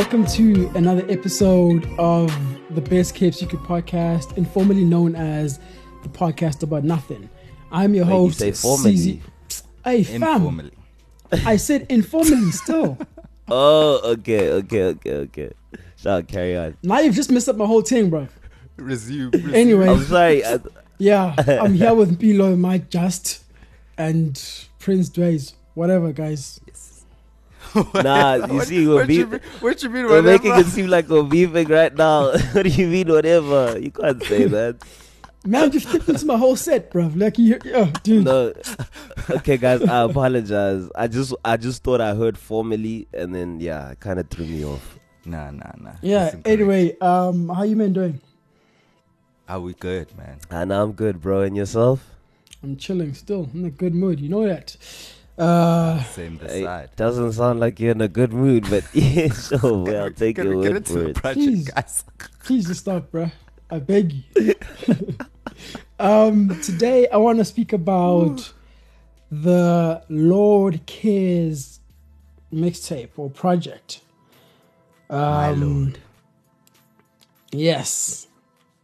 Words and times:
welcome 0.00 0.24
to 0.24 0.66
another 0.76 1.04
episode 1.10 1.86
of 1.98 2.34
the 2.74 2.80
Best 2.80 3.14
Kept 3.14 3.34
Secret 3.34 3.60
podcast, 3.64 4.34
informally 4.38 4.82
known 4.82 5.14
as 5.14 5.60
the 6.02 6.08
podcast 6.08 6.62
about 6.62 6.84
nothing. 6.84 7.28
I'm 7.70 7.92
your 7.92 8.06
Wait, 8.06 8.10
you 8.12 8.16
host, 8.16 8.38
say 8.38 8.52
formally? 8.52 9.20
CZ. 9.48 9.62
Hey, 9.84 10.02
fam. 10.04 10.70
I 11.44 11.56
said 11.56 11.84
informally 11.90 12.50
still. 12.50 12.96
Oh, 13.52 14.00
okay, 14.12 14.48
okay, 14.50 14.84
okay, 14.84 15.12
okay. 15.12 15.50
Shall 15.96 16.22
carry 16.22 16.56
on. 16.56 16.78
now 16.82 17.00
you've 17.00 17.14
just 17.14 17.30
messed 17.30 17.50
up 17.50 17.56
my 17.56 17.66
whole 17.66 17.82
thing, 17.82 18.08
bro. 18.08 18.26
Resume. 18.78 19.30
resume. 19.34 19.54
Anyway, 19.54 19.86
I'm 19.86 20.02
sorry. 20.04 20.42
I, 20.42 20.60
yeah, 20.96 21.34
I'm 21.46 21.74
here 21.74 21.92
with 22.00 22.18
Bilo, 22.18 22.56
Mike 22.58 22.88
Just, 22.88 23.44
and 23.98 24.42
Prince 24.78 25.10
Dways. 25.10 25.52
Whatever, 25.74 26.12
guys. 26.12 26.58
Nah, 27.94 28.34
you 28.34 28.54
What- 28.54 28.66
see, 28.68 28.86
we're, 28.86 28.94
what, 28.94 29.08
you 29.10 29.26
beef, 29.26 29.30
mean, 29.30 29.40
what 29.60 29.82
you 29.82 29.90
mean? 29.90 30.04
we're 30.06 30.22
making 30.22 30.54
it 30.56 30.66
seem 30.66 30.86
like 30.88 31.08
we're 31.08 31.22
beefing 31.22 31.68
right 31.68 31.94
now. 31.94 32.32
what 32.52 32.62
do 32.64 32.68
you 32.68 32.86
mean, 32.88 33.08
whatever? 33.08 33.78
You 33.78 33.90
can't 33.90 34.22
say 34.24 34.44
that. 34.56 34.82
Man, 35.46 35.70
just 35.70 35.88
stepped 35.88 36.06
into 36.08 36.26
my 36.26 36.36
whole 36.36 36.54
set, 36.54 36.90
bro. 36.90 37.10
Like, 37.14 37.38
you, 37.38 37.58
oh, 37.74 37.90
dude. 38.02 38.24
No. 38.26 38.52
Okay, 39.30 39.56
guys, 39.56 39.82
I 39.82 40.02
apologize. 40.02 40.90
I 40.94 41.06
just, 41.06 41.32
I 41.42 41.56
just 41.56 41.82
thought 41.82 42.00
I 42.02 42.14
heard 42.14 42.36
formally, 42.36 43.08
and 43.14 43.34
then 43.34 43.58
yeah, 43.58 43.90
it 43.92 44.00
kind 44.00 44.20
of 44.20 44.28
threw 44.28 44.44
me 44.44 44.64
off. 44.66 44.98
Nah, 45.24 45.50
nah, 45.50 45.70
nah. 45.78 45.92
Yeah. 46.02 46.34
Anyway, 46.44 46.98
um, 46.98 47.48
how 47.48 47.62
you 47.62 47.74
men 47.76 47.92
doing? 47.94 48.20
Are 49.48 49.60
we 49.60 49.72
good, 49.74 50.14
man? 50.16 50.38
And 50.50 50.72
I'm 50.72 50.92
good, 50.92 51.20
bro. 51.22 51.40
And 51.40 51.56
yourself? 51.56 52.06
I'm 52.62 52.76
chilling 52.76 53.14
still. 53.14 53.48
I'm 53.54 53.60
in 53.60 53.66
a 53.66 53.70
good 53.70 53.94
mood. 53.94 54.20
You 54.20 54.28
know 54.28 54.46
that. 54.46 54.76
Uh, 55.40 56.02
Same 56.04 56.36
this 56.36 56.52
Hey, 56.52 56.86
doesn't 56.96 57.32
sound 57.32 57.60
like 57.60 57.80
you're 57.80 57.92
in 57.92 58.00
a 58.02 58.08
good 58.08 58.32
mood, 58.32 58.66
but 58.68 58.84
yeah, 58.92 59.32
sure, 59.32 59.84
well, 59.84 60.04
I'll 60.04 60.10
take 60.10 60.36
Can 60.36 60.44
your 60.48 60.56
we 60.58 60.68
word 60.68 60.86
for 60.86 60.92
the 60.98 61.08
it. 61.10 61.16
project, 61.16 61.46
Jeez. 61.46 61.74
guys? 61.74 62.04
please 62.44 62.66
just 62.66 62.80
stop, 62.80 63.10
bruh. 63.10 63.32
I 63.70 63.78
beg 63.78 64.12
you. 64.36 64.54
um, 65.98 66.60
today 66.60 67.08
I 67.08 67.16
want 67.16 67.38
to 67.38 67.44
speak 67.46 67.72
about 67.72 68.52
the 69.30 70.02
Lordkez 70.10 71.78
mixtape 72.52 73.10
or 73.16 73.30
project. 73.30 74.02
Um, 75.08 75.18
My 75.20 75.50
lord. 75.52 75.98
Yes. 77.52 78.26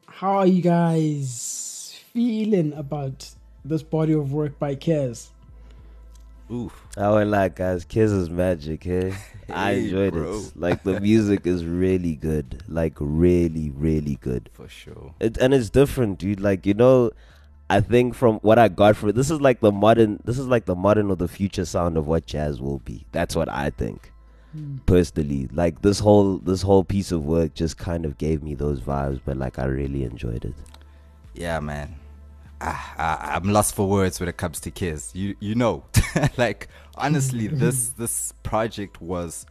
How 0.06 0.36
are 0.38 0.46
you 0.46 0.62
guys 0.62 2.00
feeling 2.14 2.72
about 2.72 3.30
this 3.64 3.82
body 3.82 4.14
of 4.14 4.32
work 4.32 4.58
by 4.58 4.74
Kez? 4.74 5.28
Oof. 6.50 6.86
I 6.96 7.08
won't 7.10 7.54
guys. 7.56 7.84
Kez 7.84 8.12
is 8.16 8.30
magic, 8.30 8.84
hey? 8.84 9.14
I 9.48 9.72
enjoyed 9.72 10.12
bro. 10.12 10.38
it. 10.38 10.52
Like 10.54 10.82
the 10.84 11.00
music 11.00 11.46
is 11.46 11.64
really 11.64 12.14
good, 12.14 12.62
like 12.68 12.94
really, 12.98 13.70
really 13.70 14.16
good. 14.16 14.50
For 14.52 14.68
sure. 14.68 15.14
It, 15.20 15.36
and 15.38 15.52
it's 15.52 15.70
different, 15.70 16.18
dude. 16.18 16.40
Like 16.40 16.64
you 16.64 16.74
know, 16.74 17.10
I 17.68 17.80
think 17.80 18.14
from 18.14 18.36
what 18.36 18.58
I 18.58 18.68
got 18.68 18.96
from 18.96 19.10
it, 19.10 19.14
this 19.14 19.30
is 19.30 19.40
like 19.40 19.60
the 19.60 19.72
modern. 19.72 20.20
This 20.24 20.38
is 20.38 20.46
like 20.46 20.66
the 20.66 20.76
modern 20.76 21.10
or 21.10 21.16
the 21.16 21.28
future 21.28 21.64
sound 21.64 21.96
of 21.96 22.06
what 22.06 22.26
jazz 22.26 22.60
will 22.60 22.78
be. 22.78 23.06
That's 23.10 23.34
what 23.34 23.48
I 23.48 23.70
think 23.70 24.12
hmm. 24.52 24.76
personally. 24.86 25.48
Like 25.52 25.82
this 25.82 25.98
whole 25.98 26.38
this 26.38 26.62
whole 26.62 26.84
piece 26.84 27.10
of 27.10 27.24
work 27.24 27.54
just 27.54 27.76
kind 27.76 28.04
of 28.04 28.18
gave 28.18 28.42
me 28.42 28.54
those 28.54 28.80
vibes, 28.80 29.20
but 29.24 29.36
like 29.36 29.58
I 29.58 29.64
really 29.64 30.04
enjoyed 30.04 30.44
it. 30.44 30.54
Yeah, 31.34 31.58
man. 31.58 31.96
I, 32.60 33.32
I'm 33.34 33.50
lost 33.50 33.74
for 33.74 33.88
words 33.88 34.18
when 34.20 34.28
it 34.28 34.36
comes 34.36 34.60
to 34.60 34.70
Kez. 34.70 35.14
You 35.14 35.36
you 35.40 35.54
know, 35.54 35.84
like 36.36 36.68
honestly, 36.96 37.46
this 37.48 37.90
this 37.90 38.32
project 38.42 39.00
was 39.00 39.46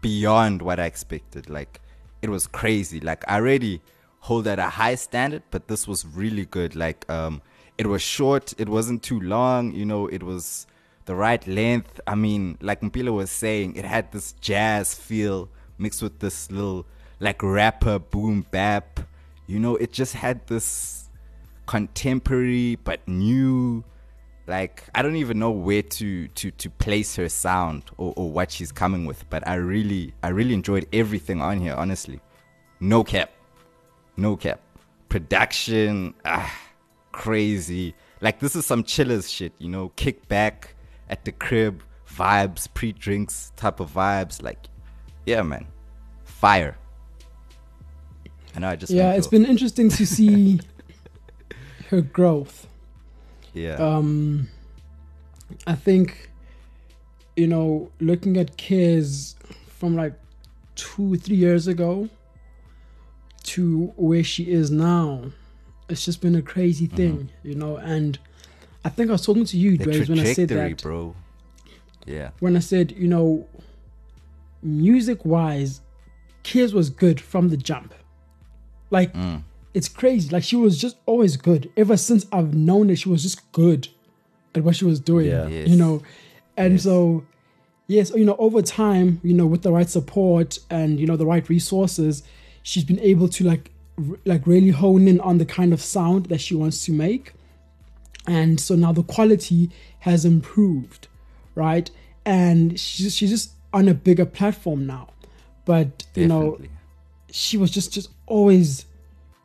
beyond 0.00 0.62
what 0.62 0.78
I 0.78 0.86
expected. 0.86 1.50
Like 1.50 1.80
it 2.22 2.30
was 2.30 2.46
crazy. 2.46 3.00
Like 3.00 3.24
I 3.28 3.36
already 3.36 3.82
hold 4.20 4.46
at 4.46 4.58
a 4.58 4.68
high 4.68 4.94
standard, 4.94 5.42
but 5.50 5.68
this 5.68 5.86
was 5.86 6.06
really 6.06 6.46
good. 6.46 6.74
Like 6.76 7.08
um, 7.10 7.42
it 7.78 7.86
was 7.86 8.02
short. 8.02 8.54
It 8.58 8.68
wasn't 8.68 9.02
too 9.02 9.20
long. 9.20 9.72
You 9.72 9.84
know, 9.84 10.06
it 10.06 10.22
was 10.22 10.66
the 11.06 11.14
right 11.14 11.44
length. 11.46 12.00
I 12.06 12.14
mean, 12.14 12.58
like 12.60 12.80
Mpila 12.80 13.12
was 13.12 13.30
saying, 13.30 13.76
it 13.76 13.84
had 13.84 14.12
this 14.12 14.32
jazz 14.40 14.94
feel 14.94 15.48
mixed 15.78 16.02
with 16.02 16.18
this 16.18 16.50
little 16.50 16.86
like 17.20 17.42
rapper 17.42 17.98
boom 17.98 18.46
bap. 18.50 19.00
You 19.46 19.60
know, 19.60 19.76
it 19.76 19.92
just 19.92 20.14
had 20.14 20.46
this 20.48 21.05
contemporary 21.66 22.76
but 22.76 23.06
new. 23.08 23.84
Like 24.48 24.84
i 24.94 25.02
don't 25.02 25.16
even 25.16 25.40
know 25.40 25.50
where 25.50 25.82
to 25.82 26.28
to 26.28 26.52
to 26.52 26.70
place 26.70 27.16
her 27.16 27.28
sound 27.28 27.82
or, 27.98 28.14
or 28.16 28.30
what 28.30 28.52
she's 28.52 28.70
coming 28.70 29.04
with 29.04 29.28
but 29.28 29.44
i 29.44 29.54
really 29.54 30.14
i 30.22 30.28
really 30.28 30.54
enjoyed 30.54 30.86
everything 30.92 31.42
on 31.42 31.58
here 31.60 31.74
honestly. 31.74 32.20
No 32.78 33.02
cap. 33.02 33.32
No 34.16 34.36
cap. 34.36 34.60
Production 35.08 36.14
ah 36.24 36.48
crazy. 37.10 37.92
Like 38.20 38.38
this 38.38 38.54
is 38.54 38.64
some 38.64 38.84
chillers 38.84 39.28
shit 39.28 39.52
you 39.58 39.68
know? 39.68 39.88
Kick 39.96 40.28
back 40.28 40.76
at 41.10 41.24
the 41.24 41.32
crib 41.32 41.82
vibes 42.08 42.68
pre-drinks 42.72 43.52
type 43.56 43.80
of 43.80 43.90
vibes. 43.92 44.40
Like 44.40 44.68
yeah 45.26 45.42
man. 45.42 45.66
Fire. 46.22 46.78
I 48.54 48.60
know 48.60 48.68
i 48.68 48.76
just 48.76 48.92
Yeah, 48.92 49.12
it's 49.14 49.26
off. 49.26 49.32
been 49.32 49.44
interesting 49.44 49.88
to 49.90 50.06
see 50.06 50.60
her 51.90 52.00
growth. 52.00 52.66
yeah. 53.54 53.74
Um 53.76 54.48
i 55.66 55.76
think 55.76 56.28
you 57.36 57.46
know 57.46 57.88
looking 58.00 58.36
at 58.36 58.56
Kez 58.56 59.36
from 59.68 59.94
like 59.94 60.14
two 60.74 61.16
three 61.16 61.36
years 61.36 61.68
ago 61.68 62.08
to 63.44 63.92
where 63.96 64.24
she 64.24 64.50
is 64.50 64.72
now 64.72 65.22
it's 65.88 66.04
just 66.04 66.20
been 66.20 66.34
a 66.34 66.42
crazy 66.42 66.86
thing 66.86 67.30
you 67.44 67.54
know 67.54 67.76
and 67.76 68.18
i 68.84 68.88
think 68.88 69.08
i 69.08 69.12
was 69.12 69.24
talking 69.24 69.44
to 69.44 69.56
you 69.56 69.78
Dwayne, 69.78 70.08
when 70.08 70.18
i 70.18 70.32
said 70.32 70.48
that 70.48 70.82
bro. 70.82 71.14
Yeah. 72.06 72.30
when 72.40 72.56
i 72.56 72.60
said 72.60 72.90
you 72.90 73.06
know 73.06 73.46
music 74.62 75.24
wise 75.24 75.80
Kez 76.42 76.72
was 76.72 76.90
good 76.90 77.20
from 77.20 77.48
the 77.50 77.56
jump. 77.56 77.94
Like 78.90 79.12
Mm. 79.14 79.42
It's 79.76 79.88
crazy. 80.00 80.30
Like 80.30 80.42
she 80.50 80.56
was 80.56 80.74
just 80.84 80.96
always 81.06 81.36
good. 81.36 81.62
Ever 81.76 81.96
since 81.96 82.22
I've 82.32 82.52
known 82.54 82.88
her, 82.88 82.96
she 82.96 83.08
was 83.14 83.22
just 83.22 83.40
good 83.52 83.88
at 84.54 84.62
what 84.64 84.74
she 84.76 84.84
was 84.86 84.98
doing. 85.00 85.26
Yeah. 85.26 85.46
Yes. 85.48 85.68
You 85.68 85.76
know, 85.76 86.02
and 86.56 86.72
Yes. 86.74 86.82
so 86.84 87.24
yes, 87.86 88.10
you 88.20 88.24
know, 88.24 88.36
over 88.46 88.62
time, 88.62 89.20
you 89.22 89.34
know, 89.34 89.46
with 89.46 89.62
the 89.62 89.72
right 89.72 89.88
support 89.88 90.58
and 90.70 90.98
you 91.00 91.06
know 91.06 91.16
the 91.16 91.26
right 91.34 91.46
resources, 91.56 92.22
she's 92.62 92.84
been 92.84 93.00
able 93.00 93.28
to 93.36 93.44
like 93.44 93.70
r- 93.98 94.18
like 94.24 94.46
really 94.46 94.70
hone 94.82 95.06
in 95.08 95.20
on 95.20 95.38
the 95.38 95.44
kind 95.58 95.72
of 95.72 95.80
sound 95.82 96.26
that 96.26 96.40
she 96.40 96.54
wants 96.62 96.84
to 96.86 96.92
make, 96.92 97.34
and 98.26 98.58
so 98.60 98.74
now 98.74 98.92
the 98.92 99.02
quality 99.02 99.70
has 100.00 100.24
improved, 100.24 101.08
right? 101.54 101.90
And 102.24 102.78
she's 102.80 103.14
she's 103.14 103.30
just 103.30 103.50
on 103.72 103.88
a 103.88 103.94
bigger 103.94 104.24
platform 104.26 104.86
now, 104.86 105.08
but 105.64 106.06
you 106.14 106.26
know 106.26 106.58
she 107.30 107.58
was 107.58 107.70
just 107.70 107.92
just 107.92 108.08
always 108.26 108.86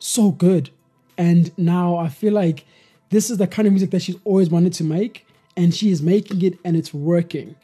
so 0.02 0.30
good. 0.32 0.70
And 1.18 1.56
now 1.58 1.96
i 1.96 2.08
feel 2.08 2.32
like 2.32 2.64
this 3.10 3.30
is 3.30 3.36
the 3.38 3.46
kind 3.46 3.66
of 3.68 3.72
music 3.74 3.90
that 3.90 4.00
she's 4.02 4.16
always 4.24 4.48
wanted 4.48 4.72
to 4.74 4.84
make 4.84 5.26
and 5.56 5.74
she 5.74 5.90
is 5.90 6.00
making 6.02 6.42
it 6.42 6.58
and 6.64 6.76
it's 6.76 6.92
working. 6.94 7.54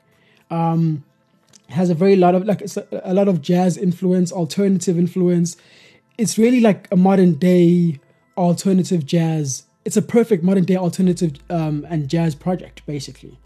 Um 0.50 1.04
has 1.70 1.90
a 1.90 1.94
very 1.94 2.16
lot 2.16 2.34
of 2.34 2.44
like 2.46 2.60
it's 2.62 2.76
a, 2.76 2.86
a 3.04 3.12
lot 3.12 3.28
of 3.28 3.42
jazz 3.42 3.76
influence 3.76 4.30
alternative 4.32 4.98
influence. 4.98 5.56
It's 6.16 6.38
really 6.38 6.60
like 6.60 6.88
a 6.90 6.96
modern 6.96 7.34
day 7.34 7.98
alternative 8.36 9.04
jazz. 9.04 9.64
It's 9.84 9.96
a 9.96 10.02
perfect 10.02 10.44
modern 10.44 10.64
day 10.64 10.76
alternative 10.76 11.32
um 11.50 11.86
and 11.90 12.08
jazz 12.08 12.34
project 12.34 12.84
basically 12.86 13.38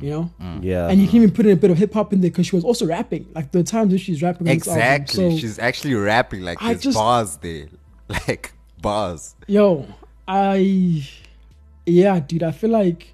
you 0.00 0.10
know? 0.10 0.30
Yeah. 0.60 0.88
and 0.88 1.00
you 1.00 1.08
can 1.08 1.16
even 1.16 1.32
put 1.32 1.44
in 1.44 1.52
a 1.52 1.56
bit 1.56 1.70
of 1.72 1.76
hip 1.78 1.92
hop 1.94 2.12
in 2.12 2.20
there 2.20 2.30
because 2.30 2.46
she 2.46 2.54
was 2.54 2.64
also 2.64 2.86
rapping. 2.86 3.26
Like 3.34 3.50
the 3.50 3.64
times 3.64 3.90
that 3.92 3.98
she's 3.98 4.22
rapping 4.22 4.46
on 4.46 4.52
album. 4.52 4.56
exactly. 4.56 5.30
So- 5.32 5.38
she's 5.38 5.58
actually 5.58 5.94
rapping 5.94 6.42
like 6.42 6.62
I 6.62 6.68
there's 6.68 6.82
just- 6.82 6.96
bars 6.96 7.36
there 7.38 7.66
like 8.28 8.52
bars 8.80 9.34
Yo, 9.46 9.86
I 10.28 11.08
yeah, 11.86 12.20
dude, 12.20 12.42
I 12.42 12.50
feel 12.52 12.70
like 12.70 13.12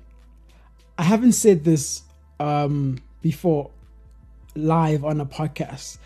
I 0.99 1.03
haven't 1.05 1.33
said 1.33 1.65
this 1.65 2.03
um 2.41 2.99
before 3.23 3.71
live 4.55 5.05
on 5.05 5.21
a 5.21 5.27
podcast, 5.27 5.99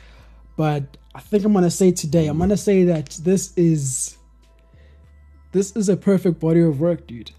but 0.57 0.97
I 1.15 1.21
think 1.21 1.45
I'm 1.45 1.53
gonna 1.53 1.71
say 1.71 1.93
today. 1.93 2.27
I'm 2.27 2.39
gonna 2.39 2.57
say 2.57 2.85
that 2.85 3.19
this 3.23 3.53
is 3.57 4.17
this 5.53 5.77
is 5.77 5.89
a 5.89 5.97
perfect 5.97 6.41
body 6.41 6.61
of 6.61 6.81
work, 6.81 7.07
dude. 7.07 7.31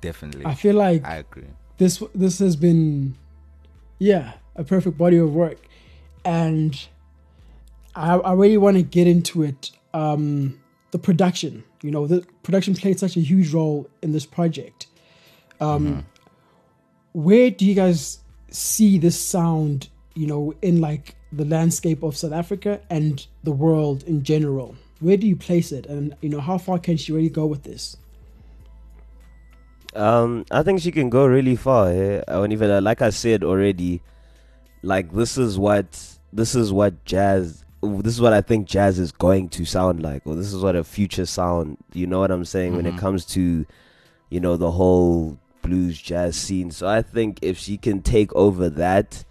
definitely 0.00 0.44
I 0.46 0.54
feel 0.54 0.74
like 0.76 1.04
i 1.04 1.16
agree 1.16 1.50
this 1.78 2.02
this 2.14 2.38
has 2.38 2.54
been 2.56 3.16
yeah 3.98 4.34
a 4.54 4.62
perfect 4.64 4.96
body 4.98 5.16
of 5.16 5.34
work 5.34 5.58
and 6.24 6.88
i, 7.94 8.14
I 8.14 8.32
really 8.34 8.56
want 8.58 8.76
to 8.76 8.82
get 8.82 9.06
into 9.06 9.42
it 9.42 9.70
um 9.96 10.60
the 10.90 10.98
production 10.98 11.64
you 11.82 11.90
know 11.90 12.06
the 12.06 12.20
production 12.42 12.74
played 12.74 12.98
such 12.98 13.16
a 13.16 13.20
huge 13.20 13.52
role 13.52 13.88
in 14.02 14.12
this 14.12 14.26
project 14.26 14.86
um 15.60 16.04
where 17.12 17.50
do 17.50 17.64
you 17.64 17.74
guys 17.74 18.18
see 18.50 18.98
this 18.98 19.18
sound 19.18 19.88
you 20.14 20.26
know 20.26 20.54
in 20.62 20.80
like 20.80 21.16
the 21.32 21.44
landscape 21.44 22.02
of 22.02 22.16
South 22.16 22.32
Africa 22.32 22.80
and 22.90 23.26
the 23.44 23.52
world 23.52 24.02
in 24.04 24.22
general? 24.22 24.74
Where 25.00 25.16
do 25.16 25.26
you 25.26 25.36
place 25.36 25.72
it, 25.72 25.86
and 25.86 26.16
you 26.20 26.28
know 26.28 26.40
how 26.40 26.58
far 26.58 26.78
can 26.78 26.96
she 26.96 27.12
really 27.12 27.28
go 27.28 27.46
with 27.46 27.62
this? 27.62 27.96
Um, 29.94 30.44
I 30.50 30.62
think 30.62 30.80
she 30.80 30.92
can 30.92 31.10
go 31.10 31.26
really 31.26 31.56
far. 31.56 31.88
Eh? 31.88 32.22
And 32.28 32.52
even 32.52 32.70
uh, 32.70 32.80
like 32.80 33.02
I 33.02 33.10
said 33.10 33.44
already, 33.44 34.02
like 34.82 35.12
this 35.12 35.38
is 35.38 35.58
what 35.58 36.18
this 36.32 36.54
is 36.54 36.72
what 36.72 37.04
jazz. 37.04 37.64
This 38.02 38.14
is 38.14 38.20
what 38.20 38.32
I 38.32 38.40
think 38.40 38.66
jazz 38.66 38.98
is 38.98 39.12
going 39.12 39.48
to 39.50 39.64
sound 39.64 40.02
like, 40.02 40.22
or 40.26 40.34
this 40.34 40.52
is 40.52 40.62
what 40.62 40.76
a 40.76 40.84
future 40.84 41.26
sound. 41.26 41.78
You 41.92 42.06
know 42.06 42.20
what 42.20 42.30
I'm 42.30 42.44
saying 42.44 42.76
when 42.76 42.86
it 42.86 42.94
Mhm. 42.94 42.98
comes 42.98 43.24
to, 43.26 43.66
you 44.30 44.40
know, 44.40 44.56
the 44.56 44.72
whole 44.72 45.38
blues 45.62 46.00
jazz 46.00 46.36
scene. 46.36 46.70
So 46.70 46.86
I 46.86 47.02
think 47.02 47.38
if 47.42 47.58
she 47.58 47.76
can 47.76 48.02
take 48.02 48.34
over 48.34 48.68
that, 48.70 49.24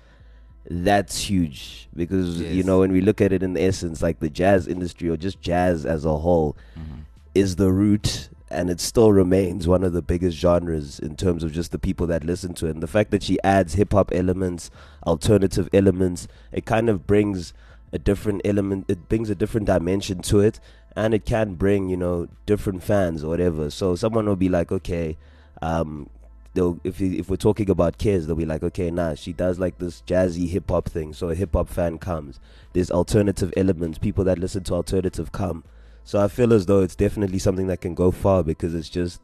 that's 0.70 1.30
huge 1.30 1.88
because 1.96 2.42
you 2.42 2.64
know 2.64 2.80
when 2.80 2.92
we 2.92 3.00
look 3.00 3.22
at 3.22 3.32
it 3.32 3.44
in 3.44 3.56
essence, 3.56 4.02
like 4.02 4.20
the 4.20 4.30
jazz 4.30 4.68
industry 4.68 5.10
or 5.10 5.16
just 5.18 5.40
jazz 5.42 5.86
as 5.86 6.06
a 6.06 6.18
whole, 6.18 6.58
Mhm. 6.76 7.06
is 7.36 7.56
the 7.58 7.72
root 7.72 8.30
and 8.50 8.70
it 8.70 8.80
still 8.80 9.12
remains 9.12 9.68
one 9.68 9.84
of 9.84 9.94
the 9.94 10.02
biggest 10.02 10.38
genres 10.38 11.00
in 11.00 11.16
terms 11.16 11.44
of 11.44 11.52
just 11.52 11.72
the 11.72 11.80
people 11.80 12.08
that 12.08 12.24
listen 12.24 12.54
to 12.56 12.68
it. 12.68 12.72
And 12.72 12.82
the 12.84 12.88
fact 12.88 13.12
that 13.12 13.22
she 13.24 13.38
adds 13.44 13.74
hip 13.76 13.92
hop 13.94 14.12
elements, 14.14 14.70
alternative 15.06 15.70
elements, 15.74 16.28
it 16.52 16.66
kind 16.66 16.90
of 16.90 17.06
brings 17.08 17.54
a 17.96 18.00
different 18.00 18.42
element, 18.46 18.86
it 18.88 19.08
brings 19.10 19.30
a 19.30 19.36
different 19.36 19.66
dimension 19.68 20.20
to 20.24 20.40
it. 20.42 20.60
And 20.98 21.14
it 21.14 21.26
can 21.26 21.56
bring, 21.56 21.90
you 21.90 21.98
know, 21.98 22.28
different 22.46 22.82
fans 22.84 23.24
or 23.24 23.28
whatever. 23.28 23.70
So 23.70 23.96
someone 23.96 24.26
will 24.28 24.38
be 24.38 24.48
like, 24.48 24.72
okay, 24.72 25.18
um, 25.62 26.10
they'll, 26.54 26.80
if, 26.86 27.02
if 27.02 27.30
we're 27.30 27.36
talking 27.36 27.70
about 27.70 27.98
Kez, 27.98 28.26
they'll 28.26 28.36
be 28.36 28.46
like, 28.46 28.64
okay, 28.64 28.90
nah, 28.92 29.16
she 29.16 29.34
does 29.34 29.60
like 29.60 29.78
this 29.78 30.02
jazzy 30.08 30.48
hip 30.48 30.70
hop 30.70 30.88
thing. 30.88 31.12
So 31.14 31.30
a 31.30 31.36
hip 31.36 31.52
hop 31.54 31.68
fan 31.68 31.98
comes. 31.98 32.40
There's 32.74 32.92
alternative 32.92 33.52
elements. 33.58 33.98
People 33.98 34.24
that 34.26 34.40
listen 34.40 34.64
to 34.66 34.74
alternative 34.74 35.32
come. 35.34 35.66
So 36.06 36.22
I 36.24 36.28
feel 36.30 36.54
as 36.54 36.66
though 36.66 36.82
it's 36.82 36.96
definitely 36.96 37.40
something 37.40 37.68
that 37.68 37.82
can 37.82 37.94
go 37.96 38.12
far 38.12 38.42
because 38.44 38.74
it's 38.76 38.90
just 38.90 39.20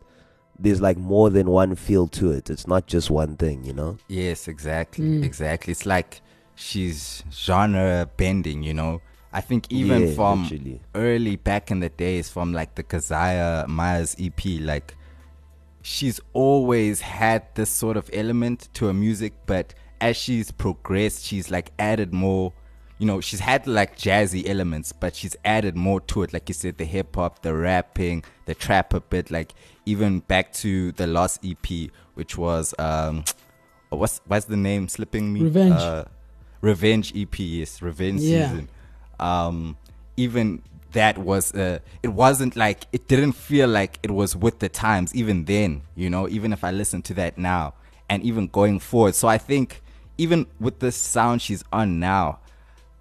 there's 0.59 0.81
like 0.81 0.97
more 0.97 1.29
than 1.29 1.50
one 1.50 1.75
feel 1.75 2.07
to 2.07 2.31
it. 2.31 2.50
It's 2.50 2.67
not 2.67 2.85
just 2.85 3.09
one 3.09 3.38
thing, 3.38 3.63
you 3.63 3.74
know. 3.74 3.97
Yes, 4.09 4.47
exactly, 4.50 5.06
Mm. 5.06 5.24
exactly. 5.24 5.71
It's 5.71 5.85
like 5.85 6.21
she's 6.61 7.23
genre 7.31 8.09
bending, 8.17 8.63
you 8.63 8.73
know. 8.73 9.01
I 9.33 9.41
think 9.41 9.65
even 9.71 10.07
Yeah, 10.09 10.13
from 10.15 10.43
literally. 10.43 10.81
early 10.93 11.35
back 11.37 11.71
in 11.71 11.79
the 11.79 11.89
days, 11.89 12.29
from 12.29 12.53
like 12.53 12.75
the 12.75 12.83
Kazaya 12.83 13.67
Myers 13.67 14.15
EP, 14.19 14.39
like 14.61 14.95
she's 15.81 16.19
always 16.33 17.01
had 17.01 17.43
this 17.55 17.69
sort 17.69 17.97
of 17.97 18.09
element 18.13 18.69
to 18.73 18.85
her 18.87 18.93
music, 18.93 19.33
but 19.45 19.73
as 19.99 20.17
she's 20.17 20.51
progressed, 20.51 21.25
she's 21.25 21.49
like 21.49 21.71
added 21.79 22.13
more. 22.13 22.53
You 22.99 23.07
know, 23.07 23.19
she's 23.21 23.39
had 23.39 23.65
like 23.65 23.97
jazzy 23.97 24.47
elements, 24.47 24.93
but 24.93 25.15
she's 25.15 25.35
added 25.43 25.75
more 25.75 26.01
to 26.01 26.21
it. 26.23 26.33
Like 26.33 26.47
you 26.49 26.53
said, 26.53 26.77
the 26.77 26.85
hip 26.85 27.15
hop, 27.15 27.41
the 27.41 27.55
rapping, 27.55 28.23
the 28.45 28.53
trap 28.53 28.93
a 28.93 28.99
bit. 28.99 29.31
Like 29.31 29.53
even 29.87 30.19
back 30.19 30.53
to 30.53 30.91
the 30.91 31.07
last 31.07 31.39
EP, 31.43 31.89
which 32.13 32.37
was 32.37 32.75
um, 32.77 33.23
what's 33.89 34.21
what's 34.27 34.45
the 34.45 34.57
name 34.57 34.87
slipping 34.87 35.33
me? 35.33 35.41
Revenge. 35.41 35.73
Uh, 35.81 36.05
Revenge 36.61 37.13
EP, 37.15 37.39
yes, 37.39 37.81
Revenge 37.81 38.21
Yeah. 38.21 38.49
season. 38.49 38.69
Um, 39.19 39.77
even 40.17 40.61
that 40.91 41.17
was 41.17 41.53
uh, 41.53 41.79
it 42.03 42.09
wasn't 42.09 42.55
like 42.55 42.85
it 42.91 43.07
didn't 43.07 43.33
feel 43.33 43.67
like 43.67 43.99
it 44.03 44.11
was 44.11 44.35
with 44.35 44.59
the 44.59 44.69
times 44.69 45.13
even 45.15 45.45
then 45.45 45.81
you 45.95 46.09
know 46.09 46.27
even 46.27 46.51
if 46.51 46.63
i 46.63 46.71
listen 46.71 47.01
to 47.01 47.13
that 47.13 47.37
now 47.37 47.73
and 48.09 48.21
even 48.23 48.47
going 48.47 48.79
forward 48.79 49.15
so 49.15 49.27
i 49.27 49.37
think 49.37 49.81
even 50.17 50.45
with 50.59 50.79
the 50.79 50.91
sound 50.91 51.41
she's 51.41 51.63
on 51.71 51.99
now 51.99 52.39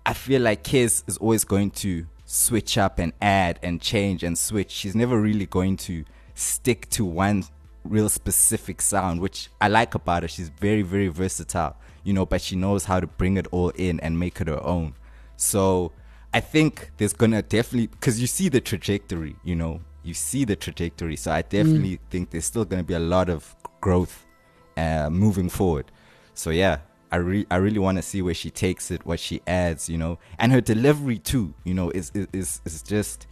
i 0.06 0.12
feel 0.12 0.40
like 0.40 0.62
Kez 0.62 1.02
is 1.08 1.16
always 1.18 1.44
going 1.44 1.70
to 1.72 2.06
switch 2.24 2.78
up 2.78 2.98
and 3.00 3.12
add 3.20 3.58
and 3.62 3.80
change 3.80 4.22
and 4.22 4.38
switch 4.38 4.70
she's 4.70 4.94
never 4.94 5.20
really 5.20 5.46
going 5.46 5.76
to 5.76 6.04
stick 6.34 6.88
to 6.90 7.04
one 7.04 7.44
real 7.82 8.08
specific 8.08 8.80
sound 8.80 9.20
which 9.20 9.48
i 9.60 9.66
like 9.66 9.94
about 9.96 10.22
her 10.22 10.28
she's 10.28 10.48
very 10.48 10.82
very 10.82 11.08
versatile 11.08 11.76
you 12.04 12.12
know 12.12 12.26
but 12.26 12.40
she 12.40 12.56
knows 12.56 12.84
how 12.84 12.98
to 13.00 13.06
bring 13.06 13.36
it 13.36 13.46
all 13.50 13.70
in 13.70 14.00
and 14.00 14.18
make 14.18 14.40
it 14.40 14.48
her 14.48 14.62
own 14.64 14.94
so 15.36 15.92
I 16.32 16.40
think 16.40 16.92
there's 16.98 17.12
gonna 17.12 17.42
definitely 17.42 17.88
because 17.88 18.20
you 18.20 18.26
see 18.26 18.48
the 18.48 18.60
trajectory, 18.60 19.36
you 19.42 19.56
know, 19.56 19.80
you 20.04 20.14
see 20.14 20.44
the 20.44 20.54
trajectory. 20.54 21.16
So 21.16 21.32
I 21.32 21.42
definitely 21.42 21.98
think 22.10 22.30
there's 22.30 22.44
still 22.44 22.64
gonna 22.64 22.84
be 22.84 22.94
a 22.94 23.00
lot 23.00 23.28
of 23.28 23.54
growth 23.80 24.26
uh, 24.76 25.10
moving 25.10 25.48
forward. 25.48 25.90
So 26.34 26.50
yeah, 26.50 26.78
I 27.10 27.16
re- 27.16 27.46
I 27.50 27.56
really 27.56 27.80
want 27.80 27.98
to 27.98 28.02
see 28.02 28.22
where 28.22 28.34
she 28.34 28.50
takes 28.50 28.90
it, 28.90 29.04
what 29.04 29.18
she 29.18 29.40
adds, 29.46 29.88
you 29.88 29.98
know, 29.98 30.18
and 30.38 30.52
her 30.52 30.60
delivery 30.60 31.18
too, 31.18 31.54
you 31.64 31.74
know, 31.74 31.90
is 31.90 32.12
is 32.14 32.26
is, 32.32 32.60
is 32.64 32.82
just. 32.82 33.26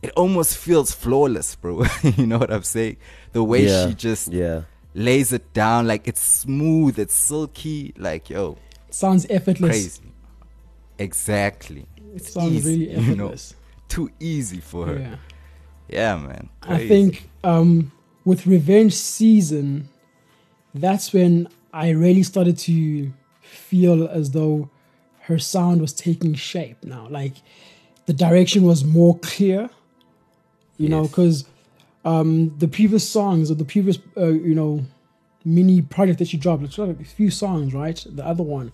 It 0.00 0.10
almost 0.10 0.56
feels 0.56 0.92
flawless, 0.92 1.56
bro. 1.56 1.84
you 2.02 2.24
know 2.24 2.38
what 2.38 2.52
I'm 2.52 2.62
saying? 2.62 2.98
The 3.32 3.42
way 3.42 3.66
yeah, 3.66 3.88
she 3.88 3.94
just 3.94 4.32
yeah, 4.32 4.62
lays 4.94 5.32
it 5.32 5.52
down, 5.52 5.86
like 5.86 6.08
it's 6.08 6.20
smooth, 6.20 6.98
it's 6.98 7.14
silky, 7.14 7.92
like 7.96 8.30
yo, 8.30 8.56
Sounds 8.90 9.26
effortless. 9.30 9.70
crazy. 9.70 10.12
Exactly. 10.98 11.86
It 12.14 12.24
sounds 12.24 12.52
easy, 12.66 12.86
really 12.88 13.02
you 13.10 13.16
know, 13.16 13.26
effortless. 13.26 13.54
too 13.88 14.10
easy 14.18 14.60
for 14.60 14.86
her. 14.86 14.98
Yeah. 14.98 15.16
Yeah, 15.90 16.16
man. 16.18 16.48
I 16.62 16.86
think 16.86 17.30
um, 17.44 17.92
with 18.24 18.46
Revenge 18.46 18.94
season, 18.94 19.88
that's 20.74 21.12
when 21.14 21.48
I 21.72 21.90
really 21.90 22.22
started 22.22 22.58
to 22.58 23.10
feel 23.40 24.06
as 24.08 24.32
though 24.32 24.68
her 25.20 25.38
sound 25.38 25.80
was 25.80 25.92
taking 25.94 26.34
shape 26.34 26.84
now. 26.84 27.06
Like 27.08 27.36
the 28.06 28.12
direction 28.12 28.64
was 28.64 28.84
more 28.84 29.18
clear, 29.20 29.70
you 30.76 30.88
know, 30.90 31.02
because 31.02 31.46
um, 32.04 32.56
the 32.58 32.68
previous 32.68 33.08
songs 33.08 33.50
or 33.50 33.54
the 33.54 33.64
previous, 33.64 33.98
uh, 34.16 34.26
you 34.28 34.54
know, 34.54 34.84
mini 35.44 35.82
project 35.82 36.18
that 36.20 36.28
she 36.28 36.36
dropped, 36.36 36.62
it's 36.62 36.78
like 36.78 37.00
a 37.00 37.04
few 37.04 37.30
songs, 37.30 37.74
right? 37.74 38.04
The 38.08 38.24
other 38.26 38.42
one. 38.42 38.72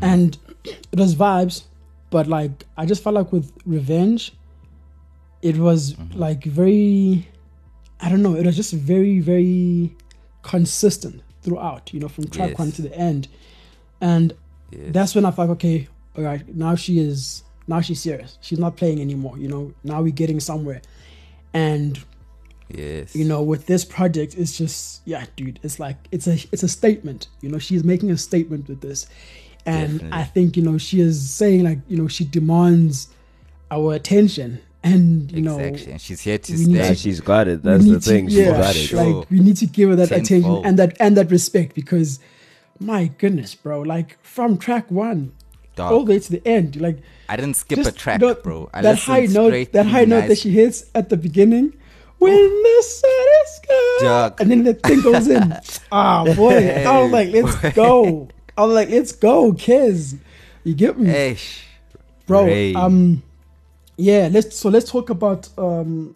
And 0.00 0.36
it 0.64 0.98
was 0.98 1.14
vibes, 1.14 1.64
but 2.10 2.26
like 2.26 2.64
I 2.76 2.86
just 2.86 3.02
felt 3.02 3.14
like 3.14 3.32
with 3.32 3.52
Revenge, 3.66 4.32
it 5.42 5.58
was 5.58 5.94
like 6.14 6.42
very 6.44 7.28
i 8.00 8.08
don't 8.08 8.22
know 8.22 8.34
it 8.34 8.46
was 8.46 8.56
just 8.56 8.72
very 8.72 9.20
very 9.20 9.94
consistent 10.42 11.22
throughout 11.42 11.92
you 11.92 12.00
know 12.00 12.08
from 12.08 12.24
track 12.28 12.50
Yes. 12.50 12.58
one 12.58 12.72
to 12.72 12.82
the 12.82 12.94
end 12.96 13.28
and 14.00 14.32
Yes. 14.70 14.80
that's 14.92 15.14
when 15.14 15.24
i 15.26 15.30
thought 15.30 15.50
okay 15.50 15.86
all 16.16 16.24
right 16.24 16.42
now 16.56 16.74
she 16.74 16.98
is 16.98 17.44
now 17.68 17.80
she's 17.82 18.00
serious 18.00 18.38
she's 18.40 18.58
not 18.58 18.76
playing 18.76 19.00
anymore 19.00 19.38
you 19.38 19.46
know 19.48 19.72
now 19.84 20.00
we're 20.02 20.12
getting 20.12 20.40
somewhere 20.40 20.80
and 21.52 22.02
yes. 22.76 23.16
you 23.16 23.24
know 23.24 23.42
with 23.42 23.66
this 23.66 23.84
project 23.84 24.34
it's 24.36 24.56
just 24.56 25.02
yeah 25.04 25.24
dude 25.36 25.58
it's 25.62 25.78
like 25.78 25.96
it's 26.10 26.26
a 26.26 26.34
it's 26.52 26.62
a 26.62 26.68
statement 26.68 27.28
you 27.40 27.48
know 27.48 27.58
she's 27.58 27.84
making 27.84 28.10
a 28.10 28.18
statement 28.18 28.68
with 28.68 28.80
this 28.80 29.06
and 29.66 30.00
Definitely. 30.00 30.18
i 30.18 30.24
think 30.24 30.56
you 30.56 30.62
know 30.62 30.78
she 30.78 31.00
is 31.00 31.30
saying 31.30 31.64
like 31.64 31.78
you 31.88 31.96
know 31.96 32.08
she 32.08 32.24
demands 32.24 33.08
our 33.70 33.94
attention 33.94 34.60
and 34.84 35.32
you 35.32 35.40
know 35.40 35.58
exactly. 35.58 35.92
And 35.92 36.00
she's 36.00 36.20
here 36.20 36.38
to 36.38 36.52
we 36.52 36.66
need 36.66 36.76
yeah, 36.76 36.84
stay. 36.84 36.94
to- 36.94 37.00
she's 37.00 37.20
got 37.20 37.48
it. 37.48 37.62
That's 37.62 37.84
the 37.84 37.90
need 37.90 38.02
to- 38.02 38.10
thing. 38.10 38.28
She's 38.28 38.38
yeah, 38.38 38.50
got 38.50 38.76
it. 38.76 38.78
Sure. 38.80 39.02
Like 39.02 39.30
we 39.30 39.40
need 39.40 39.56
to 39.56 39.66
give 39.66 39.88
her 39.88 39.96
that 39.96 40.12
attention 40.12 40.62
and 40.64 40.78
that 40.78 40.96
and 41.00 41.16
that 41.16 41.30
respect 41.30 41.74
because 41.74 42.20
my 42.78 43.06
goodness, 43.18 43.54
bro, 43.54 43.80
like 43.80 44.22
from 44.22 44.58
track 44.58 44.90
one 44.90 45.32
Dog. 45.74 45.92
all 45.92 46.04
the 46.04 46.12
way 46.12 46.18
to 46.18 46.30
the 46.30 46.46
end, 46.46 46.80
like 46.80 46.98
I 47.28 47.36
didn't 47.36 47.56
skip 47.56 47.78
a 47.78 47.90
track, 47.90 48.20
bro. 48.42 48.68
I 48.74 48.82
that 48.82 48.98
high 48.98 49.26
note, 49.26 49.72
that 49.72 49.84
through 49.84 49.90
high 49.90 50.04
note 50.04 50.28
that 50.28 50.38
she 50.38 50.50
hits 50.50 50.84
at 50.94 51.08
the 51.08 51.16
beginning. 51.16 51.72
When 52.24 52.62
the 52.62 52.82
sun 52.82 53.26
is 53.44 53.60
gone, 53.68 54.04
Dog. 54.08 54.40
and 54.40 54.50
then 54.50 54.64
the 54.64 54.74
thing 54.74 55.00
goes 55.02 55.28
in. 55.28 55.56
Ah, 55.92 56.24
boy, 56.34 56.82
I 56.84 56.98
was 57.02 57.12
like, 57.12 57.28
let's 57.32 57.54
Hey, 57.56 57.70
go. 57.70 58.28
I 58.56 58.64
was 58.64 58.74
like, 58.74 58.88
let's 58.90 59.12
go, 59.12 59.52
Kez. 59.52 60.18
You 60.64 60.74
get 60.74 60.98
me? 60.98 61.08
Hey, 61.10 61.34
sh- 61.36 61.62
bro 62.26 62.46
Ray. 62.46 62.72
um 62.74 63.22
yeah 63.98 64.28
let's 64.32 64.56
so 64.56 64.70
let's 64.70 64.90
talk 64.90 65.10
about 65.10 65.46
um 65.58 66.14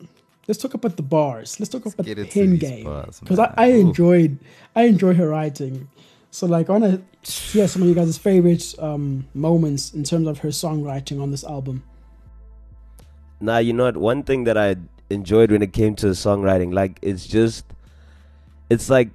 let's 0.49 0.59
talk 0.61 0.73
about 0.73 0.97
the 0.97 1.03
bars 1.03 1.61
let's 1.61 1.69
talk 1.71 1.85
about 1.85 2.07
the 2.07 2.13
into 2.13 2.25
pen 2.25 2.57
game 2.57 2.85
because 3.21 3.39
I, 3.39 3.45
man. 3.45 3.55
I 3.59 3.67
enjoyed 3.73 4.39
i 4.75 4.83
enjoy 4.85 5.13
her 5.15 5.29
writing 5.29 5.87
so 6.31 6.47
like 6.47 6.71
i 6.71 6.73
want 6.79 6.85
to 7.23 7.31
hear 7.31 7.69
some 7.69 7.83
of 7.83 7.89
you 7.89 7.95
guys' 7.95 8.17
favorite 8.17 8.75
um 8.79 9.29
moments 9.35 9.93
in 9.93 10.03
terms 10.03 10.27
of 10.27 10.39
her 10.39 10.49
songwriting 10.49 11.21
on 11.23 11.31
this 11.31 11.45
album 11.45 11.83
Nah, 13.41 13.59
you 13.59 13.73
know 13.73 13.85
what? 13.85 13.97
One 13.99 14.23
thing 14.25 14.45
that 14.45 14.57
I 14.59 14.77
enjoyed 15.11 15.51
when 15.51 15.63
it 15.63 15.73
came 15.73 15.95
to 15.97 16.07
songwriting, 16.09 16.73
like 16.73 16.99
it's 17.03 17.27
just, 17.27 17.65
it's 18.71 18.91
like 18.91 19.11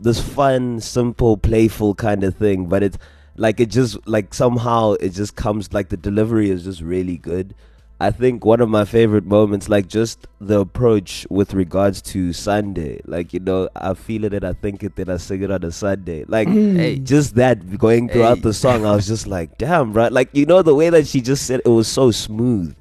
this 0.00 0.20
fun, 0.20 0.80
simple, 0.80 1.36
playful 1.36 1.94
kind 1.94 2.24
of 2.24 2.36
thing. 2.36 2.66
But 2.66 2.82
it's 2.82 2.98
like 3.36 3.60
it 3.60 3.70
just 3.70 3.96
like 4.06 4.34
somehow 4.34 4.92
it 4.94 5.10
just 5.10 5.36
comes 5.36 5.72
like 5.72 5.88
the 5.88 5.96
delivery 5.96 6.50
is 6.50 6.64
just 6.64 6.80
really 6.80 7.16
good. 7.16 7.54
I 8.02 8.10
think 8.10 8.46
one 8.46 8.62
of 8.62 8.70
my 8.70 8.86
favorite 8.86 9.26
moments, 9.26 9.68
like 9.68 9.86
just 9.86 10.26
the 10.40 10.60
approach 10.60 11.26
with 11.28 11.52
regards 11.52 12.00
to 12.02 12.32
Sunday, 12.32 13.02
like 13.04 13.34
you 13.34 13.40
know, 13.40 13.68
I 13.76 13.92
feel 13.92 14.24
it 14.24 14.32
and 14.32 14.42
I 14.44 14.54
think 14.54 14.82
it, 14.82 14.96
then 14.96 15.10
I 15.10 15.18
sing 15.18 15.42
it 15.42 15.50
on 15.50 15.62
a 15.64 15.70
Sunday, 15.70 16.24
like 16.26 16.48
mm. 16.48 16.76
Hey. 16.76 16.98
just 16.98 17.34
that 17.34 17.78
going 17.78 18.08
throughout 18.08 18.38
Hey. 18.38 18.42
the 18.42 18.54
song, 18.54 18.86
I 18.86 18.94
was 18.94 19.06
just 19.06 19.26
like, 19.26 19.58
damn, 19.58 19.92
right, 19.92 20.10
like 20.10 20.30
you 20.32 20.46
know 20.46 20.62
the 20.62 20.74
way 20.74 20.88
that 20.88 21.06
she 21.06 21.20
just 21.20 21.46
said 21.46 21.60
it 21.64 21.68
was 21.68 21.88
so 21.88 22.10
smooth. 22.10 22.74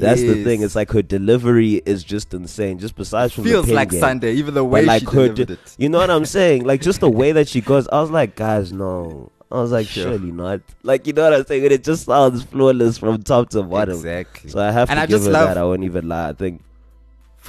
That's 0.00 0.22
the 0.22 0.42
thing. 0.44 0.62
It's 0.62 0.74
like 0.74 0.90
her 0.90 1.02
delivery 1.02 1.82
is 1.86 2.02
just 2.04 2.34
insane. 2.34 2.78
Just 2.78 2.96
besides 2.96 3.32
from 3.32 3.44
Feels 3.44 3.68
like 3.68 3.90
game. 3.90 4.00
Sunday, 4.00 4.32
even 4.34 4.54
the 4.54 4.64
way 4.64 4.84
like 4.84 5.00
she 5.00 5.06
delivered 5.06 5.46
de- 5.46 5.52
it. 5.54 5.74
you 5.78 5.88
know 5.88 5.98
what 5.98 6.10
I'm 6.10 6.24
saying? 6.26 6.64
Like 6.64 6.80
just 6.80 7.00
the 7.00 7.10
way 7.10 7.32
that 7.32 7.48
she 7.48 7.60
goes, 7.60 7.86
I 7.88 8.00
was 8.00 8.10
like, 8.10 8.34
guys, 8.36 8.72
no. 8.72 9.30
I 9.52 9.56
was 9.56 9.72
like, 9.72 9.88
Sure. 9.88 10.04
surely 10.04 10.30
not. 10.30 10.60
Like 10.84 11.06
you 11.06 11.12
know 11.12 11.24
what 11.24 11.34
I'm 11.34 11.44
saying? 11.46 11.64
It 11.64 11.82
just 11.84 12.06
sounds 12.06 12.44
flawless 12.44 12.98
from 12.98 13.22
top 13.22 13.50
to 13.50 13.62
bottom. 13.64 13.96
Exactly. 13.96 14.50
So 14.50 14.60
I 14.60 14.70
have 14.70 14.88
And 14.90 14.96
to 14.98 15.02
I 15.02 15.06
give 15.06 15.22
her 15.24 15.30
love- 15.30 15.48
that. 15.48 15.58
I 15.58 15.64
won't 15.64 15.82
even 15.84 16.08
lie. 16.08 16.28
I 16.28 16.32
think 16.34 16.62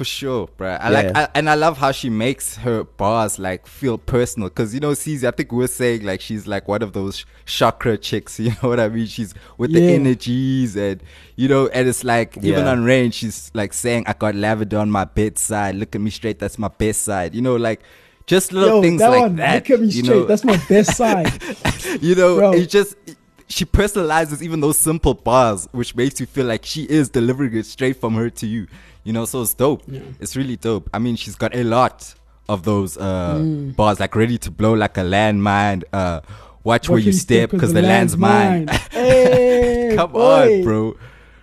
For 0.02 0.06
sure, 0.06 0.48
bro. 0.56 0.70
I 0.80 0.90
Yeah. 0.90 1.02
like, 1.12 1.16
I, 1.16 1.28
and 1.36 1.48
I 1.48 1.54
love 1.54 1.78
how 1.78 1.92
she 1.92 2.10
makes 2.10 2.56
her 2.56 2.82
bars 2.82 3.38
like 3.38 3.68
feel 3.68 3.98
personal. 3.98 4.50
Cause 4.50 4.74
you 4.74 4.80
know, 4.80 4.90
CZ, 4.94 5.22
I 5.28 5.30
think 5.30 5.52
we 5.52 5.62
are 5.62 5.68
saying 5.68 6.02
like 6.02 6.20
she's 6.20 6.44
like 6.48 6.66
one 6.66 6.82
of 6.82 6.92
those 6.92 7.24
chakra 7.46 7.96
chicks. 7.96 8.40
You 8.40 8.50
know 8.50 8.68
what 8.70 8.80
I 8.80 8.88
mean? 8.88 9.06
She's 9.06 9.32
with 9.58 9.72
the 9.72 9.80
Yeah. 9.80 9.90
energies 9.92 10.74
and 10.76 11.00
you 11.36 11.46
know, 11.46 11.68
and 11.68 11.86
it's 11.88 12.02
like 12.02 12.36
even 12.38 12.66
on 12.66 12.82
rain, 12.82 13.12
she's 13.12 13.52
like 13.54 13.72
saying, 13.72 14.02
"I 14.08 14.14
got 14.14 14.34
lavender 14.34 14.78
on 14.78 14.90
my 14.90 15.04
bedside. 15.04 15.76
Look 15.76 15.94
at 15.94 16.00
me 16.00 16.10
straight. 16.10 16.40
That's 16.40 16.58
my 16.58 16.66
best 16.68 17.02
side." 17.02 17.32
You 17.36 17.42
know, 17.42 17.54
like 17.54 17.80
just 18.26 18.52
little 18.52 18.76
Yo, 18.78 18.82
things 18.82 18.98
that 19.00 19.08
like 19.10 19.20
one, 19.20 19.36
that. 19.36 19.54
look 19.54 19.70
at 19.70 19.80
me 19.80 19.86
you 19.86 20.02
straight. 20.02 20.16
know? 20.16 20.24
That's 20.24 20.44
my 20.44 20.56
best 20.68 20.96
side. 21.02 21.30
you 22.02 22.16
know, 22.16 22.36
Bro. 22.38 22.52
it 22.54 22.66
just 22.68 22.96
she 23.52 23.64
personalizes 23.64 24.42
even 24.42 24.60
those 24.60 24.78
simple 24.78 25.14
bars, 25.14 25.68
which 25.72 25.94
makes 25.94 26.18
you 26.20 26.26
feel 26.26 26.46
like 26.46 26.64
she 26.64 26.84
is 26.84 27.08
delivering 27.08 27.54
it 27.56 27.66
straight 27.66 28.00
from 28.00 28.14
her 28.14 28.30
to 28.30 28.46
you. 28.46 28.66
You 29.04 29.12
know, 29.12 29.24
so 29.24 29.42
it's 29.42 29.54
dope. 29.54 29.82
Yeah. 29.86 30.00
It's 30.20 30.36
really 30.36 30.56
dope. 30.56 30.88
I 30.94 30.98
mean, 30.98 31.16
she's 31.16 31.34
got 31.34 31.54
a 31.54 31.64
lot 31.64 32.14
of 32.48 32.62
those 32.64 32.96
uh, 32.96 33.38
Mm. 33.40 33.76
bars, 33.76 33.98
like 34.00 34.14
ready 34.16 34.38
to 34.38 34.50
blow 34.50 34.72
like 34.74 34.96
a 34.96 35.02
landmine. 35.02 35.82
Uh, 35.92 36.20
watch 36.64 36.88
where 36.88 36.96
Watch 36.98 37.06
you 37.06 37.12
step 37.12 37.50
because 37.50 37.72
the 37.72 37.82
land's 37.82 38.16
mine. 38.16 38.68
Hey, 38.90 39.94
Come 39.96 40.12
boy. 40.12 40.58
on, 40.58 40.62
bro. 40.62 40.96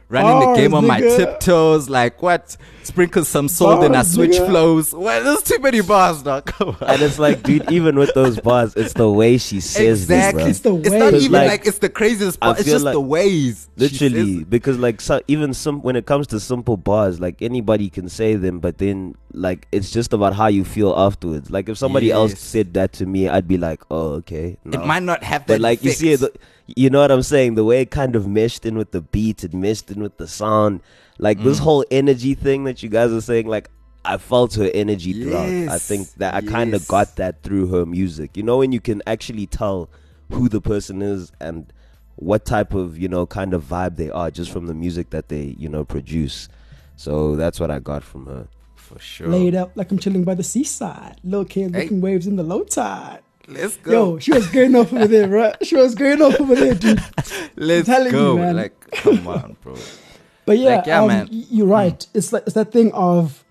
Running 0.09 0.39
the 0.39 0.55
game 0.55 0.71
Bars, 0.71 0.81
on 0.83 0.87
my 0.87 1.01
tiptoes, 1.01 1.87
like 1.87 2.19
what? 2.23 2.57
Sprinkle 2.81 3.23
some 3.23 3.47
salt, 3.47 3.81
then 3.81 3.93
I 3.93 4.01
switch 4.01 4.31
nigga. 4.31 4.47
flows. 4.47 4.91
Well, 4.91 5.23
there's 5.23 5.43
too 5.43 5.59
many 5.59 5.81
bars, 5.81 6.23
dog. 6.23 6.45
Come 6.47 6.69
on. 6.69 6.89
and 6.89 7.01
it's 7.03 7.19
like, 7.19 7.43
dude, 7.43 7.71
even 7.71 7.95
with 7.95 8.15
those 8.15 8.39
bars, 8.39 8.73
it's 8.75 8.93
the 8.93 9.07
way 9.11 9.37
she 9.37 9.59
says 9.59 10.01
exactly. 10.01 10.45
this, 10.45 10.49
It's 10.57 10.59
the 10.61 10.75
It's 10.77 10.89
not 10.89 11.13
even 11.13 11.31
Like, 11.31 11.47
like, 11.47 11.67
it's 11.67 11.77
the 11.77 11.89
craziest 11.89 12.39
part. 12.39 12.59
It's 12.59 12.67
just 12.67 12.85
like- 12.85 12.93
the 12.93 13.01
ways. 13.01 13.69
she 13.77 13.87
says 13.89 14.01
Literally, 14.01 14.43
because 14.45 14.79
like 14.79 14.99
so, 14.99 15.21
even 15.27 15.53
some 15.53 15.83
when 15.83 15.95
it 15.95 16.07
comes 16.07 16.25
to 16.27 16.39
simple 16.39 16.75
bars, 16.77 17.19
like 17.19 17.43
anybody 17.43 17.91
can 17.91 18.09
say 18.09 18.33
them, 18.35 18.59
but 18.59 18.79
then 18.79 19.15
like 19.33 19.67
it's 19.71 19.91
just 19.91 20.11
about 20.11 20.33
how 20.33 20.47
you 20.47 20.65
feel 20.65 20.91
afterwards. 20.97 21.51
Like 21.51 21.69
if 21.69 21.77
somebody 21.77 22.09
else 22.09 22.39
said 22.39 22.73
that 22.73 22.93
to 22.93 23.05
me, 23.05 23.29
I'd 23.29 23.47
be 23.47 23.59
like, 23.59 23.83
oh 23.91 24.13
okay. 24.13 24.57
no. 24.63 24.81
It 24.81 24.85
might 24.87 25.03
not 25.03 25.23
have 25.23 25.45
that. 25.45 25.53
But 25.55 25.61
like 25.61 25.83
you 25.83 25.91
see, 25.91 26.15
the, 26.15 26.31
you 26.75 26.89
know 26.89 26.99
what 26.99 27.11
I'm 27.11 27.23
saying? 27.23 27.55
The 27.55 27.63
way 27.63 27.81
it 27.81 27.91
kind 27.91 28.15
of 28.15 28.27
meshed 28.27 28.65
in 28.65 28.77
with 28.77 28.91
the 28.91 29.01
beat, 29.01 29.43
it 29.43 29.53
meshed 29.53 29.89
in 29.91 30.01
with 30.01 30.17
the 30.17 30.27
sound. 30.27 30.81
Like 31.17 31.43
this 31.43 31.59
Mm. 31.59 31.63
whole 31.63 31.85
energy 31.91 32.33
thing 32.35 32.63
that 32.65 32.81
you 32.83 32.89
guys 32.89 33.11
are 33.11 33.21
saying, 33.21 33.47
like 33.47 33.69
I 34.05 34.17
felt 34.17 34.55
her 34.55 34.69
energy 34.73 35.13
throughout. 35.13 35.51
I 35.69 35.77
think 35.77 36.07
that 36.17 36.33
I 36.33 36.41
kind 36.41 36.73
of 36.73 36.87
got 36.87 37.17
that 37.17 37.43
through 37.43 37.67
her 37.67 37.85
music. 37.85 38.37
You 38.37 38.43
know, 38.43 38.57
when 38.57 38.71
you 38.71 38.79
can 38.79 39.01
actually 39.05 39.45
tell 39.45 39.89
who 40.31 40.47
the 40.47 40.61
person 40.61 41.01
is 41.01 41.31
and 41.41 41.71
what 42.15 42.45
type 42.45 42.73
of 42.73 42.97
you 42.97 43.07
know 43.07 43.25
kind 43.25 43.53
of 43.53 43.63
vibe 43.63 43.95
they 43.95 44.09
are 44.11 44.29
just 44.31 44.51
from 44.51 44.67
the 44.67 44.73
music 44.73 45.09
that 45.11 45.29
they 45.29 45.55
you 45.57 45.67
know 45.69 45.83
produce. 45.83 46.47
So 46.95 47.35
that's 47.35 47.59
what 47.59 47.71
I 47.71 47.79
got 47.79 48.03
from 48.03 48.25
her. 48.27 48.47
for 48.75 48.99
sure. 48.99 49.27
Laid 49.27 49.53
out 49.55 49.75
like 49.77 49.91
I'm 49.91 49.99
chilling 49.99 50.23
by 50.23 50.33
the 50.35 50.43
seaside. 50.43 51.17
Little 51.23 51.45
kids 51.45 51.73
Hey. 51.73 51.81
making 51.83 52.01
waves 52.01 52.25
in 52.25 52.37
the 52.37 52.43
low 52.43 52.63
tide. 52.63 53.19
Let's 53.49 53.77
go. 53.77 53.91
Yo, 53.91 54.19
she 54.19 54.31
was 54.31 54.47
going 54.47 54.75
off 54.75 54.93
over 54.93 55.07
there, 55.07 55.27
right? 55.27 55.55
She 55.65 55.75
was 55.75 55.95
going 55.95 56.21
off 56.21 56.39
over 56.39 56.55
there, 56.55 56.75
dude. 56.75 57.01
Let's 57.55 57.87
you, 57.89 58.11
go. 58.11 58.37
man. 58.37 58.55
Like, 58.55 58.91
come 58.91 59.27
on, 59.27 59.57
bro. 59.61 59.75
But 60.45 60.57
yeah, 60.57 60.77
Like, 60.77 60.85
yeah, 60.87 61.01
um, 61.01 61.07
man. 61.07 61.27
you're 61.31 61.67
right. 61.67 62.07
It's 62.15 62.33
like 62.33 62.43
it's 62.47 62.53
that 62.55 62.71
thing 62.71 62.91
of 62.93 63.43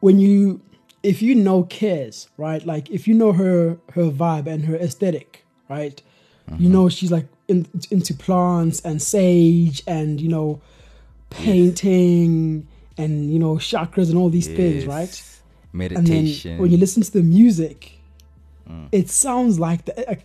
when 0.00 0.18
you 0.18 0.60
if 1.04 1.22
you 1.22 1.36
know 1.36 1.62
Kez, 1.62 2.26
right? 2.36 2.64
Like 2.66 2.90
if 2.90 3.06
you 3.06 3.14
know 3.14 3.32
her 3.32 3.78
her 3.92 4.10
vibe 4.10 4.48
and 4.48 4.64
her 4.64 4.74
aesthetic, 4.74 5.44
right? 5.68 6.02
Mm-hmm. 6.50 6.62
You 6.64 6.68
know 6.68 6.88
she's 6.88 7.12
like 7.12 7.26
in, 7.46 7.68
into 7.92 8.12
plants 8.12 8.80
and 8.80 9.00
sage 9.00 9.82
and 9.86 10.20
you 10.20 10.28
know 10.28 10.60
painting 11.30 12.66
and 12.98 13.32
you 13.32 13.38
know 13.38 13.54
chakras 13.56 14.08
and 14.08 14.18
all 14.18 14.28
these 14.30 14.48
things, 14.48 14.84
Yes. 14.84 14.86
right? 14.86 15.22
And 15.72 15.78
Meditation. 16.08 16.52
then 16.52 16.60
when 16.60 16.70
you 16.72 16.78
listen 16.78 17.02
to 17.02 17.10
the 17.12 17.22
music, 17.22 17.95
Mm. 18.68 18.88
it 18.92 19.08
sounds 19.10 19.58
like 19.60 19.84
that. 19.86 20.06
Like, 20.08 20.24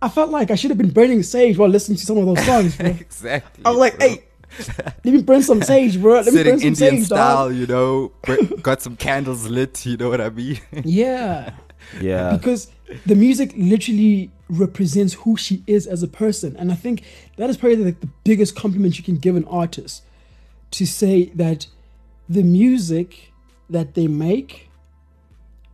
I 0.00 0.08
felt 0.08 0.30
like 0.30 0.50
I 0.50 0.56
should 0.56 0.70
have 0.70 0.78
been 0.78 0.90
burning 0.90 1.22
sage 1.22 1.56
while 1.56 1.68
listening 1.68 1.96
to 1.98 2.04
some 2.06 2.18
of 2.18 2.26
those 2.26 2.44
songs, 2.44 2.76
bro. 2.76 2.86
exactly. 3.00 3.64
I 3.64 3.70
was 3.70 3.78
like, 3.78 3.98
bro. 3.98 4.08
hey, 4.08 4.24
let 5.04 5.14
me 5.14 5.22
burn 5.22 5.42
some 5.42 5.62
sage, 5.62 6.00
bro. 6.00 6.14
Let 6.16 6.26
me 6.26 6.32
Sitting 6.32 6.52
burn 6.52 6.58
some 6.60 6.68
Indian 6.68 6.96
sage, 6.96 7.06
style, 7.06 7.48
dog. 7.48 7.56
you 7.56 7.66
know, 7.66 8.12
got 8.62 8.82
some 8.82 8.96
candles 8.96 9.46
lit. 9.48 9.86
You 9.86 9.96
know 9.96 10.10
what 10.10 10.20
I 10.20 10.28
mean? 10.30 10.58
Yeah, 10.84 11.52
Yeah, 12.00 12.36
because 12.36 12.70
the 13.06 13.14
music 13.14 13.54
literally 13.56 14.30
represents 14.50 15.14
who 15.14 15.36
she 15.36 15.62
is 15.66 15.86
as 15.86 16.02
a 16.02 16.08
person, 16.08 16.56
and 16.58 16.70
I 16.70 16.74
think 16.74 17.02
that 17.36 17.48
is 17.48 17.56
probably 17.56 17.76
like 17.84 18.00
the 18.00 18.08
biggest 18.24 18.54
compliment 18.56 18.98
you 18.98 19.04
can 19.04 19.16
give 19.16 19.36
an 19.36 19.44
artist 19.46 20.02
to 20.72 20.86
say 20.86 21.26
that 21.36 21.66
the 22.28 22.42
music 22.42 23.32
that 23.70 23.94
they 23.94 24.06
make 24.08 24.68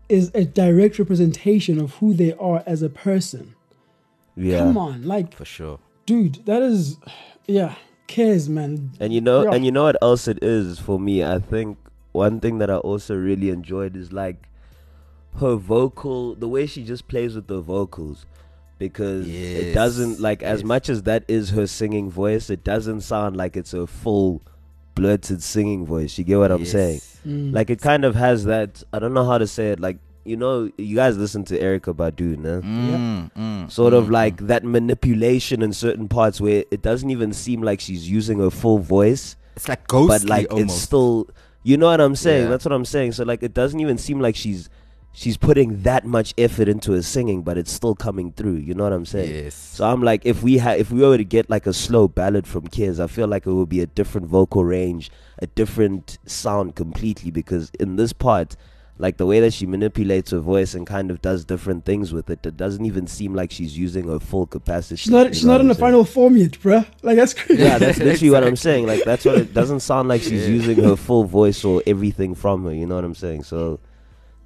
is 0.09 0.31
a 0.35 0.45
direct 0.45 0.99
representation 0.99 1.79
of 1.81 1.95
who 1.97 2.15
they 2.15 2.33
are 2.35 2.63
as 2.67 2.83
a 2.83 2.89
person. 2.89 3.55
yeah. 4.37 4.59
Come 4.59 4.79
on, 4.79 5.03
like, 5.03 5.35
For 5.35 5.45
sure. 5.45 5.79
dude, 6.07 6.47
that 6.47 6.63
is, 6.63 6.97
yeah, 7.47 7.75
Kez, 8.07 8.49
man. 8.49 8.93
And 9.01 9.13
you 9.13 9.21
know, 9.21 9.43
Yeah. 9.45 9.53
and 9.55 9.65
you 9.65 9.73
know 9.73 9.85
what 9.85 9.97
else 10.01 10.29
it 10.29 10.43
is 10.43 10.79
for 10.79 10.99
me. 10.99 11.23
I 11.25 11.39
think 11.41 11.77
one 12.13 12.41
thing 12.41 12.59
that 12.59 12.71
I 12.71 12.77
also 12.77 13.15
really 13.17 13.51
enjoyed 13.51 13.97
is 13.97 14.13
like 14.13 14.49
her 15.41 15.57
vocal, 15.57 16.35
the 16.35 16.49
way 16.49 16.67
she 16.67 16.85
just 16.85 17.07
plays 17.09 17.35
with 17.35 17.49
the 17.49 17.61
vocals, 17.61 18.25
because 18.79 19.29
it 19.29 19.75
doesn't 19.75 20.21
like 20.21 20.43
as 20.43 20.61
yes. 20.61 20.67
much 20.67 20.89
as 20.89 21.03
that 21.03 21.25
is 21.29 21.51
her 21.51 21.67
singing 21.67 22.11
voice. 22.11 22.49
It 22.49 22.65
doesn't 22.65 23.03
sound 23.03 23.37
like 23.37 23.57
it's 23.57 23.75
a 23.75 23.87
full 23.87 24.41
blurted 24.99 25.43
singing 25.43 25.87
voice. 25.87 26.19
You 26.19 26.25
get 26.25 26.39
what 26.39 26.51
I'm 26.51 26.65
saying? 26.65 27.01
Mm. 27.27 27.53
Like 27.55 27.71
it 27.71 27.81
kind 27.81 28.05
of 28.05 28.15
has 28.15 28.45
that. 28.45 28.83
I 28.93 28.99
don't 28.99 29.15
know 29.15 29.25
how 29.25 29.39
to 29.39 29.47
say 29.47 29.71
it. 29.73 29.81
Like 29.81 29.99
you 30.25 30.37
know, 30.37 30.71
you 30.77 30.95
guys 30.95 31.17
listen 31.17 31.45
to 31.47 31.59
Erykah 31.59 31.95
Badu, 31.95 32.37
no? 32.37 32.61
Mm, 32.61 33.33
mm, 33.33 33.71
sort 33.71 33.95
of 33.95 34.07
mm, 34.09 34.11
like 34.11 34.37
that 34.47 34.63
manipulation 34.63 35.63
in 35.63 35.73
certain 35.73 36.07
parts 36.09 36.41
where 36.41 36.65
it 36.71 36.83
doesn't 36.83 37.09
even 37.11 37.33
seem 37.33 37.63
like 37.63 37.81
she's 37.81 38.09
using 38.11 38.39
her 38.41 38.51
full 38.51 38.79
voice 38.79 39.37
It's 39.57 39.69
like 39.69 39.87
ghostly 39.89 40.19
but 40.19 40.29
like 40.29 40.53
almost. 40.53 40.75
it's 40.75 40.83
still 40.83 41.29
you 41.63 41.77
know 41.79 41.87
what 41.87 42.01
i'm 42.01 42.15
saying 42.15 42.45
Yeah. 42.45 42.51
that's 42.51 42.65
what 42.65 42.73
i'm 42.73 42.85
saying 42.85 43.13
so 43.13 43.25
like 43.25 43.43
it 43.43 43.55
doesn't 43.55 43.81
even 43.81 43.97
seem 43.99 44.21
like 44.21 44.37
she's 44.37 44.69
she's 45.19 45.37
putting 45.37 45.83
that 45.83 46.05
much 46.05 46.33
effort 46.39 46.69
into 46.69 46.93
her 46.93 47.03
singing 47.03 47.43
but 47.43 47.59
it's 47.59 47.73
still 47.73 47.95
coming 47.95 48.31
through 48.33 48.55
you 48.55 48.73
know 48.73 48.85
what 48.85 48.93
i'm 48.93 49.05
saying 49.05 49.45
yes. 49.45 49.55
so 49.55 49.85
i'm 49.91 50.01
like 50.01 50.25
if 50.25 50.43
we 50.45 50.59
had 50.59 50.79
if 50.79 50.93
we 50.93 51.01
were 51.01 51.17
to 51.19 51.25
get 51.25 51.51
like 51.51 51.67
a 51.67 51.73
slow 51.73 52.07
ballad 52.07 52.47
from 52.47 52.69
Kez 52.69 53.01
i 53.01 53.09
feel 53.09 53.27
like 53.27 53.45
it 53.45 53.53
would 53.53 53.69
be 53.69 53.81
a 53.81 53.87
different 53.87 54.29
vocal 54.29 54.65
range 54.65 55.11
a 55.41 55.47
different 55.49 56.19
sound 56.25 56.77
completely 56.77 57.33
because 57.33 57.73
in 57.81 57.97
this 57.97 58.13
part 58.13 58.55
like 59.01 59.17
the 59.17 59.27
way 59.27 59.41
that 59.41 59.53
she 59.53 59.67
manipulates 59.67 60.31
her 60.31 60.41
voice 60.41 60.75
and 60.75 60.87
kind 60.87 61.11
of 61.11 61.23
does 61.23 61.45
different 61.45 61.85
things 61.85 62.13
with 62.13 62.29
it, 62.31 62.45
it 62.45 62.57
doesn't 62.57 62.85
even 62.85 63.07
seem 63.07 63.33
like 63.33 63.53
she's 63.53 63.79
using 63.79 64.09
her 64.09 64.19
full 64.19 64.45
capacity. 64.45 64.97
She's 64.97 65.13
not. 65.13 65.35
She's 65.37 65.45
not 65.45 65.61
in 65.61 65.69
the 65.69 65.75
final 65.77 66.05
form 66.05 66.37
yet, 66.37 66.51
bruh. 66.53 66.85
Like 67.03 67.17
that's 67.17 67.33
crazy. 67.33 67.63
Yeah, 67.63 67.79
that's 67.79 67.99
literally 68.07 68.31
what 68.31 68.43
I'm 68.43 68.57
saying. 68.57 68.89
Like 68.89 69.05
that's 69.05 69.25
what 69.25 69.39
it 69.39 69.55
doesn't 69.55 69.81
sound 69.81 70.09
like 70.09 70.23
she's 70.23 70.49
Yeah. 70.49 70.55
using 70.55 70.83
her 70.83 70.97
full 70.97 71.23
voice 71.23 71.65
or 71.65 71.81
everything 71.87 72.35
from 72.35 72.65
her. 72.65 72.75
You 72.75 72.87
know 72.87 72.97
what 72.97 73.05
I'm 73.05 73.15
saying? 73.15 73.45
So, 73.45 73.79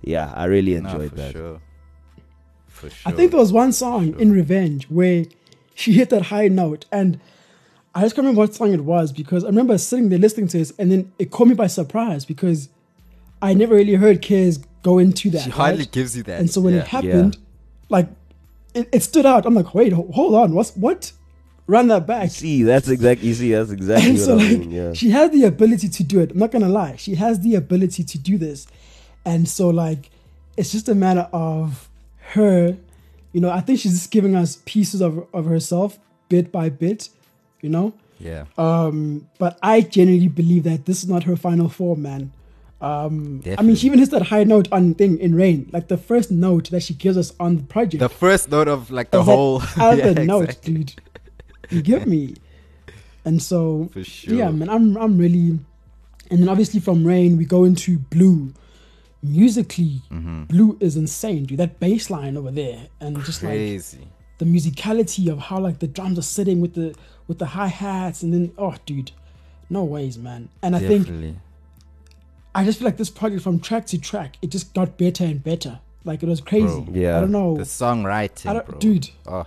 yeah, 0.02 0.32
I 0.35 0.44
really 0.47 0.78
No, 0.80 0.90
enjoyed 0.90 1.11
for 1.11 1.16
that. 1.16 1.32
Sure. 1.32 1.61
For 2.68 2.90
sure. 2.90 3.12
I 3.12 3.14
think 3.14 3.30
there 3.30 3.40
was 3.40 3.52
one 3.52 3.73
song 3.73 4.18
in 4.18 4.32
Revenge 4.32 4.88
where 4.88 5.25
she 5.75 5.92
hit 5.92 6.11
that 6.11 6.23
high 6.26 6.49
note, 6.49 6.85
and 6.92 7.21
I 7.94 8.02
just 8.02 8.14
can't 8.14 8.25
remember 8.25 8.40
what 8.40 8.54
song 8.54 8.73
it 8.73 8.85
was 8.85 9.12
because 9.12 9.44
I 9.44 9.49
remember 9.49 9.76
sitting 9.78 10.09
there 10.09 10.18
listening 10.18 10.49
to 10.49 10.59
this, 10.59 10.73
and 10.78 10.90
then 10.90 11.12
it 11.18 11.30
caught 11.30 11.49
me 11.49 11.54
by 11.54 11.66
surprise 11.66 12.25
because 12.25 12.68
I 13.40 13.54
never 13.54 13.75
really 13.75 13.94
heard 13.94 14.23
Kez 14.23 14.64
go 14.82 14.99
into 14.99 15.30
that. 15.30 15.42
she 15.42 15.50
hardly 15.50 15.87
gives 15.87 16.16
you 16.16 16.23
that. 16.25 16.40
And 16.40 16.50
so 16.50 16.61
when 16.61 16.75
yeah. 16.75 16.80
it 16.80 16.87
happened, 16.88 17.38
like 17.88 18.09
it, 18.75 18.88
it 18.92 19.02
stood 19.02 19.26
out. 19.26 19.47
I'm 19.47 19.54
like, 19.54 19.75
wait, 19.75 19.92
hold 19.92 20.35
on, 20.35 20.54
what's 20.54 20.75
what? 20.76 21.12
Run 21.68 21.87
that 21.88 22.06
back. 22.06 22.30
See, 22.30 22.64
that's 22.64 22.88
exactly. 22.88 23.28
You 23.28 23.35
see, 23.35 23.52
that's 23.52 23.71
exactly 23.71 24.11
And 24.11 24.18
what 24.18 24.25
so 24.26 24.32
I 24.35 24.37
like 24.38 24.59
mean. 24.59 24.71
Yeah. 24.73 24.92
she 24.94 25.11
has 25.11 25.30
the 25.30 25.44
ability 25.44 25.88
to 25.88 26.02
do 26.02 26.18
it. 26.21 26.32
I'm 26.32 26.38
not 26.38 26.50
gonna 26.50 26.68
lie. 26.68 26.97
She 26.97 27.14
has 27.14 27.40
the 27.40 27.54
ability 27.54 28.02
to 28.02 28.18
do 28.18 28.37
this. 28.37 28.66
And 29.25 29.49
so 29.49 29.69
like 29.71 30.11
it's 30.57 30.73
just 30.73 30.88
a 30.88 30.95
matter 30.95 31.29
of 31.33 31.88
her, 32.35 32.76
you 33.33 33.41
know, 33.41 33.50
I 33.50 33.61
think 33.61 33.79
she's 33.81 33.93
just 33.93 34.11
giving 34.11 34.35
us 34.35 34.61
pieces 34.67 35.00
of 35.00 35.26
of 35.33 35.45
herself 35.47 35.99
bit 36.29 36.50
by 36.52 36.69
bit, 36.69 37.09
you 37.61 37.69
know? 37.69 37.93
Yeah. 38.19 38.45
Um, 38.57 39.29
but 39.38 39.59
I 39.62 39.81
genuinely 39.81 40.29
believe 40.29 40.64
that 40.64 40.87
this 40.87 41.02
is 41.02 41.09
not 41.09 41.25
her 41.25 41.37
final 41.37 41.69
form, 41.69 42.02
man. 42.02 42.33
Um, 42.81 43.43
I 43.59 43.62
mean, 43.62 43.76
she 43.76 43.87
even 43.87 43.99
hits 44.00 44.11
that 44.11 44.23
high 44.23 44.43
note 44.45 44.67
on 44.73 44.95
thing 44.95 45.19
in 45.19 45.35
Rain, 45.37 45.69
like 45.73 45.87
the 45.88 45.97
first 45.97 46.31
note 46.33 46.71
that 46.71 46.83
she 46.83 46.95
gives 46.95 47.17
us 47.17 47.33
on 47.38 47.57
the 47.57 47.62
project. 47.62 48.00
The 48.00 48.09
first 48.09 48.50
note 48.50 48.67
of 48.69 48.91
like 48.91 49.11
the 49.12 49.23
whole 49.23 49.62
other 49.76 50.12
Yeah, 50.12 50.25
note, 50.25 50.45
exactly. 50.50 50.75
dude. 50.75 50.95
You 51.71 51.81
get 51.83 52.07
me? 52.09 52.35
And 53.25 53.41
so, 53.41 53.88
For 53.93 54.02
sure. 54.02 54.35
yeah, 54.35 54.50
man, 54.50 54.69
I'm 54.69 54.97
I'm 54.97 55.17
really, 55.17 55.59
and 56.31 56.41
then 56.43 56.49
obviously 56.49 56.81
from 56.81 57.05
Rain 57.07 57.37
we 57.37 57.45
go 57.45 57.62
into 57.64 57.99
Blue. 57.99 58.52
Musically, 59.23 60.02
Mm-hmm. 60.11 60.45
Blue 60.45 60.76
is 60.81 60.97
insane, 60.97 61.45
dude. 61.45 61.59
That 61.59 61.79
bass 61.79 62.11
line 62.11 62.37
over 62.37 62.50
there, 62.50 62.88
and 63.00 63.23
just 63.25 63.43
like 63.43 63.55
the 64.38 64.45
musicality 64.45 65.31
of 65.31 65.38
how 65.38 65.61
like 65.61 65.79
the 65.79 65.87
drums 65.87 66.19
are 66.19 66.23
sitting 66.23 66.61
with 66.61 66.75
the 66.75 66.95
with 67.29 67.38
the 67.38 67.47
hi 67.47 67.69
hats, 67.69 68.23
and 68.25 68.35
then 68.35 68.52
oh, 68.59 68.75
dude, 68.85 69.12
no 69.71 69.85
ways, 69.85 70.19
man. 70.19 70.49
And 70.61 70.75
I 70.75 70.81
think 70.81 71.37
I 72.55 72.64
just 72.64 72.81
feel 72.81 72.87
like 72.87 72.97
this 72.97 73.11
project 73.11 73.43
from 73.43 73.61
track 73.61 73.87
to 73.87 73.99
track, 73.99 74.37
it 74.43 74.50
just 74.50 74.75
got 74.75 74.99
better 74.99 75.25
and 75.25 75.43
better. 75.43 75.79
Like 76.05 76.25
it 76.25 76.29
was 76.29 76.41
crazy. 76.41 76.81
Bro. 76.81 76.93
Yeah. 76.93 77.17
I 77.19 77.21
don't 77.21 77.31
know, 77.31 77.57
the 77.57 77.62
songwriting, 77.62 78.50
I 78.50 78.55
don't- 78.55 78.67
bro. 78.67 78.79
dude. 78.81 79.11
Oh, 79.26 79.47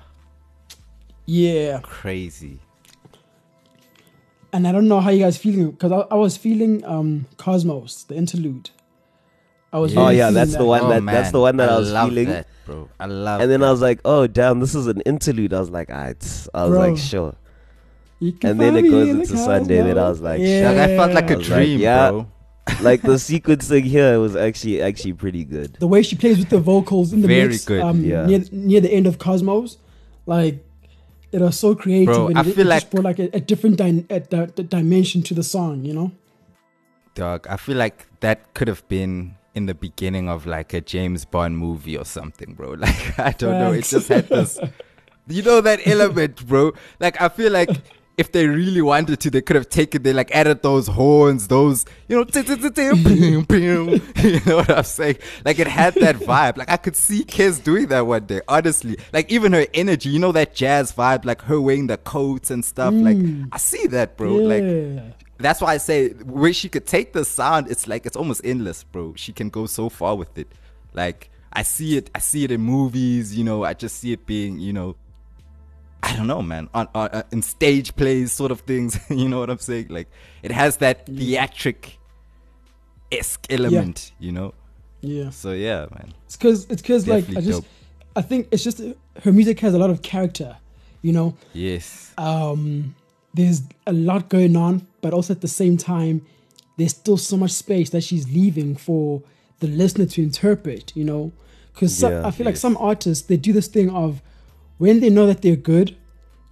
yeah. 1.25 1.79
crazy. 1.84 2.60
And 4.53 4.65
I 4.65 4.72
don't 4.72 4.88
know 4.88 5.01
how 5.01 5.10
you 5.10 5.20
guys 5.20 5.36
feeling 5.38 5.72
because 5.72 5.91
I, 5.91 5.98
I 6.10 6.15
was 6.15 6.38
feeling 6.38 6.86
um 6.86 7.25
Cosmos, 7.36 8.03
the 8.03 8.15
interlude. 8.15 8.70
I 9.75 9.79
was. 9.79 9.94
Yeah. 9.94 10.00
Oh 10.00 10.03
really 10.05 10.17
yeah, 10.17 10.24
feeling 10.29 10.34
that's 10.36 10.51
the 10.53 10.58
that. 10.60 10.65
one 10.65 10.82
Oh, 10.84 10.89
that 10.89 11.05
that's 11.05 11.32
the 11.32 11.39
one 11.41 11.58
that 11.58 11.70
I, 11.70 11.77
was 11.77 11.91
love 11.91 12.10
feeling. 12.10 12.29
that, 12.29 12.48
bro. 12.65 12.89
I 13.00 13.05
love. 13.08 13.41
And 13.41 13.51
then 13.51 13.60
that. 13.60 13.67
I 13.67 13.72
was 13.72 13.82
like, 13.82 14.00
oh 14.05 14.27
damn, 14.27 14.60
this 14.60 14.74
is 14.75 14.88
an 14.88 15.01
interlude. 15.01 15.53
I 15.53 15.60
was 15.60 15.70
like, 15.70 15.89
alright. 15.89 16.48
I 16.53 16.63
was 16.65 16.72
Bro. 16.72 16.79
like, 16.89 16.98
sure. 16.98 17.36
And 18.22 18.60
then 18.62 18.77
it 18.77 18.84
goes 18.89 19.10
into 19.10 19.38
Sunday, 19.38 19.82
then 19.82 19.98
I 20.00 20.10
was 20.10 20.22
like, 20.22 20.39
yeah. 20.41 20.70
Like, 20.72 20.77
I 20.89 20.98
felt 20.98 21.12
like 21.13 21.29
a 21.32 21.38
was 21.38 21.50
like, 21.50 21.58
dream, 21.65 21.79
yeah. 21.79 22.10
bro. 22.12 22.27
like 22.82 23.01
the 23.03 23.10
sequencing 23.29 23.84
here 23.84 24.20
was 24.20 24.36
actually 24.36 24.82
actually 24.82 25.13
pretty 25.13 25.44
good. 25.46 25.74
the 25.79 25.88
way 25.88 26.01
she 26.01 26.15
plays 26.15 26.39
with 26.39 26.50
the 26.50 26.60
vocals 26.60 27.13
in 27.13 27.22
the 27.22 27.27
Very 27.27 27.50
mix, 27.50 27.65
good. 27.65 27.82
um, 27.82 28.03
Yeah. 28.03 28.25
near 28.25 28.41
near 28.51 28.82
the 28.82 28.91
end 28.91 29.05
of 29.05 29.20
Cosmos, 29.20 29.77
like 30.25 30.65
it 31.32 31.41
was 31.41 31.60
so 31.60 31.75
creative. 31.75 32.15
Bro, 32.15 32.27
and 32.29 32.38
I 32.39 32.41
it, 32.41 32.44
feel 32.46 32.51
it 32.53 32.55
just 32.74 32.86
like- 32.86 32.89
brought 32.91 33.03
like 33.03 33.20
a, 33.20 33.29
a 33.36 33.39
different 33.39 33.77
dy- 33.77 34.05
a, 34.10 34.20
di- 34.20 34.46
di- 34.48 34.63
dimension 34.63 35.22
to 35.24 35.34
the 35.36 35.44
song, 35.44 35.86
you 35.86 35.94
know. 35.94 36.12
Dog, 37.13 37.46
I 37.48 37.58
feel 37.58 37.77
like 37.77 38.08
that 38.22 38.53
could 38.55 38.67
have 38.67 38.86
been 38.89 39.36
in 39.55 39.65
the 39.65 39.74
beginning 39.74 40.29
of 40.29 40.45
like 40.45 40.74
a 40.74 40.81
James 40.81 41.25
Bond 41.25 41.57
movie 41.57 41.97
or 41.97 42.05
something, 42.05 42.53
bro. 42.53 42.74
Like 42.85 43.19
I 43.19 43.31
don't 43.31 43.57
know, 43.59 43.71
it 43.71 43.85
just 43.85 44.09
had 44.09 44.27
this, 44.29 44.59
you 45.27 45.41
know, 45.41 45.62
that 45.62 45.88
element, 45.88 46.45
bro. 46.45 46.74
Like 47.00 47.19
I 47.21 47.29
feel 47.29 47.51
like 47.51 47.69
if 48.17 48.31
they 48.31 48.47
really 48.47 48.81
wanted 48.81 49.19
to, 49.19 49.29
they 49.29 49.41
could 49.41 49.55
have 49.55 49.69
taken, 49.69 50.03
they 50.03 50.13
like 50.13 50.31
added 50.31 50.62
those 50.62 50.88
horns, 50.88 51.47
those, 51.47 51.85
you 52.07 52.15
know, 52.15 52.24
you 54.17 54.39
know 54.45 54.57
what 54.57 54.69
I'm 54.69 54.83
saying? 54.83 55.17
Like 55.43 55.59
it 55.59 55.67
had 55.67 55.95
that 55.95 56.17
vibe. 56.17 56.57
Like 56.57 56.69
I 56.69 56.77
could 56.77 56.95
see 56.95 57.24
Kez 57.24 57.63
doing 57.63 57.88
that 57.88 58.05
one 58.05 58.25
day, 58.25 58.41
honestly. 58.47 58.97
Like 59.12 59.31
even 59.31 59.53
her 59.53 59.65
energy, 59.74 60.09
you 60.09 60.19
know, 60.19 60.31
that 60.31 60.55
jazz 60.55 60.91
vibe, 60.93 61.25
like 61.25 61.41
her 61.43 61.59
wearing 61.59 61.88
the 61.88 61.97
coats 61.97 62.51
and 62.51 62.63
stuff. 62.63 62.93
Like 62.93 63.17
mm. 63.17 63.47
I 63.51 63.57
see 63.57 63.88
that, 63.88 64.17
bro. 64.17 64.33
Like. 64.35 65.25
That's 65.38 65.62
why 65.62 65.74
I 65.74 65.77
say 65.77 66.10
where 66.10 66.54
she 66.54 66.70
could 66.70 66.86
take 66.86 67.13
the 67.13 67.25
sound, 67.25 67.70
it's 67.70 67.88
like 67.88 68.06
it's 68.06 68.15
almost 68.15 68.42
endless, 68.44 68.84
bro. 68.84 69.13
She 69.15 69.34
can 69.34 69.50
go 69.50 69.65
so 69.65 69.89
far 69.89 70.15
with 70.15 70.38
it. 70.38 70.48
Like 70.94 71.30
I 71.51 71.63
see 71.63 71.98
it, 71.98 72.10
I 72.15 72.20
see 72.20 72.44
it 72.44 72.51
in 72.51 72.62
movies. 72.62 73.38
You 73.38 73.44
know, 73.44 73.63
I 73.63 73.74
just 73.74 73.98
see 73.98 74.13
it 74.13 74.25
being, 74.25 74.60
you 74.60 74.74
know, 74.74 74.96
I 76.04 76.15
don't 76.15 76.27
know, 76.27 76.42
man, 76.42 76.70
on, 76.74 76.88
on 76.94 77.10
uh, 77.10 77.24
in 77.32 77.42
stage 77.42 77.96
plays, 77.96 78.32
sort 78.32 78.51
of 78.51 78.62
things. 78.62 79.00
you 79.10 79.27
know 79.27 79.39
what 79.39 79.50
I'm 79.50 79.58
saying? 79.58 79.88
Like 79.89 80.08
it 80.44 80.51
has 80.51 80.77
that 80.77 81.08
theatric 81.08 81.98
esque 83.12 83.46
element. 83.50 84.12
You 84.20 84.31
know, 84.31 84.53
yeah. 85.01 85.31
so 85.31 85.51
yeah, 85.51 85.88
man. 85.92 86.14
It's 86.25 86.38
because 86.38 86.66
it's 86.66 86.81
because 86.81 87.07
like 87.07 87.27
I 87.29 87.42
just 87.42 87.64
dope. 87.64 87.66
I 88.16 88.22
think 88.22 88.48
it's 88.51 88.64
just 88.64 88.81
her 89.24 89.31
music 89.31 89.59
has 89.59 89.74
a 89.74 89.77
lot 89.77 89.90
of 89.90 90.01
character, 90.01 90.55
you 91.01 91.12
know. 91.12 91.36
Yes, 91.53 92.14
Um, 92.18 92.96
there's 93.33 93.64
a 93.86 93.94
lot 93.94 94.29
going 94.29 94.55
on, 94.55 94.88
but 95.05 95.13
also 95.13 95.31
at 95.33 95.41
the 95.41 95.48
same 95.48 95.77
time, 95.77 96.15
there's 96.77 96.96
still 97.01 97.15
so 97.15 97.37
much 97.37 97.51
space 97.51 97.91
that 97.91 98.03
she's 98.03 98.25
leaving 98.39 98.75
for 98.75 99.22
the 99.59 99.68
listener 99.68 100.07
to 100.07 100.24
interpret, 100.24 100.91
you 100.96 101.03
know. 101.03 101.31
Because 101.72 102.01
Yeah. 102.01 102.25
I 102.27 102.31
feel 102.31 102.48
like 102.50 102.57
some 102.57 102.75
artists 102.91 103.27
they 103.27 103.37
do 103.37 103.53
this 103.53 103.68
thing 103.68 103.87
of 104.03 104.09
when 104.79 105.00
they 105.01 105.11
know 105.11 105.27
that 105.27 105.44
they're 105.44 105.63
good, 105.74 105.96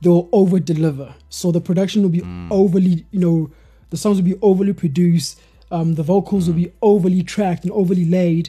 they'll 0.04 0.30
over 0.32 0.60
deliver. 0.60 1.16
So 1.30 1.52
the 1.52 1.62
production 1.70 2.04
will 2.04 2.16
be 2.20 2.22
Mm. 2.22 2.50
overly, 2.52 2.96
you 3.10 3.20
know, 3.26 3.50
the 3.90 3.98
songs 3.98 4.18
will 4.18 4.30
be 4.34 4.40
overly 4.52 4.74
produced, 4.74 5.40
um, 5.72 5.96
the 5.96 6.04
vocals 6.04 6.44
will 6.48 6.60
be 6.66 6.68
Mm. 6.68 6.74
overly 6.94 7.24
tracked 7.24 7.64
and 7.66 7.72
overly 7.82 8.06
laid 8.06 8.46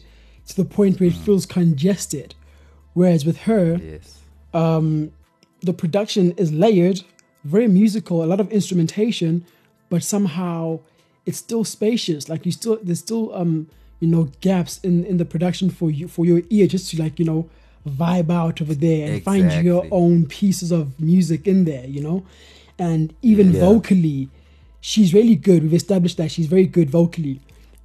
to 0.49 0.55
the 0.55 0.67
point 0.67 1.01
where 1.01 1.09
it 1.09 1.17
feels 1.27 1.47
congested. 1.47 2.35
Whereas 2.93 3.25
with 3.25 3.39
her, 3.49 3.81
yes, 3.83 4.19
um, 4.53 5.13
the 5.63 5.73
production 5.73 6.25
is 6.37 6.53
layered, 6.53 7.01
very 7.45 7.69
musical, 7.69 8.17
a 8.23 8.29
lot 8.33 8.41
of 8.41 8.49
instrumentation, 8.53 9.45
but 9.95 10.03
somehow 10.03 10.81
it's 11.25 11.39
still 11.39 11.65
spacious. 11.77 12.29
Like 12.29 12.45
you 12.47 12.53
still 12.61 12.77
there's 12.87 12.99
still 13.09 13.25
um 13.41 13.53
you 14.01 14.09
know 14.13 14.25
gaps 14.41 14.75
in 14.89 15.05
in 15.11 15.17
the 15.23 15.25
production 15.35 15.71
for 15.79 15.89
you 15.99 16.09
for 16.09 16.23
your 16.31 16.41
ear 16.51 16.67
just 16.75 16.85
to 16.91 17.01
like 17.05 17.19
you 17.21 17.25
know 17.33 17.49
vibe 18.03 18.31
out 18.41 18.57
over 18.63 18.75
there 18.87 19.03
and 19.07 19.23
find 19.31 19.45
your 19.69 19.83
own 20.03 20.27
pieces 20.27 20.71
of 20.79 20.85
music 21.01 21.47
in 21.53 21.59
there. 21.71 21.87
You 21.97 22.03
know, 22.07 22.19
and 22.79 23.15
even 23.31 23.47
Yeah. 23.53 23.61
vocally, 23.69 24.21
she's 24.81 25.15
really 25.19 25.37
good. 25.49 25.63
We've 25.63 25.81
established 25.85 26.17
that 26.21 26.31
she's 26.35 26.47
very 26.57 26.67
good 26.67 26.91
vocally. 26.91 27.37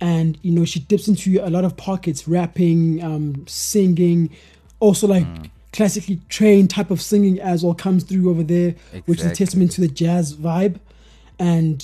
And 0.01 0.37
you 0.41 0.51
know 0.55 0.65
she 0.65 0.79
dips 0.91 1.07
into 1.11 1.27
a 1.49 1.51
lot 1.55 1.63
of 1.69 1.73
pockets, 1.89 2.27
rapping, 2.27 3.03
um, 3.09 3.25
singing, 3.47 4.19
also 4.79 5.05
like 5.15 5.27
Mm. 5.27 5.49
classically 5.77 6.17
trained 6.29 6.69
type 6.77 6.89
of 6.95 6.99
singing 7.11 7.35
as 7.51 7.63
well 7.63 7.75
comes 7.85 8.01
through 8.03 8.27
over 8.31 8.41
there, 8.55 8.71
which 9.05 9.19
is 9.19 9.25
a 9.33 9.35
testament 9.43 9.69
to 9.75 9.81
the 9.85 9.87
jazz 10.01 10.25
vibe. 10.47 10.75
And 11.37 11.77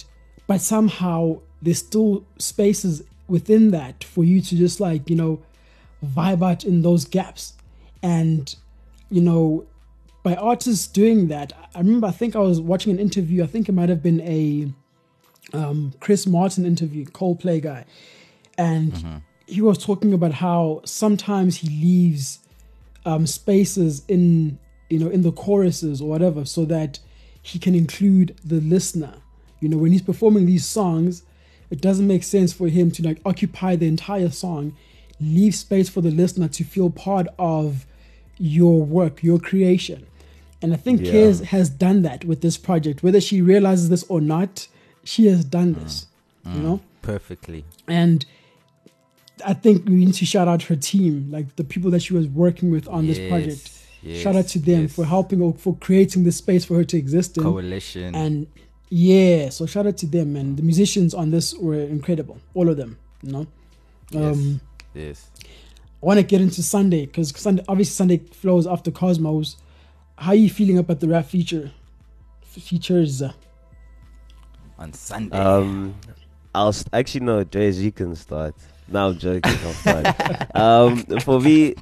but 0.47 0.61
somehow 0.61 1.39
there's 1.61 1.79
still 1.79 2.25
spaces 2.37 3.03
within 3.27 3.71
that 3.71 4.03
for 4.03 4.23
you 4.23 4.41
to 4.41 4.55
just 4.55 4.79
like 4.79 5.09
you 5.09 5.15
know 5.15 5.41
vibe 6.05 6.45
out 6.45 6.63
in 6.63 6.81
those 6.81 7.05
gaps. 7.05 7.53
And 8.03 8.53
you 9.09 9.21
know, 9.21 9.65
by 10.23 10.35
artists 10.35 10.87
doing 10.87 11.27
that, 11.27 11.53
I 11.73 11.79
remember 11.79 12.07
I 12.07 12.11
think 12.11 12.35
I 12.35 12.39
was 12.39 12.59
watching 12.61 12.91
an 12.91 12.99
interview. 12.99 13.43
I 13.43 13.47
think 13.47 13.69
it 13.69 13.73
might 13.73 13.89
have 13.89 14.03
been 14.03 14.21
a 14.21 14.71
um, 15.53 15.93
Chris 15.99 16.25
Martin 16.25 16.65
interview, 16.65 17.05
Coldplay 17.05 17.61
guy, 17.61 17.85
and 18.57 19.21
he 19.47 19.61
was 19.61 19.83
talking 19.83 20.13
about 20.13 20.33
how 20.33 20.81
sometimes 20.85 21.57
he 21.57 21.69
leaves 21.69 22.39
um, 23.05 23.27
spaces 23.27 24.03
in 24.07 24.57
you 24.89 24.99
know 24.99 25.09
in 25.09 25.21
the 25.21 25.31
choruses 25.31 26.01
or 26.01 26.09
whatever 26.09 26.45
so 26.45 26.65
that 26.65 26.99
he 27.41 27.59
can 27.59 27.75
include 27.75 28.35
the 28.43 28.59
listener. 28.59 29.13
You 29.59 29.69
know, 29.69 29.77
when 29.77 29.91
he's 29.91 30.01
performing 30.01 30.45
these 30.45 30.65
songs, 30.65 31.23
it 31.69 31.81
doesn't 31.81 32.07
make 32.07 32.23
sense 32.23 32.53
for 32.53 32.67
him 32.67 32.91
to 32.91 33.03
like 33.03 33.19
occupy 33.25 33.75
the 33.75 33.87
entire 33.87 34.29
song, 34.29 34.75
leave 35.19 35.55
space 35.55 35.89
for 35.89 36.01
the 36.01 36.11
listener 36.11 36.47
to 36.49 36.63
feel 36.63 36.89
part 36.89 37.27
of 37.39 37.85
your 38.37 38.81
work, 38.83 39.23
your 39.23 39.39
creation. 39.39 40.05
And 40.61 40.73
I 40.73 40.77
think 40.77 41.01
Yeah. 41.01 41.13
Kez 41.13 41.43
has 41.45 41.69
done 41.69 42.01
that 42.03 42.25
with 42.25 42.41
this 42.41 42.57
project. 42.57 43.03
Whether 43.03 43.21
she 43.21 43.41
realizes 43.41 43.89
this 43.89 44.03
or 44.09 44.21
not, 44.21 44.67
she 45.03 45.27
has 45.27 45.45
done 45.45 45.75
mm. 45.75 45.83
this. 45.83 46.07
You 46.45 46.61
know? 46.61 46.77
Mm. 46.77 47.01
perfectly. 47.01 47.65
And 47.87 48.25
I 49.43 49.53
think 49.53 49.85
we 49.85 50.05
need 50.05 50.13
to 50.15 50.25
shout 50.25 50.47
out 50.47 50.63
her 50.63 50.75
team, 50.75 51.29
like 51.31 51.55
the 51.55 51.63
people 51.63 51.91
that 51.91 52.01
she 52.01 52.13
was 52.13 52.27
working 52.27 52.71
with 52.71 52.87
on 52.87 53.07
this 53.07 53.19
project. 53.29 53.71
Yes, 54.01 54.21
shout 54.21 54.35
out 54.35 54.47
to 54.49 54.59
them 54.59 54.83
yes. 54.83 54.95
for 54.95 55.05
helping 55.05 55.41
or 55.41 55.53
for 55.55 55.75
creating 55.77 56.23
this 56.23 56.37
space 56.37 56.63
for 56.63 56.75
her 56.75 56.83
to 56.83 56.97
exist 56.97 57.37
in. 57.37 57.43
coalition. 57.43 58.13
And 58.13 58.47
yeah, 58.97 59.49
so 59.49 59.65
shout 59.65 59.85
out 59.85 59.97
to 59.97 60.05
them 60.05 60.37
and 60.37 60.55
the 60.55 60.63
musicians 60.63 61.13
on 61.13 61.29
this 61.29 61.53
were 61.53 61.81
incredible, 61.81 62.37
all 62.53 62.69
of 62.69 62.77
them. 62.77 62.97
You 63.23 63.31
know, 63.33 63.47
yes, 64.09 64.35
um, 64.37 64.61
yes. 64.93 65.29
I 65.43 66.05
want 66.05 66.19
to 66.19 66.23
get 66.23 66.39
into 66.39 66.63
Sunday 66.63 67.05
because 67.05 67.31
Sunday, 67.37 67.61
obviously 67.67 67.91
Sunday 67.91 68.17
flows 68.19 68.65
after 68.65 68.91
Cosmos. 68.91 69.57
How 70.17 70.31
are 70.31 70.35
you 70.35 70.49
feeling 70.49 70.77
about 70.77 71.01
the 71.01 71.09
rap 71.09 71.25
feature? 71.25 71.71
F- 72.41 72.63
Features. 72.63 73.21
on 74.79 74.93
Sunday. 74.93 75.37
Um, 75.37 75.93
I'll 76.53 76.71
st- 76.71 76.93
actually 76.93 77.25
no, 77.25 77.43
Jay 77.43 77.73
Z 77.73 77.91
can 77.91 78.15
start. 78.15 78.55
No, 78.87 79.09
I'm 79.09 79.17
joking. 79.17 79.51
I'm 79.51 79.73
fine. 79.73 80.47
um, 80.55 81.19
for 81.19 81.41
me, 81.41 81.75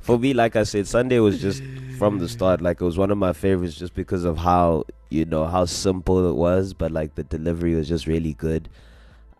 for 0.00 0.18
me, 0.18 0.34
like 0.34 0.56
I 0.56 0.64
said, 0.64 0.88
Sunday 0.88 1.20
was 1.20 1.40
just 1.40 1.62
from 1.96 2.18
the 2.18 2.28
start. 2.28 2.60
Like 2.60 2.80
it 2.80 2.84
was 2.84 2.98
one 2.98 3.10
of 3.10 3.18
my 3.18 3.32
favorites, 3.32 3.74
just 3.76 3.94
because 3.94 4.24
of 4.24 4.38
how 4.38 4.84
you 5.10 5.24
know 5.24 5.46
how 5.46 5.64
simple 5.64 6.28
it 6.28 6.34
was, 6.34 6.74
but 6.74 6.90
like 6.92 7.14
the 7.14 7.24
delivery 7.24 7.74
was 7.74 7.88
just 7.88 8.06
really 8.06 8.34
good. 8.34 8.68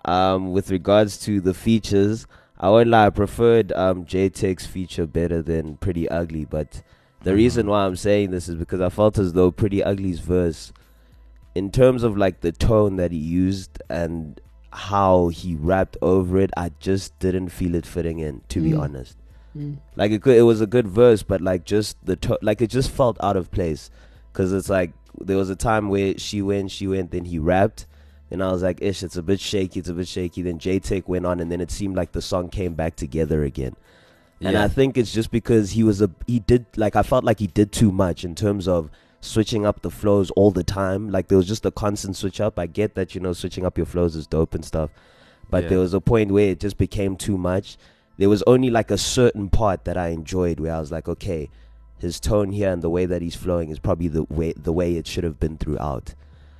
Um, 0.04 0.52
with 0.52 0.70
regards 0.70 1.18
to 1.20 1.40
the 1.40 1.52
features, 1.54 2.26
I 2.58 2.70
won't 2.70 2.88
lie, 2.88 3.06
I 3.06 3.10
preferred 3.10 3.72
um 3.72 4.04
J 4.04 4.28
Tech's 4.28 4.66
feature 4.66 5.06
better 5.06 5.42
than 5.42 5.76
Priddy 5.76 6.06
Ugly, 6.10 6.46
but 6.46 6.82
the 7.22 7.32
Mhm. 7.32 7.36
reason 7.36 7.66
why 7.66 7.84
I'm 7.84 7.96
saying 7.96 8.30
this 8.30 8.48
is 8.48 8.54
because 8.54 8.80
I 8.80 8.88
felt 8.88 9.18
as 9.18 9.32
though 9.32 9.50
Priddy 9.50 9.82
Ugly's 9.84 10.20
verse 10.20 10.72
in 11.54 11.70
terms 11.70 12.02
of 12.02 12.16
like 12.16 12.40
the 12.40 12.52
tone 12.52 12.96
that 12.96 13.10
he 13.12 13.18
used 13.18 13.82
and 13.90 14.40
how 14.70 15.28
he 15.28 15.56
rapped 15.56 15.96
over 16.02 16.38
it, 16.38 16.50
I 16.56 16.70
just 16.80 17.18
didn't 17.18 17.48
feel 17.48 17.74
it 17.74 17.86
fitting 17.86 18.18
in. 18.18 18.42
To 18.50 18.60
be 18.60 18.72
Mm. 18.72 18.80
honest, 18.80 19.16
Mm. 19.56 19.76
like 19.96 20.10
it 20.12 20.22
could, 20.22 20.36
it 20.36 20.42
was 20.42 20.60
a 20.60 20.66
good 20.66 20.86
verse, 20.88 21.22
but 21.22 21.40
like 21.40 21.64
just 21.64 21.96
the 22.04 22.16
to- 22.16 22.38
like 22.42 22.60
it 22.60 22.68
just 22.70 22.90
felt 22.90 23.16
out 23.22 23.36
of 23.36 23.50
place. 23.50 23.90
Cause 24.32 24.52
it's 24.52 24.68
like 24.68 24.92
there 25.18 25.36
was 25.38 25.48
a 25.48 25.56
time 25.56 25.88
where 25.88 26.18
she 26.18 26.42
went, 26.42 26.70
she 26.70 26.86
went, 26.86 27.10
then 27.10 27.24
he 27.24 27.38
rapped, 27.38 27.86
and 28.30 28.42
I 28.42 28.52
was 28.52 28.62
like, 28.62 28.82
ish, 28.82 29.02
it's 29.02 29.16
a 29.16 29.22
bit 29.22 29.40
shaky, 29.40 29.80
it's 29.80 29.88
a 29.88 29.94
bit 29.94 30.06
shaky. 30.08 30.42
Then 30.42 30.58
J 30.58 30.78
Tech 30.78 31.08
went 31.08 31.24
on, 31.24 31.40
and 31.40 31.50
then 31.50 31.60
it 31.62 31.70
seemed 31.70 31.96
like 31.96 32.12
the 32.12 32.20
song 32.20 32.50
came 32.50 32.74
back 32.74 32.96
together 32.96 33.42
again. 33.44 33.76
And 34.42 34.52
Yeah. 34.52 34.64
I 34.64 34.68
think 34.68 34.98
it's 34.98 35.12
just 35.14 35.30
because 35.30 35.70
he 35.70 35.82
was 35.82 36.02
a 36.02 36.10
he 36.26 36.38
did 36.40 36.66
like 36.76 36.94
I 36.96 37.02
felt 37.02 37.24
like 37.24 37.38
he 37.38 37.46
did 37.46 37.72
too 37.72 37.90
much 37.90 38.24
in 38.24 38.34
terms 38.34 38.68
of 38.68 38.90
switching 39.22 39.64
up 39.64 39.80
the 39.80 39.90
flows 39.90 40.30
all 40.32 40.50
the 40.50 40.62
time. 40.62 41.08
Like 41.08 41.28
there 41.28 41.38
was 41.38 41.48
just 41.48 41.64
a 41.64 41.70
constant 41.70 42.14
switch 42.16 42.38
up. 42.38 42.58
I 42.58 42.66
get 42.66 42.94
that 42.96 43.14
you 43.14 43.20
know 43.22 43.32
switching 43.32 43.64
up 43.64 43.78
your 43.78 43.86
flows 43.86 44.14
is 44.14 44.26
dope 44.26 44.54
and 44.54 44.62
stuff, 44.64 44.90
but 45.48 45.62
Yeah. 45.64 45.68
there 45.70 45.78
was 45.78 45.94
a 45.94 46.00
point 46.02 46.30
where 46.32 46.50
it 46.50 46.60
just 46.60 46.76
became 46.76 47.16
too 47.16 47.38
much. 47.38 47.78
There 48.18 48.28
was 48.28 48.42
only 48.46 48.70
like 48.70 48.90
a 48.90 48.98
certain 48.98 49.48
part 49.50 49.84
that 49.84 49.96
I 49.96 50.08
enjoyed 50.08 50.58
where 50.60 50.74
I 50.74 50.80
was 50.80 50.90
like, 50.90 51.08
okay, 51.08 51.50
his 51.98 52.18
tone 52.20 52.52
here 52.52 52.70
and 52.72 52.82
the 52.82 52.90
way 52.90 53.06
that 53.06 53.22
he's 53.22 53.34
flowing 53.36 53.68
is 53.70 53.78
probably 53.78 54.08
the 54.08 54.24
way 54.24 54.52
the 54.54 54.72
way 54.72 54.96
it 54.96 55.06
should 55.06 55.24
have 55.24 55.38
been 55.40 55.56
throughout. 55.58 56.14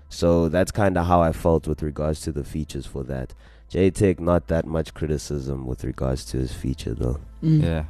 So 0.09 0.49
that's 0.49 0.71
kind 0.73 0.97
of 0.97 1.07
how 1.07 1.21
I 1.21 1.33
felt 1.33 1.67
with 1.67 1.83
regards 1.83 2.21
to 2.23 2.33
the 2.33 2.45
features 2.45 2.87
for 2.87 3.03
that. 3.05 3.35
J 3.69 3.91
Tech, 3.91 4.21
not 4.21 4.47
that 4.49 4.65
much 4.67 4.95
criticism 4.95 5.67
with 5.67 5.83
regards 5.85 6.25
to 6.27 6.39
his 6.39 6.53
feature 6.53 6.95
though. 6.95 7.21
Mm. 7.43 7.63
Yeah. 7.63 7.85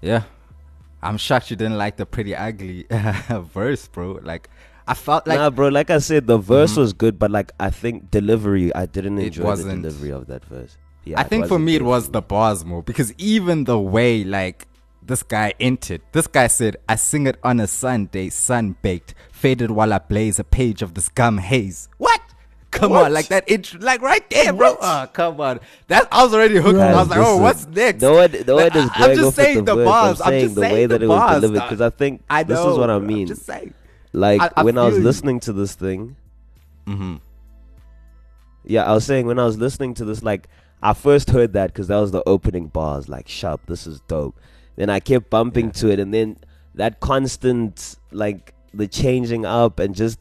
Yeah. 0.00 0.22
I'm 1.02 1.18
shocked 1.18 1.50
you 1.50 1.56
didn't 1.56 1.76
like 1.76 1.96
the 1.96 2.06
Priddy 2.06 2.34
Ugly 2.38 2.86
verse, 3.52 3.86
bro. 3.88 4.18
Like 4.22 4.48
I 4.86 4.94
felt 4.94 5.26
like 5.26 5.38
nah, 5.38 5.50
bro. 5.50 5.68
Like 5.68 5.90
I 5.90 5.98
said, 5.98 6.26
the 6.26 6.38
verse 6.38 6.74
Mhm. 6.74 6.78
was 6.78 6.92
good, 6.92 7.18
but 7.18 7.30
like 7.30 7.52
I 7.60 7.70
think 7.70 8.10
delivery, 8.10 8.74
I 8.74 8.86
didn't 8.86 9.18
enjoy 9.18 9.54
the 9.56 9.64
delivery 9.64 10.10
of 10.10 10.26
that 10.28 10.44
verse. 10.44 10.76
Yeah, 11.04 11.20
I 11.20 11.24
think 11.24 11.46
for 11.46 11.58
me 11.58 11.74
it 11.76 11.82
was 11.82 12.10
the 12.10 12.22
bars 12.22 12.64
more 12.64 12.82
because 12.82 13.12
even 13.18 13.64
the 13.64 13.78
way 13.78 14.24
like 14.24 14.66
this 15.02 15.22
guy 15.22 15.52
entered, 15.60 16.00
this 16.12 16.26
guy 16.26 16.46
said, 16.46 16.76
"I 16.88 16.96
sing 16.96 17.26
it 17.26 17.36
on 17.42 17.60
a 17.60 17.66
Sunday, 17.66 18.30
sun 18.30 18.76
baked, 18.80 19.14
faded 19.30 19.70
while 19.70 19.92
I 19.92 19.98
blaze 19.98 20.38
a 20.38 20.44
page 20.44 20.80
of 20.80 20.94
this 20.94 21.08
gum 21.10 21.36
haze." 21.38 21.88
What? 21.98 22.20
Come 22.70 22.90
What? 22.90 23.04
on, 23.04 23.12
like 23.12 23.28
that 23.28 23.44
intro, 23.48 23.78
like 23.80 24.00
right 24.02 24.28
there, 24.30 24.52
bro. 24.52 24.76
Oh, 24.80 25.06
come 25.12 25.40
on. 25.40 25.60
That 25.88 26.08
I 26.10 26.24
was 26.24 26.34
already 26.34 26.56
hooked. 26.56 26.78
I 26.78 26.92
was 26.94 27.08
like, 27.08 27.20
oh, 27.20 27.36
what's 27.36 27.66
next? 27.68 28.02
No 28.02 28.14
one, 28.14 28.32
no 28.46 28.54
one 28.56 28.76
is 28.76 28.90
I'm 28.94 29.14
just 29.14 29.36
saying 29.36 29.64
the, 29.64 29.76
the 29.76 29.84
bars. 29.84 30.20
I'm 30.20 30.26
I'm 30.26 30.30
saying 30.32 30.44
just 30.46 30.54
the 30.56 30.60
saying 30.62 30.74
way 30.74 30.86
the 30.86 30.94
that 30.98 31.02
it 31.04 31.06
was 31.06 31.40
delivered 31.40 31.62
because 31.62 31.80
I 31.80 31.90
think 31.90 32.22
I 32.28 32.42
this 32.42 32.58
is 32.58 32.76
what 32.78 32.90
I 32.90 32.94
I'm 32.96 33.06
mean. 33.06 33.26
just 33.28 33.44
saying. 33.46 33.74
Like 34.12 34.40
I- 34.40 34.50
I 34.56 34.62
when 34.64 34.76
I 34.78 34.86
was 34.86 34.96
you. 34.96 35.04
listening 35.04 35.38
to 35.40 35.52
this 35.52 35.74
thing, 35.76 36.16
Mm-hmm. 36.88 37.16
yeah, 38.64 38.84
I 38.84 38.92
was 38.94 39.04
saying 39.04 39.26
when 39.26 39.38
I 39.38 39.44
was 39.44 39.58
listening 39.58 39.94
to 39.94 40.04
this, 40.04 40.22
like 40.22 40.48
I 40.84 40.92
first 40.92 41.30
heard 41.30 41.54
that 41.54 41.68
because 41.72 41.88
that 41.88 41.98
was 41.98 42.10
the 42.12 42.22
opening 42.28 42.66
bars, 42.68 43.08
like 43.08 43.26
sharp, 43.26 43.62
this 43.66 43.86
is 43.86 44.00
dope. 44.00 44.36
Then 44.76 44.90
I 44.90 45.00
kept 45.00 45.30
bumping 45.30 45.66
Yeah. 45.66 45.72
to 45.72 45.90
it, 45.90 45.98
and 45.98 46.12
then 46.12 46.36
that 46.74 47.00
constant, 47.00 47.96
like 48.12 48.52
the 48.74 48.86
changing 48.86 49.46
up, 49.46 49.78
and 49.80 49.94
just 49.94 50.18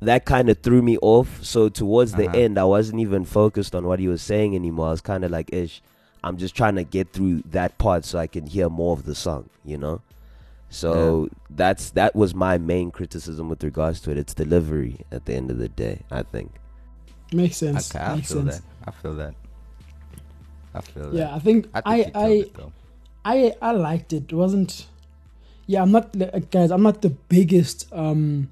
that 0.00 0.24
kind 0.24 0.48
of 0.48 0.58
threw 0.60 0.82
me 0.82 0.98
off. 1.02 1.42
So 1.42 1.68
towards 1.68 2.14
the 2.14 2.28
Uh-huh. 2.28 2.38
end, 2.38 2.58
I 2.58 2.64
wasn't 2.64 3.00
even 3.00 3.24
focused 3.24 3.74
on 3.74 3.86
what 3.86 3.98
he 3.98 4.06
was 4.08 4.22
saying 4.22 4.54
anymore. 4.54 4.88
I 4.88 4.90
was 4.90 5.00
kind 5.00 5.24
of 5.24 5.30
like, 5.32 5.52
ish, 5.52 5.82
I'm 6.22 6.36
just 6.36 6.54
trying 6.54 6.76
to 6.76 6.84
get 6.84 7.12
through 7.12 7.42
that 7.50 7.76
part 7.78 8.04
so 8.04 8.18
I 8.18 8.26
can 8.28 8.46
hear 8.46 8.68
more 8.70 8.92
of 8.92 9.04
the 9.06 9.14
song, 9.14 9.48
you 9.64 9.78
know. 9.78 10.00
So 10.70 11.28
that's 11.50 11.90
that 11.90 12.14
was 12.14 12.34
my 12.34 12.58
main 12.58 12.90
criticism 12.90 13.48
with 13.48 13.62
regards 13.64 14.00
to 14.02 14.10
it. 14.10 14.18
It's 14.18 14.34
delivery 14.34 15.00
at 15.10 15.24
the 15.26 15.34
end 15.34 15.50
of 15.50 15.58
the 15.58 15.68
day, 15.68 16.00
I 16.10 16.22
think. 16.22 16.52
Makes 17.32 17.56
sense. 17.56 17.90
Okay, 17.90 18.04
I 18.04 18.16
Makes 18.16 18.28
feel 18.28 18.42
sense. 18.42 18.56
that. 18.56 18.62
I 18.86 18.90
feel 18.90 19.14
that. 19.14 19.34
I 20.74 20.80
feel 20.80 21.10
that. 21.10 21.14
Yeah, 21.16 21.34
I 21.34 21.38
think 21.38 21.68
I 21.74 21.80
think 21.80 22.16
I 22.16 22.20
I, 22.20 22.28
it. 22.28 22.56
I 23.24 23.54
I 23.62 23.70
liked 23.72 24.12
it. 24.12 24.24
It 24.24 24.32
wasn't. 24.32 24.86
Yeah, 25.66 25.82
I'm 25.82 25.92
not 25.92 26.14
guys. 26.50 26.70
I'm 26.70 26.82
not 26.82 27.00
the 27.02 27.10
biggest 27.10 27.86
um, 27.92 28.50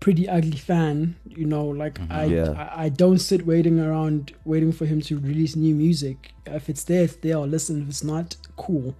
Priddy 0.00 0.28
Ugly 0.28 0.58
fan. 0.58 1.16
You 1.26 1.46
know, 1.46 1.66
like 1.66 1.98
I, 2.10 2.24
Yeah. 2.26 2.70
I 2.76 2.84
I 2.84 2.88
don't 2.88 3.18
sit 3.18 3.46
waiting 3.46 3.80
around 3.80 4.32
waiting 4.44 4.72
for 4.72 4.86
him 4.86 5.00
to 5.02 5.18
release 5.18 5.56
new 5.56 5.74
music. 5.74 6.32
If 6.46 6.68
it's 6.68 6.84
there, 6.84 7.04
it's 7.04 7.16
there. 7.16 7.36
I'll 7.36 7.46
listen. 7.46 7.82
If 7.82 7.88
it's 7.88 8.04
not, 8.04 8.36
cool. 8.56 8.94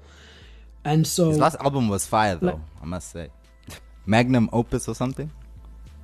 And 0.85 1.07
so 1.07 1.29
His 1.29 1.39
last 1.39 1.57
album 1.61 1.89
was 1.89 2.07
fire 2.07 2.37
though, 2.37 2.47
like- 2.47 2.59
I 2.83 2.87
must 2.87 3.11
say. 3.11 3.29
Magnum 4.07 4.49
Opus 4.53 4.89
or 4.89 4.95
something. 4.95 5.31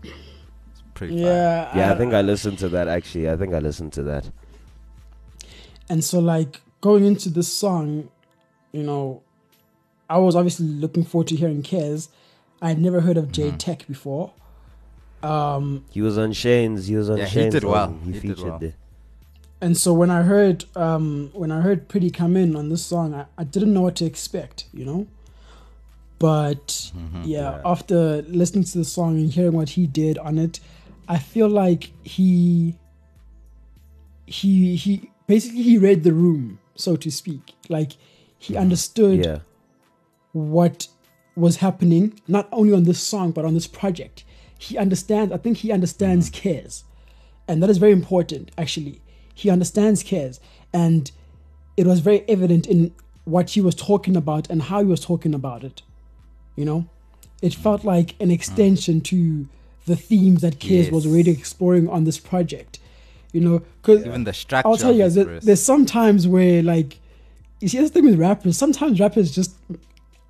It's 0.03 0.83
pretty 0.95 1.23
fire. 1.23 1.27
yeah, 1.73 1.77
Yeah, 1.77 1.93
I 1.93 1.97
think 1.99 2.13
I 2.15 2.21
listened 2.23 2.59
to 2.59 2.69
that 2.71 2.89
actually. 2.89 3.31
I 3.31 3.37
think 3.37 3.55
I 3.55 3.59
listened 3.59 3.93
to 3.95 4.03
that. 4.05 4.29
And 5.89 6.03
so, 6.05 6.21
like, 6.21 6.61
going 6.81 7.05
into 7.05 7.29
this 7.29 7.49
song, 7.53 8.09
you 8.73 8.83
know, 8.83 9.23
I 10.09 10.19
was 10.19 10.35
obviously 10.37 10.67
looking 10.67 11.05
forward 11.05 11.29
to 11.29 11.37
hearing 11.37 11.63
Kez. 11.63 12.09
I 12.61 12.69
had 12.69 12.79
never 12.81 13.01
heard 13.01 13.17
of 13.17 13.29
Mm-hmm. 13.33 13.57
Tech 13.57 13.87
before. 13.89 14.33
Um, 15.23 15.85
He 15.91 16.01
was 16.03 16.19
on 16.19 16.33
Shane's. 16.33 16.87
He 16.87 16.97
was 16.97 17.09
on 17.11 17.19
Yeah, 17.19 17.27
he 17.27 17.49
did 17.51 17.65
well. 17.65 17.97
He, 18.05 18.13
He 18.13 18.19
featured 18.21 18.39
well. 18.45 18.59
there. 18.59 18.75
and 19.61 19.77
so 19.77 19.93
when 19.93 20.11
I 20.11 20.23
heard 20.23 20.65
um, 20.77 21.31
when 21.33 21.53
I 21.53 21.61
heard 21.61 21.89
Priddy 21.89 22.13
come 22.13 22.37
in 22.37 22.57
on 22.57 22.69
this 22.69 22.85
song, 22.85 23.15
I, 23.15 23.27
I 23.39 23.45
didn't 23.45 23.73
know 23.73 23.83
what 23.83 23.95
to 23.97 24.05
expect, 24.05 24.67
you 24.75 24.85
know. 24.85 25.07
But 26.19 26.67
Mm-hmm. 26.97 27.23
yeah, 27.25 27.57
Yeah. 27.57 27.63
after 27.65 28.23
listening 28.23 28.65
to 28.65 28.79
the 28.79 28.85
song 28.85 29.17
and 29.19 29.31
hearing 29.33 29.53
what 29.53 29.71
he 29.71 29.87
did 29.87 30.19
on 30.19 30.39
it, 30.39 30.59
I 31.09 31.19
feel 31.19 31.49
like 31.49 31.91
he 32.03 32.75
he 34.27 34.75
he 34.77 35.11
basically 35.27 35.63
he 35.63 35.79
read 35.79 36.03
the 36.05 36.13
room, 36.13 36.59
so 36.75 36.97
to 36.97 37.11
speak. 37.11 37.55
Like 37.69 37.93
he 38.39 38.55
mm-hmm. 38.55 38.63
understood 38.63 39.25
Yeah. 39.25 39.39
what 40.33 40.89
was 41.35 41.57
happening, 41.57 42.21
not 42.29 42.49
only 42.53 42.73
on 42.73 42.85
this 42.85 43.01
song, 43.01 43.31
but 43.33 43.45
on 43.45 43.55
this 43.55 43.67
project. 43.67 44.25
He 44.59 44.77
understands, 44.77 45.33
I 45.33 45.39
think 45.39 45.59
he 45.59 45.73
understands 45.73 46.31
mm-hmm. 46.31 46.49
Kez. 46.49 46.85
And 47.49 47.63
that 47.63 47.71
is 47.71 47.79
very 47.79 47.93
important, 47.93 48.51
actually. 48.57 49.01
He 49.35 49.51
understands 49.51 50.05
Kez. 50.05 50.39
And 50.73 51.11
it 51.77 51.87
was 51.87 52.01
very 52.01 52.25
evident 52.29 52.67
in 52.67 52.93
what 53.25 53.51
he 53.51 53.61
was 53.61 53.75
talking 53.75 54.17
about 54.17 54.49
and 54.51 54.63
how 54.63 54.81
he 54.81 54.87
was 54.87 55.01
talking 55.01 55.35
about 55.35 55.65
it. 55.65 55.83
You 56.57 56.65
know? 56.65 56.89
It 57.41 57.55
felt 57.55 57.85
like 57.85 58.15
an 58.21 58.31
extension 58.31 59.01
mm. 59.01 59.05
to 59.05 59.49
the 59.87 59.97
themes 59.97 60.43
that 60.43 60.61
Kez 60.61 60.93
was 60.93 61.07
already 61.07 61.33
exploring 61.33 61.89
on 61.89 62.05
this 62.05 62.19
project. 62.19 62.79
You 63.33 63.41
know, 63.41 63.59
because 63.81 64.05
Even 64.05 64.25
the 64.25 64.33
structure. 64.33 64.69
I'll 64.69 64.77
tell 64.77 64.93
you 64.93 64.99
guys, 65.05 65.15
there, 65.15 65.41
there's 65.41 65.63
some 65.63 65.87
times 65.87 66.29
where 66.29 66.63
like 66.63 66.99
you 67.61 67.69
see 67.69 67.79
this 67.79 67.91
thing 67.91 68.05
with 68.05 68.19
rappers. 68.19 68.59
Sometimes 68.59 69.01
rappers 69.01 69.35
just 69.35 69.55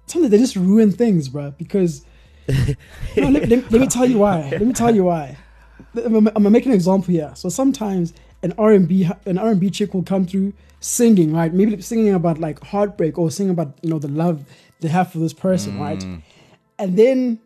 sometimes 0.07 0.31
they 0.31 0.39
just 0.39 0.57
ruin 0.57 0.93
things, 0.93 1.29
bro. 1.29 1.51
Because 1.59 2.05
no, 2.49 3.29
let, 3.29 3.49
let- 3.49 3.71
let 3.73 3.81
me 3.81 3.87
tell 3.87 4.07
you 4.09 4.19
why. 4.19 4.49
Let 4.51 4.63
me 4.67 4.73
tell 4.73 4.95
you 4.95 5.05
why. 5.05 5.37
I'm, 5.97 6.15
I'm 6.15 6.25
gonna 6.25 6.51
make 6.51 6.67
an 6.67 6.73
example 6.73 7.13
here. 7.13 7.33
So 7.35 7.49
sometimes 7.49 8.13
an 8.43 8.53
R 8.59 8.73
and 8.73 8.87
B 8.89 9.09
an 9.27 9.39
R 9.39 9.49
and 9.51 9.61
B 9.61 9.71
chick 9.71 9.95
will 9.95 10.03
come 10.03 10.27
through 10.27 10.53
singing, 10.81 11.33
right? 11.33 11.53
Maybe 11.53 11.81
singing 11.83 12.15
about 12.15 12.39
like 12.39 12.63
heartbreak 12.63 13.19
or 13.19 13.31
singing 13.31 13.51
about 13.51 13.77
you 13.83 13.91
know 13.91 13.99
the 13.99 14.09
love 14.09 14.45
they 14.81 14.89
have 14.89 15.11
for 15.13 15.19
this 15.19 15.33
person, 15.33 15.79
right? 15.81 15.99
Mm. 16.01 16.23
And 16.79 16.97
then 16.97 17.41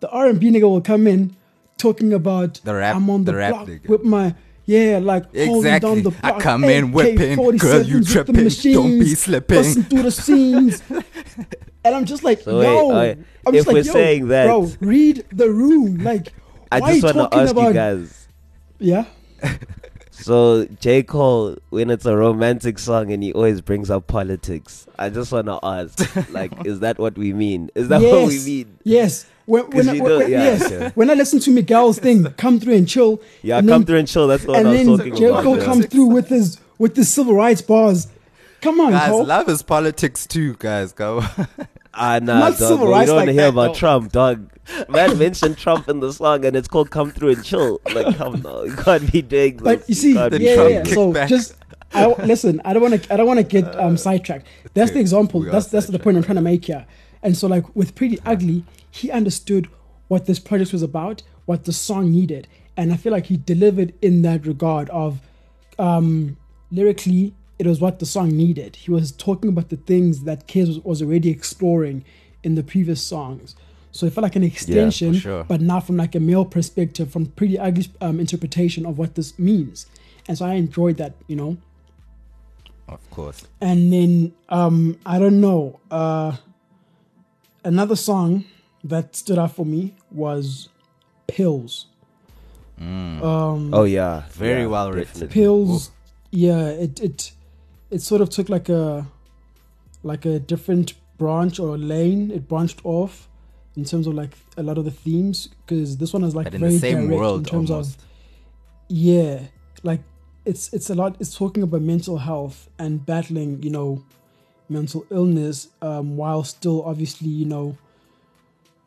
the 0.00 0.08
R 0.10 0.26
and 0.26 0.40
B 0.40 0.50
nigga 0.50 0.62
will 0.62 0.80
come 0.80 1.06
in 1.06 1.36
talking 1.78 2.12
about 2.12 2.60
The 2.64 2.74
rap- 2.74 2.96
I'm 2.96 3.08
on 3.10 3.24
the, 3.24 3.32
the 3.32 3.38
rap 3.38 3.50
block 3.52 3.68
nigga. 3.68 3.88
with 3.88 4.04
my 4.04 4.34
yeah, 4.74 4.98
like 5.02 5.24
holding 5.36 5.62
down 5.80 5.98
Exactly. 5.98 6.00
the 6.02 6.12
I 6.22 6.40
come 6.40 6.64
in 6.64 6.92
whipping, 6.92 7.36
girl, 7.58 7.82
you 7.82 7.98
AK-47s 7.98 8.06
with 8.06 8.06
the 8.06 8.12
tripping, 8.12 8.72
don't 8.74 8.98
be 8.98 9.14
slipping. 9.14 9.56
busting 9.58 9.82
through 9.84 10.02
the 10.02 10.10
scenes. 10.10 10.82
and 11.84 11.94
I'm 11.96 12.04
just 12.04 12.22
like, 12.24 12.40
So 12.40 12.58
wait, 12.58 12.64
yo, 12.66 12.90
alright, 12.90 13.18
I'm 13.46 13.54
if 13.54 13.58
just 13.64 13.66
like, 13.68 13.74
we're 13.74 13.82
yo, 13.84 13.92
saying 13.92 14.28
that- 14.28 14.46
bro, 14.46 14.70
read 14.80 15.24
the 15.32 15.50
room. 15.50 15.98
Like, 15.98 16.32
I 16.70 16.80
why 16.80 16.98
just 17.00 17.14
want 17.16 17.32
to 17.32 17.38
ask 17.38 17.52
about? 17.52 17.68
you 17.68 17.72
guys. 17.74 18.28
Yeah, 18.78 19.04
So 20.10 20.66
J 20.80 21.02
Cole, 21.02 21.56
when 21.70 21.90
it's 21.90 22.06
a 22.06 22.16
romantic 22.16 22.78
song 22.78 23.10
and 23.12 23.22
he 23.22 23.32
always 23.32 23.60
brings 23.60 23.90
up 23.90 24.06
politics, 24.06 24.86
I 24.98 25.08
just 25.08 25.32
want 25.32 25.46
to 25.46 25.58
ask, 25.62 25.98
like, 26.30 26.52
is 26.66 26.80
that 26.80 26.98
what 26.98 27.16
we 27.18 27.32
mean? 27.32 27.70
Is 27.74 27.88
that 27.88 28.00
what 28.02 28.26
we 28.28 28.34
Yes. 28.34 28.46
mean? 28.46 28.78
yes. 28.84 29.26
When, 29.52 29.70
'Cause 29.70 29.86
when, 29.86 30.00
I, 30.00 30.02
when, 30.02 30.20
yeah, 30.30 30.44
yes, 30.44 30.62
okay. 30.72 30.92
when 30.94 31.10
I 31.10 31.12
listen 31.12 31.38
to 31.40 31.50
Miguel's 31.50 31.98
thing, 31.98 32.24
come 32.38 32.58
through 32.58 32.72
and 32.72 32.88
chill. 32.88 33.20
Yeah, 33.42 33.58
and 33.58 33.68
come 33.68 33.80
then, 33.82 33.86
through 33.86 33.98
and 33.98 34.08
chill. 34.08 34.26
That's 34.26 34.46
what 34.46 34.56
and 34.58 34.68
I 34.68 34.70
was 34.70 34.78
then 34.86 34.96
talking 34.96 35.14
J. 35.16 35.24
about. 35.26 35.44
Cole 35.44 35.58
yeah. 35.58 35.64
comes 35.64 35.86
through 35.86 36.06
with 36.06 36.28
his 36.28 36.58
with 36.78 36.96
his 36.96 37.12
civil 37.12 37.34
rights 37.34 37.60
bars. 37.60 38.06
Come 38.62 38.80
on, 38.80 38.92
Guys, 38.92 39.10
Cole. 39.10 39.26
love 39.26 39.50
is 39.50 39.62
politics 39.62 40.26
too, 40.26 40.54
guys. 40.58 40.92
Go. 40.94 41.20
Ah, 41.92 42.18
nah, 42.22 42.38
Not 42.38 42.40
dog. 42.52 42.54
civil 42.56 42.90
but 42.90 43.00
We 43.00 43.04
don't 43.04 43.08
want 43.08 43.08
like 43.08 43.26
to 43.26 43.32
hear 43.32 43.42
that, 43.42 43.48
about 43.50 43.66
though. 43.74 43.78
Trump, 43.78 44.12
dog. 44.12 44.50
Man 44.88 45.18
mentioned 45.18 45.58
Trump 45.58 45.86
in 45.86 46.00
the 46.00 46.14
song, 46.14 46.46
and 46.46 46.56
it's 46.56 46.68
called 46.68 46.90
"Come 46.90 47.10
Through 47.10 47.32
and 47.32 47.44
Chill." 47.44 47.78
Like, 47.92 48.16
come 48.16 48.46
on, 48.46 48.70
you 48.70 48.76
can't 48.76 49.12
be 49.12 49.20
doing 49.20 49.58
this. 49.58 49.62
But 49.64 49.86
you 49.86 49.94
see, 49.94 50.14
yeah, 50.14 50.28
yeah, 50.32 50.66
yeah. 50.66 50.82
So 50.84 51.12
kickback. 51.12 51.28
just 51.28 51.56
I, 51.92 52.06
listen. 52.06 52.62
I 52.64 52.72
don't 52.72 52.80
want 52.82 53.02
to. 53.02 53.12
I 53.12 53.18
don't 53.18 53.26
want 53.26 53.36
to 53.38 53.44
get 53.44 53.78
um, 53.78 53.98
sidetracked. 53.98 54.46
That's 54.72 54.92
the 54.92 55.00
example. 55.00 55.42
That's 55.42 55.66
that's 55.66 55.88
the 55.88 55.98
point 55.98 56.16
I'm 56.16 56.22
trying 56.22 56.36
to 56.36 56.40
make 56.42 56.64
here. 56.64 56.86
And 57.22 57.36
so, 57.36 57.46
like 57.48 57.76
with 57.76 57.94
Priddy 57.94 58.18
Ugly, 58.24 58.64
he 58.92 59.10
understood 59.10 59.68
what 60.06 60.26
this 60.26 60.38
project 60.38 60.72
was 60.72 60.82
about, 60.82 61.22
what 61.46 61.64
the 61.64 61.72
song 61.72 62.12
needed, 62.12 62.46
and 62.76 62.92
I 62.92 62.96
feel 62.96 63.12
like 63.12 63.26
he 63.26 63.36
delivered 63.36 63.92
in 64.00 64.22
that 64.22 64.46
regard 64.46 64.88
of 64.90 65.20
um, 65.78 66.36
lyrically, 66.70 67.34
it 67.58 67.66
was 67.66 67.80
what 67.80 67.98
the 67.98 68.06
song 68.06 68.36
needed. 68.36 68.76
He 68.76 68.90
was 68.90 69.10
talking 69.12 69.48
about 69.48 69.68
the 69.70 69.76
things 69.76 70.24
that 70.24 70.46
Kez 70.46 70.68
was, 70.68 70.80
was 70.80 71.02
already 71.02 71.30
exploring 71.30 72.04
in 72.42 72.54
the 72.54 72.62
previous 72.62 73.02
songs. 73.02 73.56
So 73.90 74.06
it 74.06 74.12
felt 74.12 74.22
like 74.22 74.36
an 74.36 74.42
extension, 74.42 75.14
sure. 75.14 75.44
but 75.44 75.60
not 75.60 75.86
from 75.86 75.96
like 75.96 76.14
a 76.14 76.20
male 76.20 76.46
perspective, 76.46 77.10
from 77.10 77.26
Priddy 77.26 77.58
Ugly 77.58 77.88
um, 78.00 78.20
interpretation 78.20 78.86
of 78.86 78.98
what 78.98 79.14
this 79.14 79.38
means. 79.38 79.86
And 80.28 80.38
so 80.38 80.46
I 80.46 80.54
enjoyed 80.54 80.96
that, 80.96 81.14
you 81.26 81.36
know. 81.36 81.56
Of 82.88 83.08
course. 83.10 83.46
And 83.60 83.92
then 83.92 84.32
um, 84.48 84.98
I 85.04 85.18
don't 85.18 85.40
know. 85.40 85.78
Uh, 85.90 86.36
another 87.64 87.96
song 87.96 88.44
that 88.84 89.14
stood 89.16 89.38
out 89.38 89.52
for 89.54 89.64
me 89.66 89.94
was 90.10 90.68
Pills. 91.26 91.86
Um, 92.80 93.72
Oh 93.72 93.84
yeah, 93.84 94.24
Very 94.30 94.62
yeah, 94.62 94.66
well 94.66 94.88
written. 94.90 95.20
definitely. 95.20 95.28
pills 95.34 95.90
yeah 96.34 96.68
it 96.68 96.98
it 97.00 97.32
it 97.90 98.00
sort 98.02 98.20
of 98.22 98.30
took 98.30 98.48
like 98.48 98.68
a 98.70 99.06
like 100.02 100.24
a 100.24 100.38
different 100.40 100.94
branch 101.18 101.60
or 101.60 101.76
lane 101.78 102.30
it 102.30 102.48
branched 102.48 102.80
off 102.84 103.28
in 103.76 103.84
terms 103.84 104.06
of 104.06 104.14
like 104.14 104.34
a 104.56 104.62
lot 104.62 104.78
of 104.78 104.84
the 104.86 104.90
themes 104.90 105.48
because 105.66 105.98
this 105.98 106.12
one 106.12 106.24
is 106.24 106.34
like 106.34 106.44
But 106.46 106.54
in 106.54 106.60
very 106.60 106.72
the 106.72 106.78
same 106.78 106.96
direct 107.06 107.20
world 107.20 107.38
in 107.40 107.44
terms 107.52 107.70
almost. 107.70 107.98
of 107.98 108.04
yeah 108.88 109.40
like 109.82 110.00
it's 110.44 110.72
it's 110.72 110.88
a 110.90 110.94
lot 110.94 111.16
it's 111.20 111.36
talking 111.36 111.62
about 111.62 111.82
mental 111.82 112.16
health 112.18 112.68
and 112.78 113.04
battling 113.06 113.62
you 113.62 113.70
know 113.70 114.02
mental 114.68 115.04
illness 115.10 115.68
um 115.82 116.16
while 116.16 116.42
still 116.42 116.82
obviously 116.84 117.28
you 117.28 117.44
know 117.44 117.76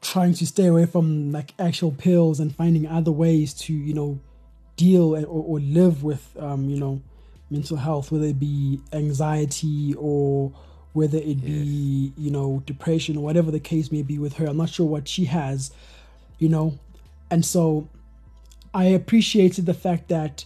trying 0.06 0.34
to 0.34 0.46
stay 0.46 0.68
away 0.68 0.86
from 0.86 1.32
like 1.32 1.54
actual 1.58 1.92
pills 1.92 2.40
and 2.40 2.56
finding 2.56 2.88
other 2.88 3.12
ways 3.12 3.54
to 3.54 3.74
you 3.74 3.94
know 3.94 4.20
deal 4.78 5.16
or, 5.16 5.26
or 5.26 5.60
live 5.60 6.04
with 6.04 6.36
um 6.40 6.70
you 6.70 6.80
know 6.80 7.02
mental 7.50 7.78
health 7.78 8.12
whether 8.12 8.26
it 8.26 8.40
be 8.40 8.80
anxiety 8.94 9.96
or 9.98 10.52
whether 10.94 11.18
it 11.18 11.44
be 11.44 12.14
you 12.18 12.30
know 12.30 12.62
depression 12.66 13.18
or 13.18 13.24
whatever 13.24 13.52
the 13.52 13.60
case 13.60 13.92
may 13.92 14.02
be 14.02 14.18
with 14.18 14.34
her. 14.34 14.46
I'm 14.46 14.58
not 14.58 14.70
sure 14.70 14.86
what 14.86 15.08
she 15.08 15.26
has 15.26 15.72
you 16.38 16.50
know. 16.50 16.78
And 17.32 17.44
so 17.44 17.90
i 18.76 18.84
appreciated 18.84 19.66
the 19.66 19.74
fact 19.74 20.10
that 20.10 20.46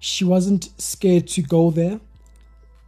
she 0.00 0.24
wasn't 0.24 0.68
scared 0.80 1.28
to 1.28 1.40
go 1.40 1.70
there 1.70 2.00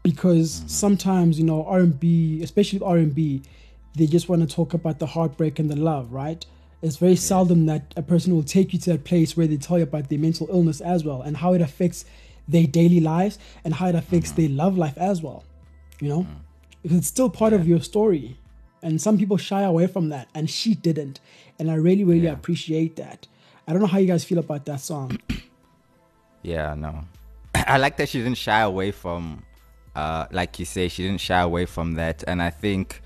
because 0.03 0.65
sometimes 0.67 1.39
you 1.39 1.45
know 1.45 1.65
r&b 1.65 2.43
especially 2.43 2.81
r&b 2.81 3.43
they 3.95 4.07
just 4.07 4.29
want 4.29 4.49
to 4.49 4.55
talk 4.55 4.73
about 4.75 4.99
the 4.99 5.07
heartbreak 5.07 5.59
and 5.59 5.71
the 5.71 5.77
love 5.77 6.13
right? 6.13 6.45
It's 6.83 6.97
very 6.97 7.17
seldom 7.17 7.67
that 7.67 7.93
a 7.97 8.03
person 8.03 8.35
will 8.35 8.43
take 8.43 8.73
you 8.73 8.79
to 8.81 8.91
that 8.93 9.05
place 9.05 9.37
where 9.37 9.47
they 9.47 9.59
tell 9.59 9.77
you 9.77 9.85
about 9.85 10.09
their 10.09 10.19
mental 10.19 10.49
illness 10.51 10.81
as 10.81 11.05
well 11.05 11.21
and 11.21 11.37
how 11.37 11.53
it 11.53 11.61
affects 11.61 12.07
their 12.49 12.67
daily 12.67 13.01
lives 13.01 13.39
and 13.65 13.75
how 13.75 13.89
it 13.89 13.95
affects 13.95 14.33
their 14.33 14.49
love 14.49 14.79
life 14.79 14.97
as 14.97 15.21
well 15.23 15.45
you 16.01 16.09
know? 16.09 16.27
Because 16.83 16.99
it's 16.99 17.07
still 17.09 17.29
part 17.29 17.53
of 17.53 17.69
your 17.69 17.81
story 17.81 18.39
and 18.83 19.01
some 19.01 19.19
people 19.19 19.37
shy 19.37 19.63
away 19.63 19.87
from 19.87 20.09
that 20.09 20.29
and 20.35 20.49
she 20.49 20.75
didn't 20.75 21.21
and 21.59 21.71
i 21.71 21.75
really 21.75 22.05
really 22.05 22.25
Yeah. 22.25 22.33
appreciate 22.33 22.97
that. 22.97 23.27
I 23.69 23.73
don't 23.73 23.83
know 23.83 23.87
how 23.87 23.99
you 23.99 24.07
guys 24.07 24.25
feel 24.25 24.39
about 24.39 24.65
that 24.67 24.81
song. 24.81 25.19
Yeah, 26.43 26.75
no. 26.75 27.05
I 27.55 27.77
like 27.77 27.99
that 27.99 28.09
she 28.09 28.19
didn't 28.19 28.39
shy 28.39 28.61
away 28.61 28.93
from, 28.93 29.43
uh, 29.95 30.25
like 30.33 30.59
you 30.59 30.65
say, 30.65 30.89
she 30.89 31.03
didn't 31.03 31.21
shy 31.21 31.41
away 31.41 31.67
from 31.67 31.95
that, 31.95 32.25
and 32.27 32.41
I 32.43 32.49
think 32.49 33.03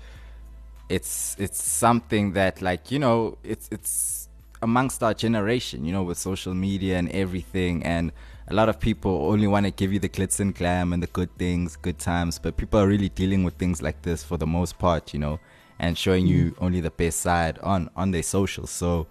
it's 0.89 1.35
it's 1.39 1.61
something 1.61 2.33
that, 2.33 2.61
like 2.61 2.91
you 2.91 2.99
know, 2.99 3.37
it's 3.43 3.67
it's 3.71 4.29
amongst 4.61 5.03
our 5.03 5.13
generation, 5.13 5.85
you 5.85 5.91
know, 5.91 6.03
with 6.03 6.17
social 6.17 6.53
media 6.53 6.97
and 6.97 7.09
everything, 7.11 7.83
and 7.83 8.11
a 8.47 8.53
lot 8.53 8.69
of 8.69 8.79
people 8.79 9.27
only 9.31 9.47
want 9.47 9.65
to 9.65 9.71
give 9.71 9.91
you 9.91 9.99
the 9.99 10.09
glitz 10.09 10.39
and 10.39 10.53
glam 10.53 10.93
and 10.93 11.01
the 11.01 11.07
good 11.07 11.35
things, 11.37 11.75
good 11.75 11.97
times, 11.97 12.37
but 12.37 12.57
people 12.57 12.79
are 12.79 12.87
really 12.87 13.09
dealing 13.09 13.43
with 13.43 13.55
things 13.55 13.81
like 13.81 14.01
this 14.03 14.23
for 14.23 14.37
the 14.37 14.45
most 14.45 14.77
part, 14.77 15.13
you 15.13 15.19
know, 15.19 15.39
and 15.79 15.97
showing 15.97 16.27
you 16.27 16.55
only 16.59 16.81
the 16.81 16.91
best 16.91 17.19
side 17.21 17.57
on 17.59 17.89
on 17.95 18.11
their 18.11 18.23
socials. 18.23 18.69
So 18.69 19.07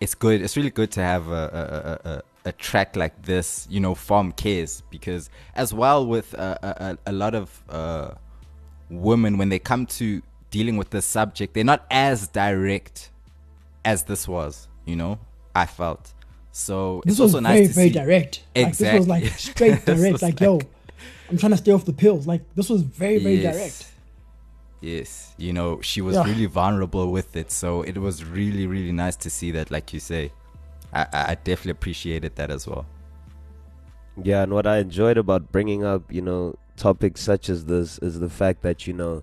it's 0.00 0.14
good. 0.14 0.42
It's 0.42 0.56
really 0.56 0.70
good 0.70 0.90
to 0.92 1.02
have 1.02 1.28
a 1.28 1.32
a, 2.04 2.10
a, 2.10 2.16
a, 2.16 2.22
a 2.50 2.52
track 2.52 2.96
like 2.96 3.22
this, 3.22 3.66
you 3.70 3.80
know, 3.80 3.94
from 3.94 4.32
Kez 4.32 4.82
because 4.90 5.30
as 5.54 5.72
well 5.72 6.06
with 6.06 6.34
uh, 6.34 6.58
a, 6.62 6.68
a, 6.68 6.98
a 7.10 7.12
lot 7.12 7.34
of 7.34 7.62
uh, 7.70 8.10
women 8.90 9.38
when 9.38 9.48
they 9.48 9.58
come 9.58 9.86
to 9.86 10.22
dealing 10.56 10.76
with 10.80 10.90
this 10.90 11.04
subject, 11.18 11.54
they're 11.54 11.64
not 11.74 11.82
as 11.90 12.28
direct 12.28 13.10
as 13.84 13.98
this 14.04 14.22
was. 14.28 14.68
You 14.90 14.96
know, 14.96 15.18
I 15.54 15.66
felt 15.66 16.12
so. 16.52 17.02
this 17.04 17.14
it's 17.14 17.20
was 17.20 17.34
also 17.34 17.42
very 17.46 17.60
nice 17.60 17.68
to 17.68 17.74
very 17.74 17.88
see. 17.88 17.94
direct 18.00 18.34
like 18.54 18.76
this 18.76 18.92
was 18.98 19.08
like 19.14 19.24
straight 19.48 19.84
direct 19.90 20.12
was 20.12 20.22
like, 20.22 20.38
yo 20.40 20.60
i'm 21.28 21.36
trying 21.38 21.50
to 21.56 21.56
stay 21.64 21.72
off 21.72 21.84
the 21.84 21.92
pills 22.04 22.22
like 22.32 22.42
this 22.54 22.68
was 22.74 22.82
very 22.82 23.18
very 23.18 23.36
Yes. 23.46 23.54
direct 23.56 23.76
Yes, 24.80 25.10
you 25.38 25.52
know, 25.58 25.80
she 25.80 26.00
was 26.02 26.14
Yeah. 26.14 26.24
really 26.30 26.44
vulnerable 26.44 27.06
with 27.10 27.30
it, 27.42 27.48
so 27.50 27.80
it 27.90 27.96
was 28.06 28.22
really, 28.38 28.66
really 28.74 28.92
nice 29.04 29.16
to 29.24 29.30
see 29.30 29.50
that. 29.56 29.70
Like 29.70 29.86
you 29.94 30.00
say, 30.12 30.30
I, 30.92 31.02
I 31.18 31.20
I 31.30 31.34
definitely 31.48 31.70
appreciated 31.78 32.36
that 32.36 32.50
as 32.56 32.62
well. 32.70 32.84
Yeah, 34.22 34.42
and 34.42 34.52
what 34.52 34.66
I 34.66 34.76
enjoyed 34.86 35.16
about 35.16 35.50
bringing 35.50 35.84
up, 35.92 36.02
you 36.12 36.20
know, 36.28 36.56
topics 36.76 37.20
such 37.22 37.48
as 37.48 37.64
this 37.64 37.98
is 38.08 38.20
the 38.20 38.28
fact 38.40 38.60
that 38.66 38.86
you 38.86 38.92
know, 38.92 39.22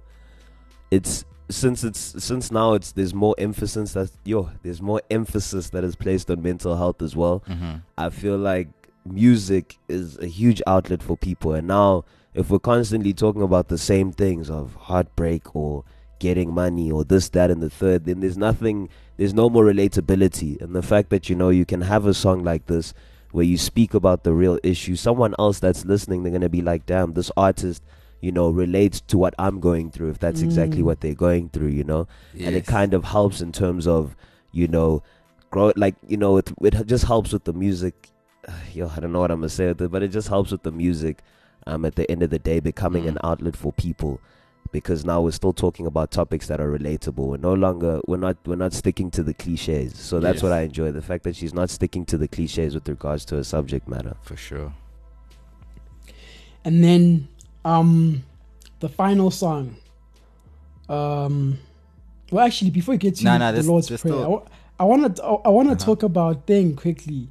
it's 0.91 1.25
since 1.49 1.84
it's 1.84 2.23
since 2.23 2.51
now 2.51 2.73
it's 2.73 2.93
there's 2.93 3.13
more 3.13 3.36
emphasis 3.38 3.93
that 3.93 4.10
yo 4.23 4.49
there's 4.63 4.82
more 4.82 5.01
emphasis 5.10 5.69
that 5.71 5.84
is 5.84 5.95
placed 5.95 6.30
on 6.32 6.41
mental 6.41 6.77
health 6.77 7.01
as 7.01 7.15
well. 7.15 7.43
Mm-hmm. 7.47 7.77
I 7.97 8.10
feel 8.10 8.38
like 8.38 8.67
music 9.06 9.77
is 9.89 10.17
a 10.19 10.27
huge 10.27 10.62
outlet 10.67 11.01
for 11.01 11.17
people, 11.17 11.54
and 11.54 11.67
now 11.67 12.06
if 12.34 12.49
we're 12.49 12.60
constantly 12.60 13.13
talking 13.13 13.41
about 13.41 13.67
the 13.67 13.77
same 13.77 14.12
things 14.12 14.49
of 14.49 14.75
heartbreak 14.75 15.56
or 15.56 15.84
getting 16.19 16.54
money 16.54 16.91
or 16.91 17.04
this, 17.04 17.30
that, 17.30 17.51
and 17.51 17.62
the 17.62 17.69
third, 17.69 18.06
then 18.06 18.19
there's 18.21 18.38
nothing, 18.38 18.88
there's 19.17 19.34
no 19.34 19.49
more 19.49 19.65
relatability. 19.65 20.62
And 20.62 20.73
the 20.73 20.84
fact 20.84 21.10
that 21.10 21.30
you 21.30 21.36
know 21.36 21.49
you 21.49 21.65
can 21.65 21.82
have 21.82 22.06
a 22.06 22.13
song 22.13 22.43
like 22.43 22.67
this 22.67 22.93
where 23.32 23.43
you 23.43 23.58
speak 23.58 23.93
about 23.93 24.23
the 24.23 24.34
real 24.34 24.60
issue, 24.63 24.95
someone 24.95 25.34
else 25.39 25.60
that's 25.60 25.84
listening, 25.84 26.23
they're 26.23 26.32
gonna 26.32 26.49
be 26.49 26.62
like, 26.62 26.86
damn, 26.86 27.13
this 27.13 27.32
artist. 27.36 27.84
You 28.21 28.31
know, 28.31 28.49
relates 28.49 29.01
to 29.01 29.17
what 29.17 29.34
I'm 29.39 29.60
going 29.60 29.91
through 29.91 30.10
if 30.12 30.19
that's 30.19 30.41
exactly 30.41 30.81
Mm. 30.81 30.86
what 30.86 31.01
they're 31.01 31.15
going 31.15 31.49
through, 31.49 31.69
you 31.69 31.84
know? 31.84 32.07
and 32.45 32.55
it 32.55 32.65
kind 32.65 32.93
of 32.93 33.03
helps 33.03 33.41
in 33.41 33.51
terms 33.51 33.86
of 33.88 34.15
you 34.51 34.67
know 34.67 35.01
grow 35.49 35.71
like 35.75 35.95
you 36.07 36.17
know 36.17 36.38
it, 36.38 36.51
it 36.62 36.88
just 36.88 37.05
helps 37.05 37.34
with 37.34 37.43
the 37.45 37.53
music 37.53 38.10
yo 38.73 38.89
i 38.95 38.99
don't 39.01 39.12
know 39.12 39.19
what 39.19 39.31
i'm 39.31 39.39
gonna 39.39 39.49
say 39.49 39.67
with 39.67 39.81
it 39.81 39.91
but 39.91 40.01
it 40.03 40.10
just 40.10 40.27
helps 40.29 40.51
with 40.51 40.63
the 40.63 40.71
music 40.71 41.21
um 41.67 41.84
at 41.86 41.95
the 41.95 42.10
end 42.12 42.21
of 42.23 42.29
the 42.29 42.39
day 42.39 42.60
becoming 42.60 43.07
an 43.07 43.15
Mm. 43.15 43.29
outlet 43.29 43.55
for 43.55 43.71
people 43.73 44.19
because 44.71 45.03
now 45.05 45.19
we're 45.21 45.31
still 45.31 45.51
talking 45.53 45.86
about 45.86 46.10
topics 46.12 46.47
that 46.47 46.60
are 46.62 46.71
relatable 46.77 47.25
we're 47.31 47.38
no 47.38 47.53
longer 47.53 47.99
we're 48.07 48.17
not 48.27 48.38
we're 48.45 48.55
not 48.55 48.73
sticking 48.73 49.10
to 49.12 49.23
the 49.23 49.34
cliches 49.34 49.97
so 49.97 50.19
that's 50.19 50.41
what 50.43 50.51
i 50.53 50.62
enjoy 50.62 50.89
the 50.91 51.01
fact 51.01 51.23
that 51.25 51.36
she's 51.36 51.53
not 51.53 51.69
sticking 51.69 52.05
to 52.05 52.17
the 52.17 52.27
cliches 52.27 52.73
with 52.73 52.88
regards 52.88 53.23
to 53.25 53.38
a 53.38 53.43
subject 53.43 53.88
matter 53.89 54.15
for 54.21 54.36
sure. 54.38 54.73
and 56.63 56.84
then 56.84 57.27
um 57.65 58.24
the 58.80 58.89
final 58.89 59.30
song 59.32 59.76
um 60.89 61.58
well 62.32 62.45
actually 62.45 62.71
before 62.71 62.93
we 62.93 62.97
get 62.97 63.15
to 63.15 63.24
No, 63.24 63.38
no, 63.38 63.47
the 63.47 63.52
there's- 63.54 63.67
lord's 63.67 63.88
there's 63.88 64.02
prayer 64.02 64.13
still- 64.13 64.47
i 64.80 64.84
want 64.84 65.15
to 65.15 65.24
i 65.24 65.50
want 65.50 65.67
to 65.69 65.74
Uh-huh. 65.76 65.86
talk 65.86 66.04
about 66.04 66.47
thing 66.47 66.76
quickly 66.76 67.28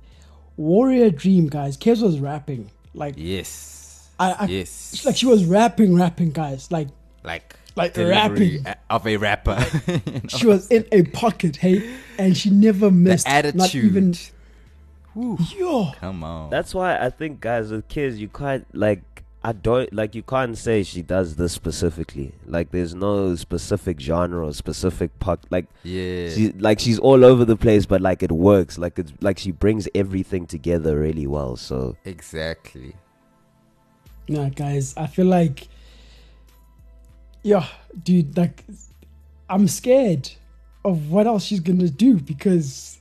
warrior 0.56 1.10
dream 1.10 1.48
guys 1.48 1.76
Kez 1.76 2.02
was 2.02 2.18
rapping 2.20 2.70
like 2.94 3.14
Yes. 3.16 4.08
I- 4.18 4.32
I- 4.40 4.46
yes. 4.46 5.04
like 5.04 5.16
she 5.16 5.26
was 5.26 5.44
rapping 5.44 5.94
rapping 5.96 6.30
guys 6.30 6.70
like 6.70 6.88
like 7.24 7.54
like 7.76 7.94
delivery 7.94 8.58
rapping. 8.58 8.74
of 8.90 9.06
a 9.06 9.16
rapper. 9.16 9.56
you 9.86 9.94
know? 10.12 10.20
she 10.28 10.46
was 10.46 10.68
in 10.70 10.84
a 10.92 11.02
pocket 11.04 11.56
hey 11.56 11.88
and 12.18 12.36
she 12.36 12.50
never 12.50 12.86
the 12.86 12.90
missed 12.90 13.26
attitude. 13.28 13.56
not 13.56 13.74
even 13.74 14.14
Whew. 15.14 15.38
yo 15.58 15.92
Come 16.00 16.22
on. 16.22 16.50
That's 16.50 16.72
why 16.74 16.96
I 16.98 17.10
think 17.10 17.40
guys 17.40 17.70
with 17.72 17.88
Kez 17.88 18.18
you 18.18 18.28
can't 18.28 18.66
like 18.74 19.02
I 19.42 19.52
don't 19.52 19.90
like 19.92 20.14
you 20.14 20.22
can't 20.22 20.56
say 20.56 20.82
she 20.82 21.00
does 21.00 21.36
this 21.36 21.52
specifically. 21.52 22.32
Like 22.46 22.70
there's 22.72 22.94
no 22.94 23.34
specific 23.36 23.98
genre 23.98 24.46
or 24.46 24.52
specific 24.52 25.18
puck 25.18 25.40
like 25.48 25.64
yeah. 25.82 26.28
she 26.28 26.52
like 26.52 26.78
she's 26.78 26.98
all 26.98 27.24
over 27.24 27.46
the 27.46 27.56
place 27.56 27.86
but 27.86 28.02
like 28.02 28.22
it 28.22 28.32
works. 28.32 28.76
Like 28.76 28.98
it's 28.98 29.12
like 29.20 29.38
she 29.38 29.50
brings 29.50 29.88
everything 29.94 30.46
together 30.46 30.98
really 30.98 31.26
well. 31.26 31.56
So 31.56 31.96
exactly. 32.04 32.94
Nah, 34.30 34.48
guys, 34.48 34.94
I 34.96 35.08
feel 35.08 35.26
like, 35.26 35.66
yeah, 37.42 37.66
dude, 38.00 38.36
like, 38.36 38.64
I'm 39.48 39.66
scared 39.66 40.30
of 40.84 41.10
what 41.10 41.26
else 41.26 41.42
she's 41.42 41.58
gonna 41.58 41.88
do 41.88 42.20
because 42.20 43.00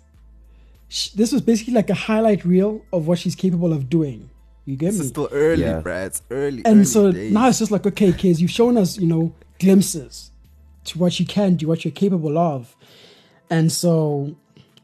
sh- 0.87 1.09
this 1.09 1.31
was 1.31 1.41
basically 1.41 1.73
like 1.73 1.91
a 1.91 1.93
highlight 1.93 2.43
reel 2.45 2.81
of 2.91 3.07
what 3.07 3.19
she's 3.19 3.35
capable 3.35 3.73
of 3.73 3.91
doing. 3.91 4.31
You 4.69 4.75
get 4.75 4.87
This 4.87 4.95
me? 4.99 5.01
is 5.05 5.09
still 5.09 5.29
early, 5.31 5.63
Yeah. 5.63 5.81
bruh. 5.81 6.05
It's 6.05 6.21
early. 6.29 6.61
and 6.65 6.75
early 6.77 6.85
so 6.85 7.11
days. 7.11 7.33
now 7.33 7.47
it's 7.49 7.59
just 7.59 7.71
like, 7.71 7.85
okay, 7.87 8.11
Kez, 8.11 8.39
you've 8.39 8.51
shown 8.51 8.77
us, 8.77 8.97
you 8.99 9.07
know, 9.07 9.33
glimpses 9.59 10.31
to 10.85 10.99
what 10.99 11.19
you 11.19 11.25
can 11.25 11.55
do, 11.55 11.67
what 11.67 11.83
you're 11.83 11.91
capable 11.91 12.37
of, 12.37 12.75
and 13.49 13.71
so 13.71 14.35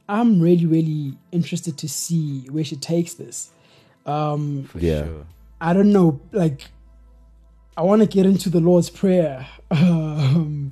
I'm 0.09 0.39
really, 0.41 0.65
really 0.65 1.17
interested 1.31 1.77
to 1.79 1.87
see 1.89 2.47
where 2.49 2.63
she 2.63 2.75
takes 2.75 3.13
this. 3.13 3.49
Um, 4.05 4.63
For 4.65 4.79
Yeah. 4.79 5.03
sure. 5.05 5.25
I 5.61 5.73
don't 5.73 5.91
know, 5.91 6.19
like, 6.31 6.65
I 7.77 7.81
want 7.83 8.01
to 8.01 8.07
get 8.07 8.25
into 8.25 8.49
the 8.49 8.59
Lord's 8.59 8.89
Prayer. 8.89 9.47
Um, 9.71 10.71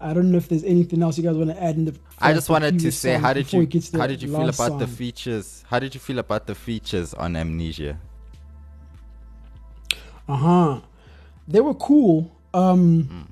I 0.00 0.12
don't 0.12 0.30
know 0.30 0.38
if 0.38 0.48
there's 0.48 0.64
anything 0.64 1.02
else 1.02 1.16
you 1.18 1.24
guys 1.24 1.36
want 1.36 1.50
to 1.50 1.62
add 1.62 1.76
in 1.76 1.84
the. 1.86 1.94
I 2.20 2.32
just 2.32 2.48
wanted 2.50 2.78
to 2.80 2.92
say, 2.92 3.14
how 3.14 3.32
did 3.32 3.46
before 3.46 3.60
you 3.60 3.64
it 3.64 3.70
gets 3.70 3.88
to 3.90 3.98
how 3.98 4.06
did 4.06 4.22
you 4.22 4.28
feel 4.28 4.44
last 4.44 4.60
about 4.60 4.78
the 4.78 4.86
features? 4.86 5.64
How 5.68 5.78
did 5.78 5.94
you 5.94 6.00
feel 6.00 6.18
about 6.18 6.46
the 6.46 6.54
features 6.54 7.14
on 7.14 7.34
Amnesia? 7.36 7.98
Uh 10.28 10.36
huh. 10.36 10.80
They 11.48 11.60
were 11.60 11.74
cool. 11.74 12.30
Um, 12.54 13.04
Hmm. 13.04 13.22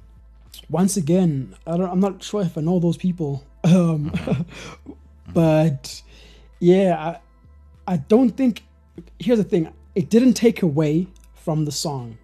once 0.68 0.96
again, 0.96 1.54
I 1.66 1.76
don't. 1.76 1.90
I'm 1.90 2.00
not 2.00 2.22
sure 2.22 2.42
if 2.42 2.56
I 2.58 2.60
know 2.60 2.78
those 2.80 2.96
people. 2.96 3.44
Um, 3.64 4.10
Mm-hmm. 4.10 4.92
but 5.32 6.02
yeah, 6.60 7.18
I, 7.86 7.92
I 7.94 7.96
don't 7.96 8.30
think. 8.30 8.62
Here's 9.18 9.38
the 9.38 9.44
thing. 9.44 9.72
It 9.94 10.10
didn't 10.10 10.34
take 10.34 10.62
away 10.62 11.06
from 11.34 11.64
the 11.64 11.72
song, 11.72 12.18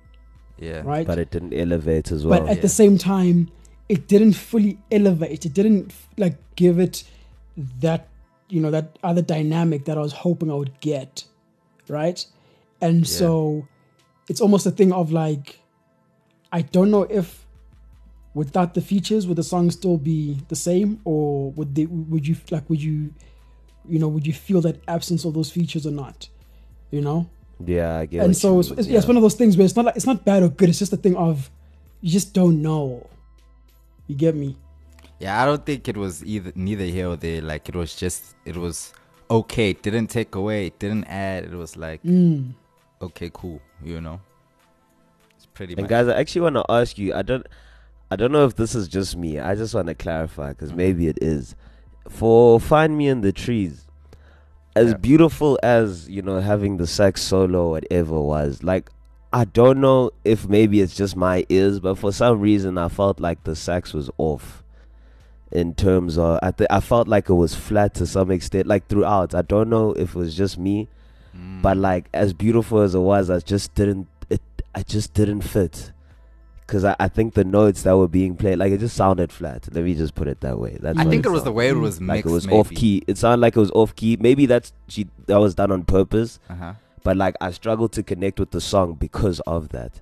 Yeah. 0.58 0.82
right? 0.84 1.06
But 1.06 1.18
it 1.18 1.30
didn't 1.30 1.52
elevate 1.54 2.10
as 2.12 2.26
well. 2.26 2.40
but 2.40 2.48
at 2.48 2.56
yeah. 2.56 2.62
the 2.62 2.68
same 2.68 2.98
time 2.98 3.48
it 3.88 4.06
didn't 4.06 4.34
fully 4.34 4.78
elevate 4.90 5.46
it 5.46 5.54
didn't 5.54 5.94
like 6.18 6.36
give 6.56 6.78
it 6.78 7.04
that 7.80 8.06
you 8.50 8.60
know 8.60 8.70
that 8.70 8.98
other 9.02 9.22
dynamic 9.22 9.86
that 9.86 9.96
i 9.96 10.00
was 10.00 10.12
hoping 10.12 10.50
i 10.50 10.54
would 10.54 10.78
get 10.80 11.24
right 11.88 12.26
and 12.82 13.06
so 13.08 13.66
it's 14.28 14.40
almost 14.40 14.66
a 14.66 14.70
thing 14.70 14.92
of 14.92 15.12
like 15.12 15.58
i 16.52 16.62
don't 16.62 16.90
know 16.90 17.02
if 17.02 17.46
without 18.34 18.74
the 18.74 18.80
features 18.80 19.26
would 19.26 19.36
the 19.36 19.42
song 19.42 19.70
still 19.70 19.96
be 19.96 20.38
the 20.48 20.56
same 20.56 21.00
or 21.04 21.50
would 21.52 21.74
they 21.74 21.86
would 21.86 22.26
you 22.26 22.36
like 22.50 22.68
would 22.68 22.82
you 22.82 23.12
you 23.88 23.98
know 23.98 24.08
would 24.08 24.26
you 24.26 24.32
feel 24.32 24.60
that 24.60 24.80
absence 24.88 25.24
of 25.24 25.34
those 25.34 25.50
features 25.50 25.86
or 25.86 25.90
not 25.90 26.28
you 26.90 27.00
know 27.00 27.28
yeah, 27.64 27.98
I 27.98 28.06
get. 28.06 28.24
and 28.24 28.36
so 28.36 28.60
it's, 28.60 28.70
mean, 28.70 28.78
it's, 28.78 28.88
yeah, 28.88 28.98
it's 28.98 29.06
one 29.06 29.16
of 29.16 29.22
those 29.22 29.34
things 29.34 29.56
where 29.56 29.64
it's 29.64 29.74
not 29.74 29.84
like 29.86 29.96
it's 29.96 30.06
not 30.06 30.24
bad 30.24 30.42
or 30.42 30.48
good. 30.48 30.68
It's 30.68 30.78
just 30.78 30.92
a 30.92 30.96
thing 30.96 31.16
of 31.16 31.50
you 32.00 32.10
just 32.10 32.34
don't 32.34 32.62
know. 32.62 33.08
You 34.06 34.14
get 34.14 34.34
me? 34.34 34.56
Yeah, 35.18 35.42
I 35.42 35.44
don't 35.44 35.64
think 35.66 35.88
it 35.88 35.96
was 35.96 36.24
either 36.24 36.52
neither 36.54 36.84
here 36.84 37.08
or 37.08 37.16
there. 37.16 37.42
Like 37.42 37.68
it 37.68 37.74
was 37.74 37.96
just 37.96 38.36
it 38.44 38.56
was 38.56 38.92
okay. 39.30 39.70
It 39.70 39.82
didn't 39.82 40.06
take 40.08 40.34
away. 40.34 40.66
It 40.66 40.78
didn't 40.78 41.04
add. 41.04 41.44
It 41.44 41.54
was 41.54 41.76
like 41.76 42.02
Mm. 42.02 42.54
Okay, 43.02 43.30
cool. 43.32 43.60
You 43.82 44.00
know. 44.00 44.20
It's 45.36 45.46
pretty 45.46 45.74
And 45.74 45.82
much. 45.82 45.90
guys, 45.90 46.08
I 46.08 46.18
actually 46.18 46.42
want 46.42 46.56
to 46.56 46.64
ask 46.68 46.98
you. 46.98 47.14
I 47.14 47.22
don't. 47.22 47.46
I 48.10 48.16
don't 48.16 48.32
know 48.32 48.44
if 48.46 48.56
this 48.56 48.74
is 48.74 48.88
just 48.88 49.16
me. 49.16 49.38
I 49.38 49.54
just 49.54 49.74
want 49.74 49.88
to 49.88 49.94
clarify 49.94 50.50
because 50.50 50.72
Mhm. 50.72 50.76
maybe 50.76 51.08
it 51.08 51.18
is. 51.22 51.54
For 52.08 52.58
"Find 52.58 52.96
Me 52.96 53.08
in 53.08 53.20
the 53.20 53.32
Trees," 53.32 53.86
as 54.74 54.90
Yeah. 54.92 54.96
beautiful 54.96 55.58
as 55.62 56.08
you 56.08 56.22
know 56.22 56.40
having 56.40 56.78
the 56.78 56.86
sax 56.86 57.22
solo, 57.22 57.66
or 57.66 57.70
whatever 57.72 58.20
was 58.20 58.62
like. 58.62 58.90
I 59.30 59.44
don't 59.44 59.78
know 59.82 60.10
if 60.24 60.48
maybe 60.48 60.80
it's 60.80 60.96
just 60.96 61.14
my 61.14 61.44
ears, 61.50 61.80
but 61.80 61.98
for 61.98 62.12
some 62.12 62.40
reason 62.40 62.78
I 62.78 62.88
felt 62.88 63.20
like 63.20 63.44
the 63.44 63.54
sax 63.54 63.92
was 63.92 64.08
off. 64.16 64.64
In 65.52 65.74
terms 65.74 66.16
of, 66.16 66.38
I 66.42 66.50
th- 66.50 66.68
I 66.70 66.80
felt 66.80 67.08
like 67.08 67.28
it 67.28 67.34
was 67.34 67.54
flat 67.54 67.92
to 67.96 68.06
some 68.06 68.30
extent, 68.30 68.66
like 68.66 68.86
throughout. 68.86 69.34
I 69.34 69.42
don't 69.42 69.68
know 69.68 69.92
if 69.92 70.14
it 70.14 70.18
was 70.18 70.34
just 70.34 70.56
me, 70.58 70.88
Mm. 71.38 71.62
but 71.62 71.76
like 71.76 72.08
as 72.12 72.32
beautiful 72.32 72.80
as 72.80 72.94
it 72.94 72.98
was 73.00 73.30
i 73.30 73.38
just 73.38 73.74
didn't 73.74 74.08
it 74.28 74.40
i 74.74 74.82
just 74.82 75.14
didn't 75.14 75.42
fit 75.42 75.92
because 76.66 76.84
I, 76.84 76.96
I 77.00 77.08
think 77.08 77.34
the 77.34 77.44
notes 77.44 77.82
that 77.84 77.96
were 77.96 78.08
being 78.08 78.34
played 78.36 78.58
like 78.58 78.72
it 78.72 78.78
just 78.80 78.96
sounded 78.96 79.30
flat 79.32 79.68
let 79.72 79.84
me 79.84 79.94
just 79.94 80.14
put 80.14 80.26
it 80.28 80.40
that 80.40 80.58
way 80.58 80.76
that's 80.80 80.98
I 80.98 81.04
think 81.04 81.24
it 81.24 81.30
was 81.30 81.44
the 81.44 81.52
way 81.52 81.68
it 81.68 81.76
was 81.76 82.00
like 82.00 82.24
mixed. 82.24 82.26
it 82.30 82.32
was 82.32 82.46
maybe. 82.46 82.58
off 82.58 82.70
key 82.70 83.02
it 83.06 83.16
sounded 83.18 83.40
like 83.40 83.56
it 83.56 83.60
was 83.60 83.70
off 83.70 83.94
key 83.94 84.16
maybe 84.20 84.46
that's 84.46 84.72
she 84.88 85.06
that 85.26 85.38
was 85.38 85.54
done 85.54 85.70
on 85.70 85.84
purpose 85.84 86.40
Uh-huh. 86.50 86.74
but 87.04 87.16
like 87.16 87.36
i 87.40 87.50
struggled 87.52 87.92
to 87.92 88.02
connect 88.02 88.40
with 88.40 88.50
the 88.50 88.60
song 88.60 88.94
because 88.94 89.38
of 89.40 89.68
that 89.70 89.92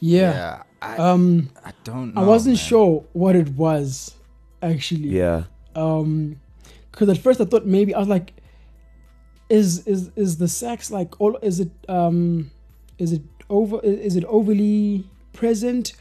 Yeah. 0.00 0.62
I, 0.80 0.96
Um, 0.96 1.50
I 1.64 1.72
don't. 1.84 2.14
know, 2.14 2.20
I 2.22 2.24
wasn't 2.24 2.54
man. 2.56 2.64
sure 2.64 3.04
what 3.12 3.34
it 3.34 3.48
was 3.56 4.14
actually. 4.62 5.08
yeah 5.08 5.44
Um, 5.74 6.38
because 6.92 7.08
at 7.08 7.18
first 7.18 7.40
I 7.40 7.44
thought 7.44 7.66
maybe 7.66 7.94
I 7.94 7.98
was 7.98 8.08
like, 8.08 8.32
is 9.48 9.86
is 9.86 10.10
is 10.16 10.38
the 10.38 10.48
sax 10.48 10.90
like 10.90 11.20
all? 11.20 11.36
Is 11.42 11.60
it 11.60 11.70
um, 11.88 12.50
is 12.98 13.12
it 13.12 13.22
over? 13.48 13.80
Is 13.82 14.16
it 14.16 14.24
overly 14.24 15.04
present, 15.32 15.92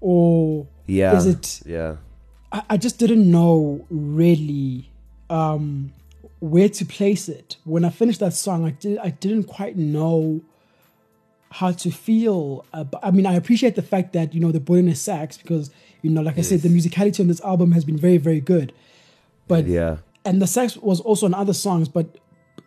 or 0.00 0.66
yeah 0.86 1.16
is 1.16 1.26
it? 1.26 1.60
yeah 1.64 1.96
I, 2.52 2.62
I 2.70 2.76
just 2.76 2.98
didn't 2.98 3.30
know 3.30 3.86
really 3.90 4.90
um, 5.30 5.92
where 6.40 6.68
to 6.68 6.84
place 6.84 7.28
it. 7.28 7.56
When 7.64 7.84
I 7.84 7.90
finished 7.90 8.20
that 8.20 8.34
song, 8.34 8.66
I 8.66 8.70
did 8.70 8.98
I 8.98 9.10
didn't 9.10 9.44
quite 9.44 9.76
know 9.76 10.40
how 11.52 11.72
to 11.72 11.90
feel. 11.90 12.64
About, 12.72 13.00
I 13.04 13.10
mean, 13.12 13.26
I 13.26 13.34
appreciate 13.34 13.76
the 13.76 13.82
fact 13.82 14.12
that 14.14 14.34
you 14.34 14.40
know 14.40 14.50
they 14.50 14.60
put 14.60 14.78
in 14.78 14.88
a 14.88 14.96
sax 14.96 15.36
because 15.36 15.70
you 16.02 16.10
know, 16.10 16.22
like 16.22 16.38
I 16.38 16.42
said, 16.42 16.60
the 16.60 16.68
musicality 16.68 17.20
on 17.20 17.28
this 17.28 17.40
album 17.40 17.72
has 17.72 17.84
been 17.84 17.96
very 17.96 18.18
very 18.18 18.40
good. 18.40 18.72
But 19.48 19.66
yeah 19.66 19.98
and 20.26 20.42
the 20.42 20.46
sax 20.46 20.76
was 20.76 21.00
also 21.00 21.24
on 21.24 21.34
other 21.34 21.54
songs, 21.54 21.88
but 21.88 22.18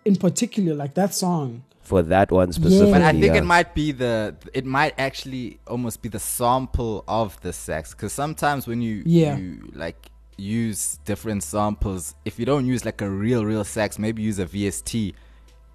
in 0.05 0.15
particular, 0.15 0.73
like 0.75 0.93
that 0.95 1.13
song. 1.13 1.63
for 1.81 2.03
that 2.03 2.31
one 2.31 2.51
specifically 2.53 2.91
But 2.91 3.01
I 3.01 3.12
think 3.13 3.25
yeah. 3.33 3.35
it 3.35 3.45
might 3.45 3.73
be 3.73 3.91
the. 3.91 4.35
It 4.53 4.65
might 4.65 4.93
actually 4.99 5.59
almost 5.65 6.01
be 6.03 6.09
the 6.09 6.19
sample 6.19 7.03
of 7.07 7.39
the 7.41 7.51
sax, 7.51 7.91
because 7.93 8.13
sometimes 8.13 8.67
when 8.67 8.81
you 8.81 9.01
Yeah. 9.05 9.38
you 9.38 9.71
like 9.73 10.09
use 10.38 10.99
different 11.05 11.41
samples, 11.43 12.15
if 12.25 12.38
you 12.39 12.45
don't 12.45 12.65
use 12.65 12.85
like 12.85 13.01
a 13.01 13.09
real 13.09 13.43
real 13.43 13.63
sax, 13.63 13.97
maybe 13.97 14.21
use 14.21 14.38
a 14.39 14.45
VST, 14.45 15.13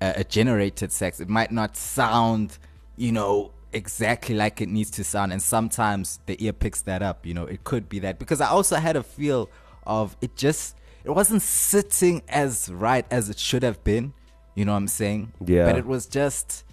uh, 0.01 0.13
a 0.17 0.25
generated 0.25 0.93
sax, 0.93 1.21
it 1.21 1.29
might 1.29 1.51
not 1.51 1.77
sound, 1.77 2.59
you 2.97 3.11
know, 3.13 3.51
exactly 3.73 4.35
like 4.37 4.61
it 4.61 4.69
needs 4.69 4.91
to 4.93 5.03
sound. 5.05 5.33
And 5.33 5.43
sometimes 5.43 6.21
the 6.27 6.37
ear 6.45 6.53
picks 6.53 6.83
that 6.83 7.03
up. 7.03 7.27
You 7.27 7.35
know, 7.35 7.45
it 7.47 7.65
could 7.65 7.89
be 7.89 7.99
that 8.01 8.19
because 8.21 8.41
I 8.41 8.49
also 8.49 8.77
had 8.77 8.95
a 8.97 9.03
feel 9.03 9.51
of 9.87 10.17
it 10.21 10.37
just 10.37 10.77
it 11.05 11.11
wasn't 11.11 11.43
sitting 11.43 12.23
as 12.29 12.71
right 12.71 13.07
as 13.11 13.29
it 13.29 13.39
should 13.39 13.63
have 13.63 13.83
been. 13.85 14.13
You 14.55 14.65
know 14.65 14.73
what 14.73 14.79
I'm 14.79 14.89
saying? 14.89 15.33
Yeah. 15.45 15.67
But 15.67 15.77
it 15.79 15.87
was 15.87 16.07
just 16.07 16.65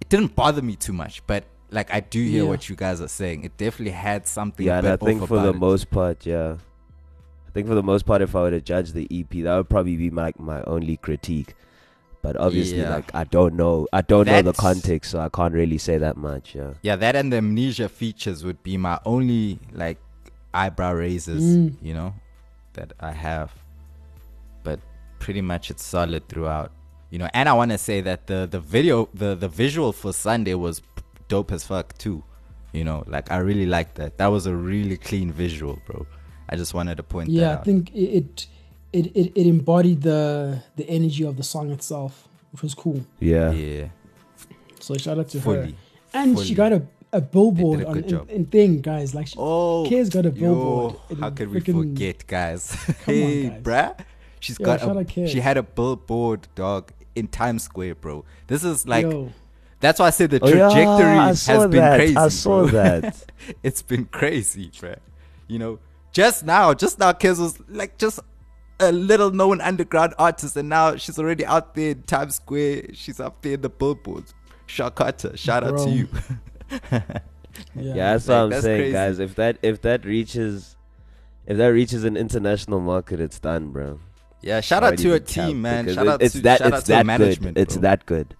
it 0.00 0.08
didn't 0.08 0.34
bother 0.36 0.62
me 0.62 0.76
too 0.76 0.92
much. 0.92 1.26
But 1.26 1.44
like 1.70 1.92
I 1.92 2.00
do 2.00 2.22
hear 2.22 2.44
Yeah. 2.44 2.48
what 2.48 2.68
you 2.68 2.76
guys 2.76 3.00
are 3.00 3.08
saying. 3.08 3.44
It 3.44 3.56
definitely 3.56 3.92
had 3.92 4.26
something. 4.26 4.66
yeah 4.66 4.76
a 4.76 4.78
and 4.78 4.88
i 4.88 4.96
think 4.96 5.26
for 5.26 5.40
the 5.40 5.50
it. 5.50 5.56
most 5.56 5.90
part 5.90 6.24
yeah 6.26 6.56
i 7.48 7.50
think 7.50 7.66
for 7.66 7.74
the 7.74 7.82
most 7.82 8.04
part 8.06 8.20
if 8.22 8.36
i 8.36 8.40
were 8.42 8.50
to 8.50 8.60
judge 8.60 8.92
the 8.92 9.06
ep 9.10 9.30
that 9.44 9.56
would 9.56 9.68
probably 9.68 9.96
be 9.96 10.10
my, 10.10 10.32
my 10.38 10.62
only 10.64 10.96
critique 10.98 11.54
but 12.22 12.36
obviously 12.36 12.78
Yeah. 12.80 12.90
like 12.96 13.12
i 13.14 13.24
don't 13.24 13.54
know 13.54 13.88
i 13.92 14.02
don't 14.02 14.26
know 14.26 14.42
the 14.42 14.52
context 14.52 15.10
so 15.12 15.18
i 15.20 15.28
can't 15.30 15.54
really 15.54 15.78
say 15.78 15.96
that 15.98 16.16
much 16.16 16.54
yeah 16.54 16.74
Yeah, 16.82 16.96
that 16.96 17.16
and 17.16 17.32
the 17.32 17.38
amnesia 17.38 17.88
features 17.88 18.44
would 18.44 18.62
be 18.62 18.76
my 18.76 19.00
only 19.06 19.58
like 19.72 19.98
eyebrow 20.54 20.92
raisers, 20.92 21.42
Mm. 21.44 21.74
you 21.82 21.94
know, 21.94 22.14
that 22.76 22.92
I 23.00 23.12
have. 23.12 23.52
But 24.62 24.80
pretty 25.18 25.40
much 25.42 25.70
it's 25.70 25.84
solid 25.84 26.28
throughout. 26.28 26.70
You 27.10 27.18
know, 27.18 27.28
and 27.34 27.48
I 27.48 27.52
want 27.52 27.70
to 27.72 27.78
say 27.78 28.00
that 28.02 28.26
the 28.26 28.46
the 28.50 28.60
video 28.60 29.08
the 29.14 29.34
the 29.34 29.48
visual 29.48 29.92
for 29.92 30.12
Sunday 30.12 30.54
was 30.54 30.82
dope 31.28 31.52
as 31.52 31.64
fuck 31.64 31.96
too. 31.98 32.22
You 32.72 32.84
know, 32.84 33.04
like 33.06 33.30
I 33.30 33.38
really 33.38 33.66
liked 33.66 33.94
that. 33.96 34.18
That 34.18 34.26
was 34.28 34.46
a 34.46 34.54
really 34.54 34.96
clean 34.96 35.32
visual, 35.32 35.78
bro. 35.86 36.06
I 36.48 36.56
just 36.56 36.74
wanted 36.74 36.96
to 36.96 37.02
point 37.02 37.28
that 37.28 37.32
Yeah, 37.40 37.50
I 37.50 37.54
out. 37.54 37.64
think 37.64 37.94
it 37.94 38.46
it, 38.92 39.06
it 39.16 39.32
it 39.34 39.46
embodied 39.46 40.02
the 40.02 40.62
the 40.76 40.88
energy 40.88 41.24
of 41.24 41.36
the 41.36 41.42
song 41.42 41.70
itself, 41.70 42.28
which 42.52 42.62
was 42.62 42.74
cool. 42.74 43.00
yeah 43.20 43.50
yeah, 43.52 43.88
So 44.80 44.96
shout 44.96 45.18
out 45.18 45.28
to 45.30 45.40
her. 45.40 45.68
And 46.12 46.34
fully. 46.34 46.46
she 46.46 46.54
got 46.54 46.72
a, 46.72 46.82
a 47.12 47.20
billboard 47.20 47.80
They 47.80 47.84
a 47.84 47.88
on 47.88 47.98
in, 47.98 48.28
in 48.28 48.46
thing, 48.46 48.80
guys. 48.80 49.14
Like 49.14 49.28
she, 49.28 49.36
Oh, 49.38 49.86
Kay's 49.88 50.08
got 50.08 50.26
a 50.26 50.30
billboard. 50.30 50.96
in 51.10 51.18
how 51.18 51.30
could 51.30 51.50
we 51.50 51.60
freaking- 51.60 51.80
forget, 51.92 52.26
guys? 52.26 52.70
Come 52.86 52.94
on, 53.14 53.20
hey, 53.20 53.48
guys. 53.48 53.62
bruh. 53.62 54.04
She's 54.40 54.58
Yo, 54.60 54.66
got 54.66 54.82
a, 54.82 55.26
she 55.28 55.40
had 55.40 55.56
a 55.56 55.62
billboard, 55.62 56.46
dog, 56.54 56.92
in 57.14 57.26
Times 57.28 57.62
Square, 57.64 57.96
bro. 57.96 58.24
This 58.46 58.62
is 58.64 58.86
like 58.86 59.04
Yo, 59.04 59.32
that's 59.80 59.98
why 59.98 60.06
I 60.06 60.10
said 60.10 60.30
the 60.30 60.40
Oh, 60.42 60.48
yeah, 60.48 60.68
trajectory 60.68 61.16
has 61.16 61.42
saw 61.42 61.60
been 61.68 61.70
that. 61.80 61.96
crazy. 61.96 62.16
I 62.16 62.28
saw 62.28 62.62
bro. 62.62 62.70
that. 63.00 63.24
it's 63.62 63.82
been 63.82 64.04
crazy, 64.06 64.70
bruh. 64.70 64.98
You 65.48 65.58
know, 65.58 65.78
just 66.12 66.44
now, 66.44 66.74
just 66.74 66.98
now, 66.98 67.12
Kez 67.12 67.38
was 67.40 67.58
like 67.68 67.96
just 67.98 68.20
a 68.78 68.92
little 68.92 69.30
known 69.30 69.60
underground 69.62 70.14
artist, 70.18 70.56
and 70.56 70.68
now 70.68 70.96
she's 70.96 71.18
already 71.18 71.44
out 71.46 71.74
there 71.74 71.92
in 71.92 72.02
Times 72.02 72.36
Square. 72.36 72.92
She's 72.92 73.18
up 73.20 73.40
there 73.42 73.54
in 73.54 73.62
the 73.62 73.70
billboards. 73.70 74.34
Charcotta, 74.66 75.36
shout 75.36 75.64
out 75.64 75.78
to 75.78 75.88
you. 75.90 76.08
yeah. 76.90 77.00
yeah 77.74 78.12
that's 78.12 78.28
Like, 78.28 78.34
what 78.36 78.42
i'm 78.44 78.50
that's 78.50 78.62
saying 78.64 78.80
crazy. 78.80 78.92
guys 78.92 79.18
if 79.18 79.34
that 79.36 79.58
if 79.62 79.82
that 79.82 80.04
reaches 80.04 80.76
if 81.46 81.56
that 81.58 81.68
reaches 81.68 82.04
an 82.04 82.16
international 82.16 82.80
market 82.80 83.20
it's 83.20 83.38
done 83.38 83.70
bro 83.70 84.00
Yeah, 84.42 84.60
shout 84.60 84.82
out 84.84 84.98
to 84.98 85.10
her 85.10 85.18
team, 85.18 85.62
man. 85.62 85.86
Shout 85.92 86.06
it- 86.06 86.10
out 86.12 86.22
it's 86.22 86.34
to 86.34 86.40
that 86.42 86.58
shout 86.58 86.68
it's 86.68 86.76
out 86.76 86.84
to 86.86 86.92
that 86.92 87.06
management. 87.06 87.54
good 87.56 87.62
it's 87.62 87.74
bro. 87.74 87.82
that 87.82 88.06
good 88.06 88.36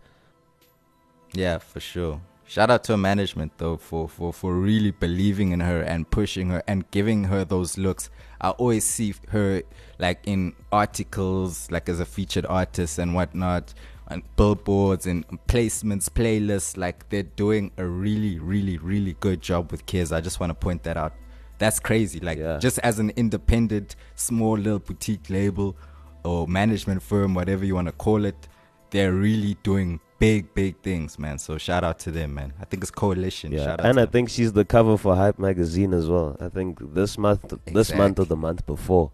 Yeah, 1.34 1.58
for 1.58 1.80
sure. 1.80 2.20
Shout 2.48 2.70
out 2.70 2.84
to 2.84 2.92
her 2.92 2.96
management 2.98 3.52
though 3.58 3.76
for, 3.76 4.08
for, 4.08 4.32
for 4.32 4.54
really 4.54 4.92
believing 4.92 5.50
in 5.52 5.60
her 5.60 5.80
and 5.82 6.08
pushing 6.08 6.50
her 6.50 6.62
and 6.68 6.88
giving 6.92 7.24
her 7.24 7.44
those 7.44 7.76
looks. 7.76 8.08
I 8.40 8.50
always 8.50 8.84
see 8.84 9.14
her 9.30 9.62
like 9.98 10.20
in 10.26 10.54
articles, 10.70 11.68
like 11.70 11.88
as 11.88 11.98
a 11.98 12.04
featured 12.06 12.46
artist 12.46 12.98
and 12.98 13.14
whatnot, 13.14 13.74
on 14.08 14.22
billboards 14.36 15.06
and 15.06 15.26
placements, 15.48 16.08
playlists. 16.08 16.76
Like 16.76 17.08
they're 17.08 17.22
doing 17.24 17.70
a 17.76 17.84
really, 17.84 18.38
really, 18.38 18.78
really 18.78 19.14
good 19.20 19.40
job 19.40 19.70
with 19.72 19.86
kids. 19.86 20.12
I 20.12 20.20
just 20.20 20.40
want 20.40 20.50
to 20.50 20.54
point 20.54 20.82
that 20.84 20.96
out. 20.96 21.12
That's 21.58 21.80
crazy. 21.80 22.20
Like 22.20 22.38
Yeah. 22.38 22.58
just 22.58 22.78
as 22.80 22.98
an 22.98 23.10
independent, 23.16 23.96
small 24.14 24.56
little 24.58 24.78
boutique 24.78 25.28
label 25.30 25.76
or 26.24 26.46
management 26.46 27.02
firm, 27.02 27.34
whatever 27.34 27.64
you 27.64 27.74
want 27.74 27.86
to 27.88 27.92
call 27.92 28.24
it, 28.24 28.48
they're 28.90 29.12
really 29.12 29.56
doing 29.62 29.98
big, 30.18 30.52
big 30.54 30.76
things, 30.82 31.18
man. 31.18 31.38
So 31.38 31.58
shout 31.58 31.82
out 31.84 31.98
to 32.00 32.10
them, 32.10 32.34
man. 32.34 32.52
I 32.60 32.64
think 32.64 32.82
it's 32.82 32.90
coalition. 32.90 33.52
Yeah, 33.52 33.64
Shout 33.64 33.80
out 33.80 33.86
and 33.86 33.98
I 33.98 34.02
them. 34.04 34.12
think 34.12 34.28
she's 34.30 34.52
the 34.52 34.64
cover 34.64 34.96
for 34.96 35.14
Hype 35.16 35.38
magazine 35.38 35.92
as 35.92 36.08
well. 36.08 36.36
I 36.40 36.48
think 36.48 36.78
this 36.94 37.18
month, 37.18 37.52
this 37.66 37.92
month 37.94 38.18
or 38.20 38.24
the 38.26 38.36
month 38.36 38.64
before. 38.66 39.10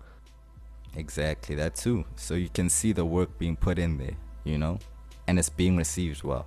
exactly 0.97 1.55
that 1.57 1.75
too. 1.75 2.05
So 2.17 2.35
you 2.35 2.49
can 2.49 2.69
see 2.69 2.93
the 2.93 3.05
work 3.05 3.39
being 3.39 3.57
put 3.57 3.79
in 3.79 3.99
there, 3.99 4.17
you 4.45 4.59
know, 4.59 4.79
and 5.27 5.39
it's 5.39 5.49
being 5.49 5.77
received 5.77 6.23
well. 6.23 6.47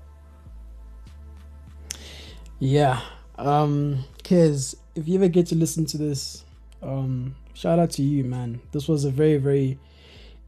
Yeah. 2.59 3.01
Um, 3.37 4.05
Kez, 4.23 4.75
if 4.95 5.07
you 5.07 5.15
ever 5.15 5.27
get 5.27 5.47
to 5.47 5.55
listen 5.55 5.85
to 5.87 5.97
this, 5.97 6.45
um, 6.81 7.35
shout 7.53 7.79
out 7.79 7.91
to 7.91 8.03
you, 8.03 8.23
man. 8.23 8.61
This 8.71 8.87
was 8.87 9.05
a 9.05 9.11
very, 9.11 9.37
very 9.37 9.77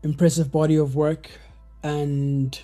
impressive 0.03 0.51
body 0.51 0.77
of 0.77 0.95
work. 0.95 1.29
And 1.83 2.59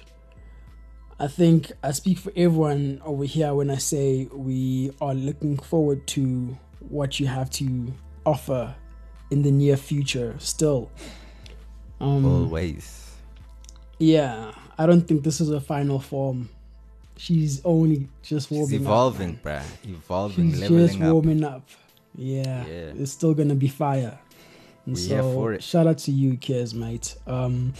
I 1.19 1.27
think 1.27 1.71
I 1.83 1.91
speak 1.91 2.17
for 2.17 2.31
everyone 2.35 3.01
over 3.05 3.25
here 3.25 3.53
when 3.53 3.69
I 3.69 3.77
say 3.77 4.27
we 4.31 4.91
are 5.01 5.13
looking 5.13 5.57
forward 5.57 6.07
to 6.07 6.57
what 6.79 7.19
you 7.19 7.27
have 7.27 7.49
to 7.51 7.93
offer 8.25 8.75
in 9.31 9.41
the 9.41 9.51
near 9.51 9.77
future 9.77 10.35
still. 10.39 10.91
Um, 11.99 12.25
Always. 12.25 13.12
Yeah, 14.03 14.51
I 14.77 14.85
don't 14.85 15.01
think 15.07 15.23
this 15.23 15.39
is 15.39 15.49
a 15.49 15.61
final 15.61 15.99
form. 15.99 16.49
She's 17.15 17.63
only 17.63 18.09
just 18.21 18.51
warming 18.51 18.69
She's 18.69 18.79
up, 18.81 18.91
evolving, 18.91 19.39
man. 19.45 19.63
bruh. 19.63 19.89
Evolving, 19.89 20.51
She's 20.51 20.67
just 20.67 21.01
up. 21.01 21.11
warming 21.13 21.43
up. 21.43 21.67
Yeah, 22.15 22.65
Yeah. 22.65 22.91
it's 23.01 23.11
still 23.11 23.33
gonna 23.33 23.55
be 23.55 23.67
fire. 23.67 24.19
And 24.85 24.95
We 24.95 25.01
so, 25.01 25.13
here 25.13 25.23
for 25.23 25.53
it. 25.53 25.63
shout 25.63 25.87
out 25.87 25.99
to 25.99 26.11
you, 26.11 26.33
Kez, 26.37 26.73
mate. 26.73 27.15
Um, 27.25 27.73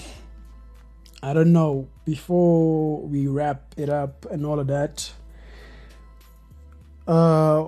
I 1.22 1.34
don't 1.34 1.52
know. 1.52 1.88
Before 2.06 3.02
we 3.02 3.28
wrap 3.28 3.74
it 3.78 3.90
up 3.90 4.26
and 4.32 4.46
all 4.46 4.60
of 4.60 4.68
that, 4.68 5.12
uh, 7.08 7.68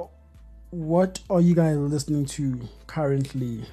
what 0.72 1.20
are 1.30 1.42
you 1.42 1.56
guys 1.56 1.78
listening 1.78 2.26
to 2.26 2.62
currently? 2.88 3.66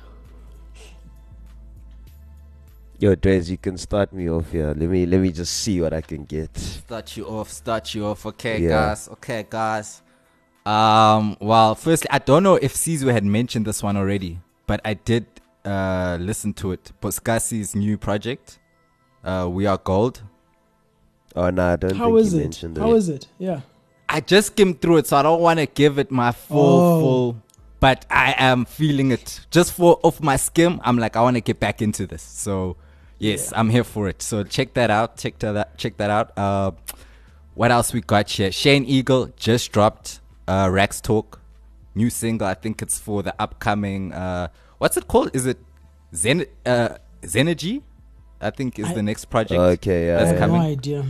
Yo, 3.03 3.17
Drez, 3.17 3.51
you 3.51 3.59
can 3.59 3.77
start 3.77 4.13
me 4.13 4.31
off 4.31 4.53
here. 4.53 4.69
Let 4.69 4.89
me 4.89 5.07
let 5.07 5.19
me 5.21 5.33
just 5.33 5.53
see 5.55 5.81
what 5.81 5.93
I 5.93 6.03
can 6.03 6.23
get. 6.25 6.57
Start 6.57 7.17
you 7.17 7.27
off, 7.27 7.51
start 7.51 7.93
you 7.97 8.07
off. 8.07 8.25
Okay, 8.27 8.61
Yeah. 8.63 8.69
guys. 8.69 9.09
Okay, 9.09 9.45
guys. 9.51 10.03
Um, 10.65 11.37
well, 11.41 11.75
firstly, 11.75 12.09
I 12.13 12.21
don't 12.21 12.45
know 12.45 12.55
if 12.55 12.77
Caesar 12.77 13.13
had 13.13 13.25
mentioned 13.25 13.67
this 13.67 13.83
one 13.83 13.97
already, 13.97 14.39
but 14.69 14.81
I 14.85 14.95
did 14.95 15.27
uh 15.65 16.17
listen 16.21 16.53
to 16.55 16.71
it. 16.71 16.93
Boskasi's 17.03 17.75
new 17.75 17.99
project, 17.99 18.61
uh, 19.25 19.49
We 19.51 19.67
Are 19.67 19.79
Gold. 19.79 20.23
Oh 21.35 21.51
no, 21.51 21.73
I 21.73 21.75
don't 21.75 21.97
How 21.97 22.07
think 22.15 22.21
is 22.21 22.35
you 22.35 22.39
it? 22.39 22.43
mentioned 22.45 22.79
How 22.79 22.93
it. 22.93 22.99
is 22.99 23.09
it? 23.09 23.27
Yeah. 23.37 23.63
I 24.09 24.21
just 24.21 24.47
skimmed 24.53 24.81
through 24.81 24.99
it, 24.99 25.09
so 25.09 25.17
I 25.17 25.23
don't 25.25 25.41
want 25.41 25.59
to 25.59 25.67
give 25.67 25.99
it 25.99 26.13
my 26.13 26.31
full, 26.31 26.81
Oh. 26.81 27.01
full. 27.01 27.43
But 27.81 28.07
I 28.09 28.37
am 28.39 28.65
feeling 28.65 29.11
it 29.11 29.41
just 29.51 29.73
for 29.73 29.99
off 30.05 30.21
my 30.21 30.37
skim. 30.37 30.81
I'm 30.85 30.99
like, 30.99 31.17
I 31.17 31.21
want 31.23 31.35
to 31.35 31.41
get 31.41 31.59
back 31.59 31.83
into 31.83 32.07
this. 32.07 32.23
So 32.23 32.77
yes, 33.23 33.51
Yeah. 33.51 33.59
I'm 33.61 33.71
here 33.71 33.85
for 33.85 34.09
it. 34.09 34.23
So 34.23 34.43
check 34.57 34.69
that 34.75 34.91
out. 34.91 35.17
Check 35.23 35.39
that. 35.41 35.79
Check 35.79 35.97
that 36.01 36.11
out. 36.11 36.29
Uh, 36.37 36.71
what 37.55 37.71
else 37.71 37.93
we 37.93 38.01
got 38.01 38.29
here? 38.31 38.51
Shane 38.53 38.85
Eagle 38.97 39.31
just 39.37 39.73
dropped 39.73 40.21
uh, 40.49 40.69
Rax 40.71 41.01
Talk, 41.01 41.41
new 41.95 42.11
single. 42.11 42.47
I 42.47 42.55
think 42.55 42.83
it's 42.83 42.99
for 42.99 43.23
the 43.23 43.35
upcoming. 43.39 44.13
Uh, 44.13 44.49
what's 44.79 44.97
it 44.97 45.07
called? 45.09 45.31
Is 45.35 45.47
it 45.47 45.59
Zen 46.15 46.45
uh, 46.67 46.97
Zenergy? 47.23 47.83
I 48.41 48.51
think 48.51 48.79
is 48.79 48.87
I- 48.87 48.95
the 48.95 49.03
next 49.03 49.27
project. 49.27 49.61
Okay, 49.61 50.07
yeah, 50.09 50.17
I 50.17 50.25
That's 50.25 50.39
have 50.41 50.51
yeah. 50.51 50.57
no 50.59 50.63
idea. 50.77 51.05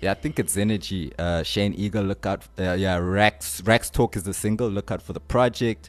Yeah, 0.00 0.10
I 0.10 0.14
think 0.14 0.38
it's 0.38 0.56
Energy. 0.58 1.12
Uh, 1.18 1.42
Shane 1.42 1.72
Eagle, 1.74 2.04
look 2.04 2.26
out. 2.26 2.42
Uh, 2.58 2.72
yeah, 2.72 2.96
Rex 2.98 3.62
Rex 3.64 3.88
Talk 3.90 4.16
is 4.16 4.24
the 4.24 4.34
single. 4.34 4.68
Look 4.68 4.90
out 4.90 5.00
for 5.00 5.12
the 5.14 5.20
project. 5.20 5.88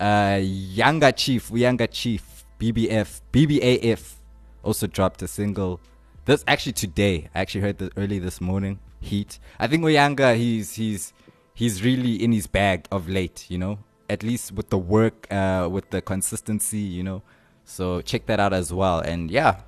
Uh, 0.00 0.40
Yanga 0.78 1.12
Chief, 1.14 1.48
Yanga 1.50 1.86
Chief, 1.90 2.44
BBF, 2.58 3.20
BBAF 3.32 4.14
also 4.62 4.86
dropped 4.86 5.22
a 5.22 5.28
single. 5.28 5.80
This 6.24 6.44
actually 6.46 6.72
today. 6.72 7.28
I 7.34 7.40
actually 7.40 7.62
heard 7.62 7.78
this 7.78 7.90
early 7.96 8.18
this 8.18 8.40
morning. 8.40 8.78
Heat. 9.00 9.38
I 9.58 9.66
think 9.66 9.82
Uyanga, 9.82 10.36
he's 10.36 10.74
he's 10.74 11.12
he's 11.54 11.82
really 11.82 12.14
in 12.22 12.32
his 12.32 12.46
bag 12.46 12.86
of 12.92 13.08
late. 13.08 13.46
You 13.48 13.58
know, 13.58 13.78
at 14.08 14.22
least 14.22 14.52
with 14.52 14.70
the 14.70 14.78
work, 14.78 15.26
uh, 15.32 15.68
with 15.70 15.90
the 15.90 16.00
consistency. 16.00 16.78
You 16.78 17.02
know, 17.02 17.22
so 17.64 18.00
check 18.00 18.26
that 18.26 18.38
out 18.38 18.52
as 18.52 18.72
well. 18.72 19.00
And 19.00 19.30
yeah, 19.30 19.62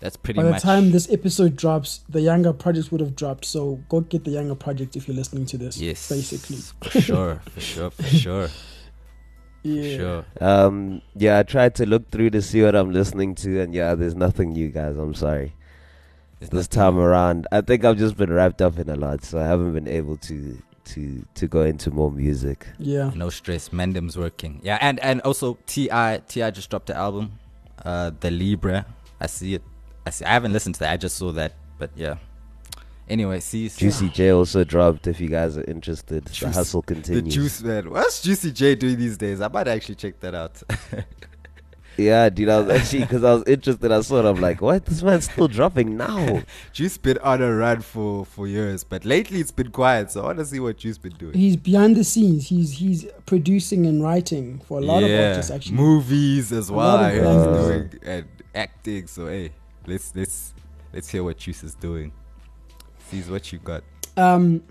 that's 0.00 0.16
pretty 0.16 0.38
By 0.38 0.44
the 0.44 0.50
much. 0.52 0.62
time 0.62 0.90
this 0.92 1.10
episode 1.10 1.56
drops, 1.56 2.00
the 2.08 2.20
Yanga 2.20 2.58
project 2.58 2.90
would 2.92 3.00
have 3.00 3.14
dropped. 3.16 3.44
So 3.44 3.80
go 3.88 4.00
get 4.00 4.24
the 4.24 4.32
Yanga 4.32 4.58
project 4.58 4.96
if 4.96 5.06
you're 5.08 5.16
listening 5.16 5.46
to 5.46 5.58
this. 5.58 5.78
Yes. 5.78 6.08
basically. 6.08 6.56
For 6.82 7.00
sure, 7.00 7.42
for 7.54 7.60
sure, 7.60 7.90
for 7.90 8.02
sure, 8.24 8.48
Yeah. 9.62 9.96
sure. 9.96 10.24
Um, 10.40 11.02
yeah, 11.14 11.38
I 11.38 11.42
tried 11.42 11.74
to 11.76 11.86
look 11.86 12.10
through 12.10 12.30
to 12.30 12.42
see 12.42 12.62
what 12.62 12.74
I'm 12.74 12.92
listening 12.92 13.34
to, 13.36 13.60
and 13.60 13.74
yeah, 13.74 13.94
there's 13.94 14.14
nothing 14.14 14.52
new, 14.52 14.68
guys. 14.68 14.96
I'm 14.96 15.14
sorry. 15.14 15.52
There's 16.38 16.50
This 16.50 16.72
nothing- 16.72 16.94
time 16.94 16.98
around, 16.98 17.46
I 17.52 17.60
think 17.60 17.84
I've 17.84 17.98
just 17.98 18.16
been 18.16 18.32
wrapped 18.32 18.62
up 18.62 18.78
in 18.78 18.88
a 18.88 18.96
lot, 18.96 19.22
so 19.24 19.38
I 19.38 19.44
haven't 19.46 19.74
been 19.74 19.88
able 19.88 20.16
to 20.18 20.56
to 20.86 21.24
to 21.34 21.46
go 21.46 21.62
into 21.62 21.90
more 21.90 22.10
music. 22.10 22.66
Yeah. 22.78 23.10
No 23.14 23.28
stress. 23.28 23.70
Mandem's 23.72 24.16
working. 24.16 24.60
Yeah, 24.62 24.78
and 24.80 24.98
and 25.00 25.20
also 25.20 25.58
Ti 25.66 25.88
Ti 26.28 26.50
just 26.52 26.70
dropped 26.70 26.86
the 26.86 26.96
album, 26.96 27.32
uh, 27.84 28.10
the 28.20 28.30
Libra. 28.30 28.86
I 29.20 29.26
see 29.26 29.54
it. 29.54 29.62
I 30.06 30.10
see. 30.10 30.24
I 30.24 30.30
haven't 30.32 30.52
listened 30.54 30.76
to 30.76 30.80
that. 30.80 30.90
I 30.92 30.96
just 30.96 31.16
saw 31.16 31.30
that. 31.32 31.52
But 31.78 31.90
yeah. 31.94 32.16
Anyway, 33.10 33.40
see. 33.40 33.68
Juicy 33.68 34.08
J 34.08 34.30
also 34.30 34.62
dropped. 34.64 35.06
If 35.08 35.20
you 35.20 35.28
guys 35.28 35.58
are 35.58 35.64
interested, 35.64 36.24
the 36.24 36.30
Juice- 36.30 36.54
hustle 36.54 36.82
The. 36.82 37.20
Juice 37.20 37.60
Man. 37.62 37.90
What's 37.90 38.22
Juicy 38.22 38.52
J 38.52 38.76
doing 38.76 38.96
these 38.98 39.18
days? 39.18 39.40
I 39.40 39.48
might 39.48 39.66
actually 39.68 39.96
check 39.96 40.20
that 40.20 40.34
out. 40.34 40.62
Yeah, 41.96 42.30
dude, 42.30 42.48
I 42.48 42.60
was 42.60 42.70
actually 42.70 43.00
because 43.02 43.24
I 43.24 43.34
was 43.34 43.44
interested. 43.46 43.92
I 43.92 44.00
saw 44.00 44.20
it. 44.20 44.24
I'm 44.24 44.40
like, 44.40 44.62
what? 44.62 44.86
This 44.86 45.02
man's 45.02 45.30
still 45.30 45.48
dropping 45.48 45.98
now. 45.98 46.42
Juice 46.72 46.96
been 46.96 47.18
on 47.18 47.42
a 47.42 47.54
run 47.54 47.82
for 47.82 48.24
for 48.24 48.46
years, 48.46 48.84
but 48.84 49.04
lately 49.04 49.40
it's 49.40 49.50
been 49.50 49.70
quiet. 49.70 50.10
So 50.10 50.22
I 50.22 50.26
want 50.26 50.38
to 50.38 50.46
see 50.46 50.60
what 50.60 50.78
Juice 50.78 50.96
been 50.96 51.12
doing. 51.14 51.34
He's 51.34 51.56
behind 51.56 51.96
the 51.96 52.04
scenes. 52.04 52.48
He's 52.48 52.72
he's 52.78 53.06
producing 53.26 53.84
and 53.84 54.02
writing 54.02 54.60
for 54.60 54.78
a 54.78 54.80
lot 54.80 55.02
of 55.02 55.10
artists 55.10 55.50
actually. 55.50 55.76
movies 55.76 56.52
as 56.52 56.70
well. 56.70 56.86
lot 56.96 57.00
of 57.00 57.06
I 57.06 57.10
heard 57.16 57.22
brands. 57.22 57.92
he's 57.92 58.00
doing 58.00 58.00
and 58.04 58.26
acting. 58.54 59.06
So 59.06 59.26
hey, 59.26 59.50
let's 59.86 60.14
let's 60.16 60.54
let's 60.94 61.08
hear 61.10 61.22
what 61.22 61.36
Juice 61.36 61.62
is 61.64 61.74
doing. 61.74 62.12
Sees 63.10 63.28
what 63.28 63.52
you 63.52 63.58
got. 63.58 63.82
Um, 64.16 64.62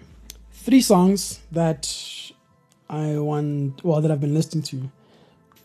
three 0.53 0.79
songs 0.79 1.41
that 1.51 1.93
I 2.89 3.17
want, 3.17 3.83
well, 3.83 3.99
that 3.99 4.09
I've 4.09 4.21
been 4.21 4.33
listening 4.33 4.63
to 4.65 4.89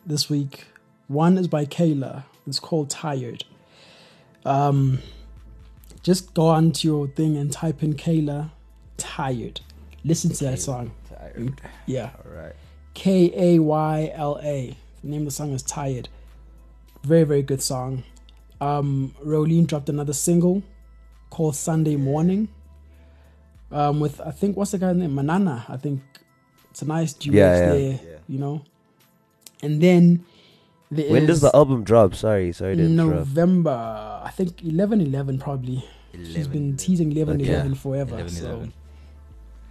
this 0.05 0.29
week. 0.29 0.65
One 1.07 1.39
is 1.39 1.47
by 1.47 1.67
Kayla. 1.67 2.25
It's 2.49 2.59
called 2.59 2.91
Tired. 2.91 3.45
Um, 4.45 4.99
just 6.03 6.35
go 6.35 6.49
onto 6.49 6.89
your 6.89 7.07
thing 7.07 7.37
and 7.37 7.53
type 7.53 7.85
in 7.85 7.95
Kayla 7.95 8.51
Tired. 8.97 9.61
Listen 10.05 10.33
to 10.33 10.45
that 10.47 10.59
song. 10.59 10.91
Tired. 11.09 11.61
Yeah. 11.87 12.11
All 12.25 12.33
right. 12.33 12.55
K 12.95 13.31
A 13.37 13.59
Y 13.61 14.11
L 14.15 14.41
A. 14.43 14.77
The 15.03 15.09
name 15.09 15.21
of 15.21 15.27
the 15.27 15.31
song 15.31 15.53
is 15.53 15.63
Tired. 15.63 16.09
Very, 17.05 17.23
very 17.23 17.43
good 17.43 17.63
song. 17.63 18.03
Um, 18.61 19.15
Rowlene 19.25 19.69
dropped 19.69 19.89
another 19.89 20.13
single 20.13 20.65
called 21.31 21.55
Sunday 21.55 21.95
Morning. 21.95 22.49
Um, 23.71 24.01
with 24.01 24.21
I 24.21 24.31
think 24.31 24.57
what's 24.57 24.71
the 24.73 24.79
guy's 24.79 24.97
name? 24.97 25.15
Manana. 25.15 25.65
I 25.69 25.77
think 25.77 26.03
it's 26.71 26.83
a 26.83 26.87
nice 26.87 27.13
duet 27.13 27.35
Yeah, 27.35 27.57
yeah. 27.59 27.69
there. 27.73 27.81
Yeah. 27.93 28.19
You 28.29 28.39
know. 28.39 28.63
And 29.63 29.81
then 29.81 30.25
there 30.91 31.11
when 31.11 31.27
does 31.27 31.41
the 31.41 31.51
album 31.55 31.83
drop? 31.85 32.15
Sorry, 32.15 32.53
sorry 32.53 32.77
to 32.77 32.85
interrupt. 32.85 33.17
November. 33.29 34.21
I 34.25 34.31
think 34.31 34.63
eleven 34.63 35.01
eleven 35.01 35.39
probably. 35.39 35.85
She's 36.13 36.47
been 36.47 36.77
teasing 36.77 37.11
eleven 37.13 37.41
Okay. 37.41 37.53
eleven 37.53 37.75
forever. 37.75 38.15
11, 38.15 38.31
so. 38.31 38.47
11. 38.47 38.73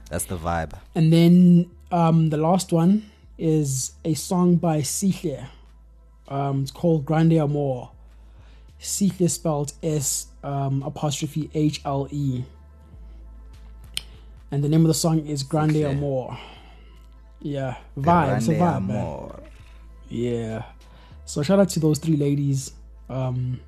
That's 0.09 0.25
the 0.25 0.37
vibe. 0.37 0.73
And 0.95 1.13
then 1.13 1.69
um, 1.91 2.29
the 2.29 2.37
last 2.37 2.71
one 2.73 3.09
is 3.37 3.93
a 4.03 4.13
song 4.13 4.57
by 4.57 4.81
Sihle. 4.81 5.47
Um, 6.27 6.63
it's 6.63 6.71
called 6.71 7.05
Grande 7.05 7.33
Amor. 7.33 7.89
Sihle 8.79 9.29
spelled 9.29 9.73
S 9.81 10.27
um, 10.43 10.83
apostrophe 10.83 11.49
H 11.53 11.81
L 11.85 12.07
E. 12.11 12.43
and 14.53 14.63
the 14.63 14.69
name 14.69 14.81
of 14.81 14.87
the 14.87 14.93
song 14.93 15.25
is 15.25 15.41
Grande 15.41 15.77
Okay. 15.77 15.85
Amor. 15.85 16.37
Yeah, 17.41 17.75
vibe. 17.97 18.37
It's 18.37 18.47
a 18.47 18.51
vibe, 18.53 18.85
man. 18.87 19.31
Yeah. 20.09 20.63
So 21.25 21.41
shout 21.41 21.59
out 21.59 21.69
to 21.69 21.79
those 21.79 21.97
three 21.97 22.15
ladies. 22.15 22.71
Um, 23.09 23.59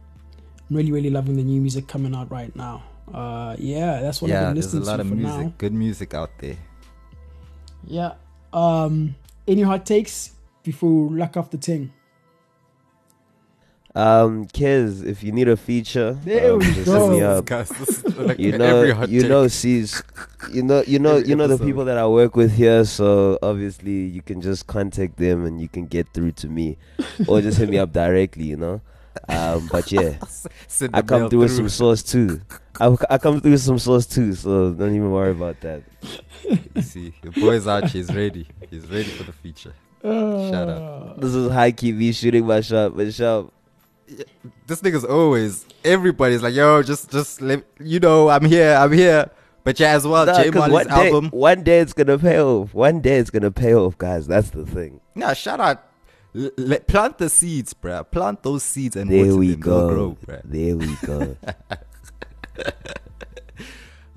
I'm 0.70 0.76
really, 0.76 0.92
really 0.92 1.10
loving 1.10 1.36
the 1.38 1.44
new 1.44 1.60
music 1.60 1.88
coming 1.88 2.14
out 2.16 2.30
right 2.32 2.56
now. 2.56 2.84
Uh, 3.12 3.56
yeah, 3.58 4.02
that's 4.02 4.22
what 4.22 4.30
I've 4.30 4.36
Yeah, 4.36 4.46
been 4.46 4.54
there's 4.56 4.74
a 4.74 4.80
listening 4.80 4.86
lot 4.86 4.96
to 4.98 5.02
of 5.02 5.10
for 5.10 5.16
music, 5.16 5.42
now. 5.48 5.54
good 5.58 5.74
music 5.74 6.14
out 6.14 6.32
there. 6.40 6.58
Yeah. 7.88 8.14
Um, 8.54 9.16
any 9.48 9.62
hot 9.64 9.86
takes 9.86 10.32
before 10.64 11.08
we 11.08 11.18
lock 11.20 11.36
off 11.36 11.50
the 11.52 11.58
thing? 11.58 11.92
Um, 13.96 14.46
Kez, 14.48 15.06
if 15.06 15.24
you 15.24 15.32
need 15.32 15.48
a 15.48 15.56
feature, 15.56 16.20
There 16.24 16.52
um, 16.54 16.60
we 16.60 16.66
just 16.66 16.78
hit 16.80 16.86
go. 16.88 17.10
me 17.12 17.22
up. 17.22 17.46
Guys, 17.46 17.72
like 18.18 18.38
You 18.40 18.58
know, 18.58 18.84
you 19.06 19.22
take. 19.22 19.30
know, 19.30 19.48
sees, 19.48 20.04
you 20.52 20.64
know, 20.64 20.84
you 20.86 21.00
know, 21.00 21.16
Every 21.18 21.30
you 21.30 21.36
know 21.38 21.48
the 21.48 21.58
people 21.58 21.86
that 21.86 21.98
I 21.98 22.06
work 22.06 22.36
with 22.36 22.54
here. 22.56 22.84
So 22.84 23.40
obviously, 23.42 23.94
you 24.08 24.22
can 24.22 24.42
just 24.42 24.68
contact 24.68 25.16
them 25.18 25.46
and 25.46 25.62
you 25.62 25.70
can 25.70 25.86
get 25.86 26.08
through 26.14 26.34
to 26.34 26.48
me, 26.50 26.78
or 27.28 27.40
just 27.40 27.58
hit 27.58 27.70
me 27.70 27.78
up 27.78 27.94
directly. 27.94 28.44
You 28.44 28.58
know. 28.58 28.82
Um, 29.30 29.70
but 29.72 29.90
yeah, 29.94 30.18
Send 30.68 30.94
I 30.94 31.02
come 31.02 31.22
mail 31.22 31.30
through 31.30 31.40
with 31.40 31.52
some 31.56 31.70
sauce 31.70 32.04
too. 32.04 32.42
I, 32.82 32.94
I 33.10 33.18
come 33.18 33.40
through 33.40 33.52
with 33.52 33.62
some 33.62 33.80
sauce 33.80 34.06
too, 34.06 34.34
so 34.34 34.74
don't 34.74 34.94
even 34.94 35.10
worry 35.10 35.32
about 35.32 35.62
that. 35.62 35.84
You 36.44 36.82
see, 36.82 37.14
the 37.22 37.32
boy's 37.32 37.66
out. 37.66 37.90
He's 37.92 38.14
ready. 38.14 38.46
He's 38.70 38.86
ready 38.92 39.06
for 39.06 39.24
the 39.24 39.32
feature. 39.32 39.74
Shut 40.04 40.68
up. 40.68 41.22
This 41.22 41.34
is 41.34 41.50
high 41.50 41.72
key 41.72 41.94
me 41.94 42.12
shooting 42.12 42.46
my 42.46 42.60
shot, 42.60 42.94
but 42.96 43.14
shot. 43.14 43.54
This 44.68 44.82
nigga's 44.82 45.04
always. 45.06 45.66
Everybody's 45.84 46.42
like, 46.44 46.54
yo, 46.54 46.84
just, 46.84 47.12
just 47.12 47.42
let 47.42 47.64
you 47.80 48.00
know, 48.00 48.30
I'm 48.30 48.46
here, 48.46 48.74
I'm 48.76 48.92
here. 48.92 49.30
But 49.64 49.80
yeah, 49.80 49.94
as 49.94 50.06
well, 50.06 50.26
Nah, 50.28 50.38
J 50.38 50.52
'cause 50.52 50.70
Molly's 50.70 50.74
one 50.74 50.88
day, 50.88 51.08
album. 51.08 51.30
one 51.32 51.64
day 51.64 51.80
it's 51.80 51.94
gonna 51.94 52.20
pay 52.20 52.40
off. 52.40 52.74
One 52.74 53.02
day 53.02 53.18
it's 53.18 53.32
gonna 53.32 53.50
pay 53.50 53.74
off, 53.74 53.98
guys. 53.98 54.28
That's 54.28 54.52
the 54.52 54.64
thing. 54.66 55.00
Nah, 55.16 55.34
shout 55.34 55.60
out. 55.60 55.84
L- 56.36 56.52
let- 56.58 56.86
plant 56.88 57.18
the 57.18 57.30
seeds, 57.30 57.74
bruh. 57.74 58.06
Plant 58.12 58.44
those 58.44 58.62
seeds 58.62 58.96
and 58.96 59.10
There 59.10 59.36
we 59.36 59.52
them. 59.52 59.60
Go. 59.62 59.90
grow, 59.90 60.18
bruh. 60.24 60.42
There 60.44 60.78
we 60.78 60.96
go. 61.06 61.36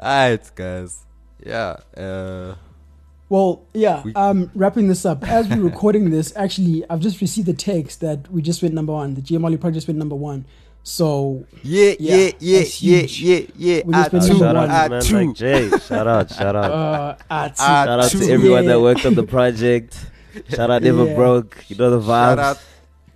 Alright, 0.01 0.51
guys. 0.55 1.05
Yeah. 1.45 1.76
Uh, 1.97 2.55
Well, 3.29 3.62
yeah. 3.74 4.03
We- 4.05 4.14
Um, 4.14 4.51
wrapping 4.55 4.89
this 4.89 5.05
up 5.05 5.26
as 5.29 5.49
we're 5.49 5.61
recording 5.62 6.11
this, 6.11 6.33
actually, 6.37 6.85
I've 6.89 7.01
just 7.01 7.20
received 7.20 7.47
the 7.47 7.53
text 7.53 8.01
that 8.01 8.31
we 8.33 8.41
just 8.43 8.62
went 8.62 8.74
number 8.74 8.93
one. 8.93 9.14
The 9.14 9.20
GMLE 9.20 9.57
project 9.59 9.74
just 9.76 9.89
went 9.89 9.99
number 9.99 10.16
one. 10.16 10.45
So 10.83 11.45
yeah, 11.62 11.93
Yeah, 12.01 12.16
yeah, 12.16 12.31
yeah, 12.39 12.62
yeah, 12.79 13.01
yeah, 13.09 13.41
yeah. 13.57 13.83
We 13.85 13.93
just 13.93 14.07
I 14.07 14.09
been 14.09 14.18
number 14.20 14.33
too, 14.35 14.39
shout 14.39 14.55
one. 14.57 14.70
out 14.70 14.93
I 14.93 15.01
to 15.01 15.07
too. 15.07 15.16
like 15.26 15.37
Jay. 15.37 15.68
Shout 15.81 16.07
out, 16.07 16.31
shout 16.31 16.57
out. 16.57 16.70
uh, 16.72 17.16
at 17.31 17.57
Ah, 17.59 17.85
shout 17.85 18.01
out 18.01 18.11
two. 18.11 18.18
to 18.20 18.33
everyone 18.33 18.64
Yeah. 18.64 18.70
that 18.70 18.81
worked 18.81 19.05
on 19.05 19.14
the 19.14 19.22
project. 19.24 20.07
Shout 20.49 20.70
out 20.70 20.83
Never 20.83 21.05
Yeah. 21.05 21.14
Broke. 21.14 21.64
You 21.68 21.76
know 21.76 21.91
the 21.91 22.01
vibes. 22.01 22.07
Shout 22.07 22.39
out. 22.39 22.59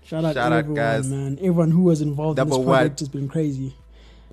Shout 0.05 0.25
out, 0.27 0.35
Shout 0.35 0.53
out, 0.53 0.59
everyone, 0.59 0.75
guys. 0.75 1.09
man. 1.09 1.39
Everyone 1.41 1.71
who 1.71 1.83
was 1.85 2.03
involved 2.03 2.37
Number 2.37 2.57
in 2.57 2.61
this 2.61 2.67
one. 2.67 2.77
project 2.77 3.01
has 3.01 3.09
been 3.09 3.29
crazy. 3.29 3.75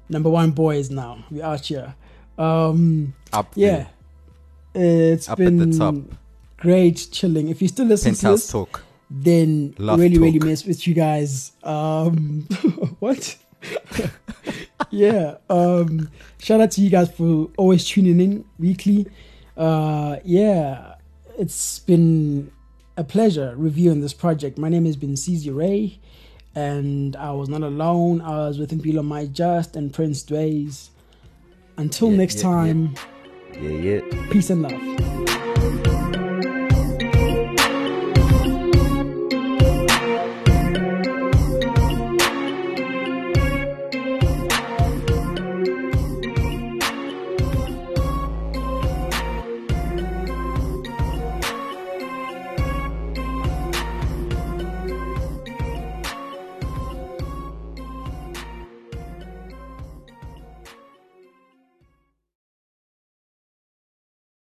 Number 0.09 0.29
one 0.29 0.51
boys 0.51 0.89
now. 0.89 1.23
We 1.31 1.41
out 1.41 1.65
here. 1.65 1.95
Um, 2.37 3.13
Up 3.31 3.51
yeah. 3.55 3.85
It's 4.73 5.27
Up 5.29 5.37
been 5.37 6.09
great 6.57 7.07
chilling. 7.11 7.49
If 7.49 7.61
you 7.61 7.67
still 7.67 7.85
listen 7.87 8.13
to 8.13 8.27
this, 8.29 8.47
talk. 8.51 8.83
then 9.09 9.73
Love 9.77 9.99
really, 9.99 10.17
really 10.17 10.39
talk. 10.39 10.47
miss 10.47 10.65
with 10.65 10.85
you 10.87 10.93
guys. 10.93 11.51
Um, 11.63 12.41
what? 12.99 13.35
yeah. 14.91 15.37
Um, 15.49 16.09
shout 16.39 16.61
out 16.61 16.71
to 16.71 16.81
you 16.81 16.89
guys 16.89 17.11
for 17.11 17.49
always 17.57 17.85
tuning 17.85 18.19
in 18.19 18.45
weekly. 18.57 19.07
Uh, 19.57 20.17
yeah, 20.23 20.95
it's 21.37 21.79
been 21.79 22.51
a 22.97 23.03
pleasure 23.03 23.53
reviewing 23.57 24.01
this 24.01 24.13
project. 24.13 24.57
My 24.57 24.69
name 24.69 24.85
has 24.85 24.95
been 24.95 25.13
CZ 25.15 25.53
Ray, 25.55 25.99
and 26.55 27.15
I 27.15 27.31
was 27.31 27.49
not 27.49 27.61
alone. 27.63 28.21
I 28.21 28.47
was 28.47 28.59
with 28.59 28.71
Impilo 28.71 29.03
My 29.03 29.25
Just 29.25 29.75
and 29.75 29.91
Prince 29.93 30.23
Dways. 30.23 30.89
Until 31.77 32.11
Yeah, 32.11 32.17
next 32.17 32.43
yeah, 32.43 32.65
yeah. 32.65 32.73
Yeah, 33.61 33.69
yeah. 33.71 34.01
Peace 34.29 34.49
and 34.49 34.61
love. 34.61 35.38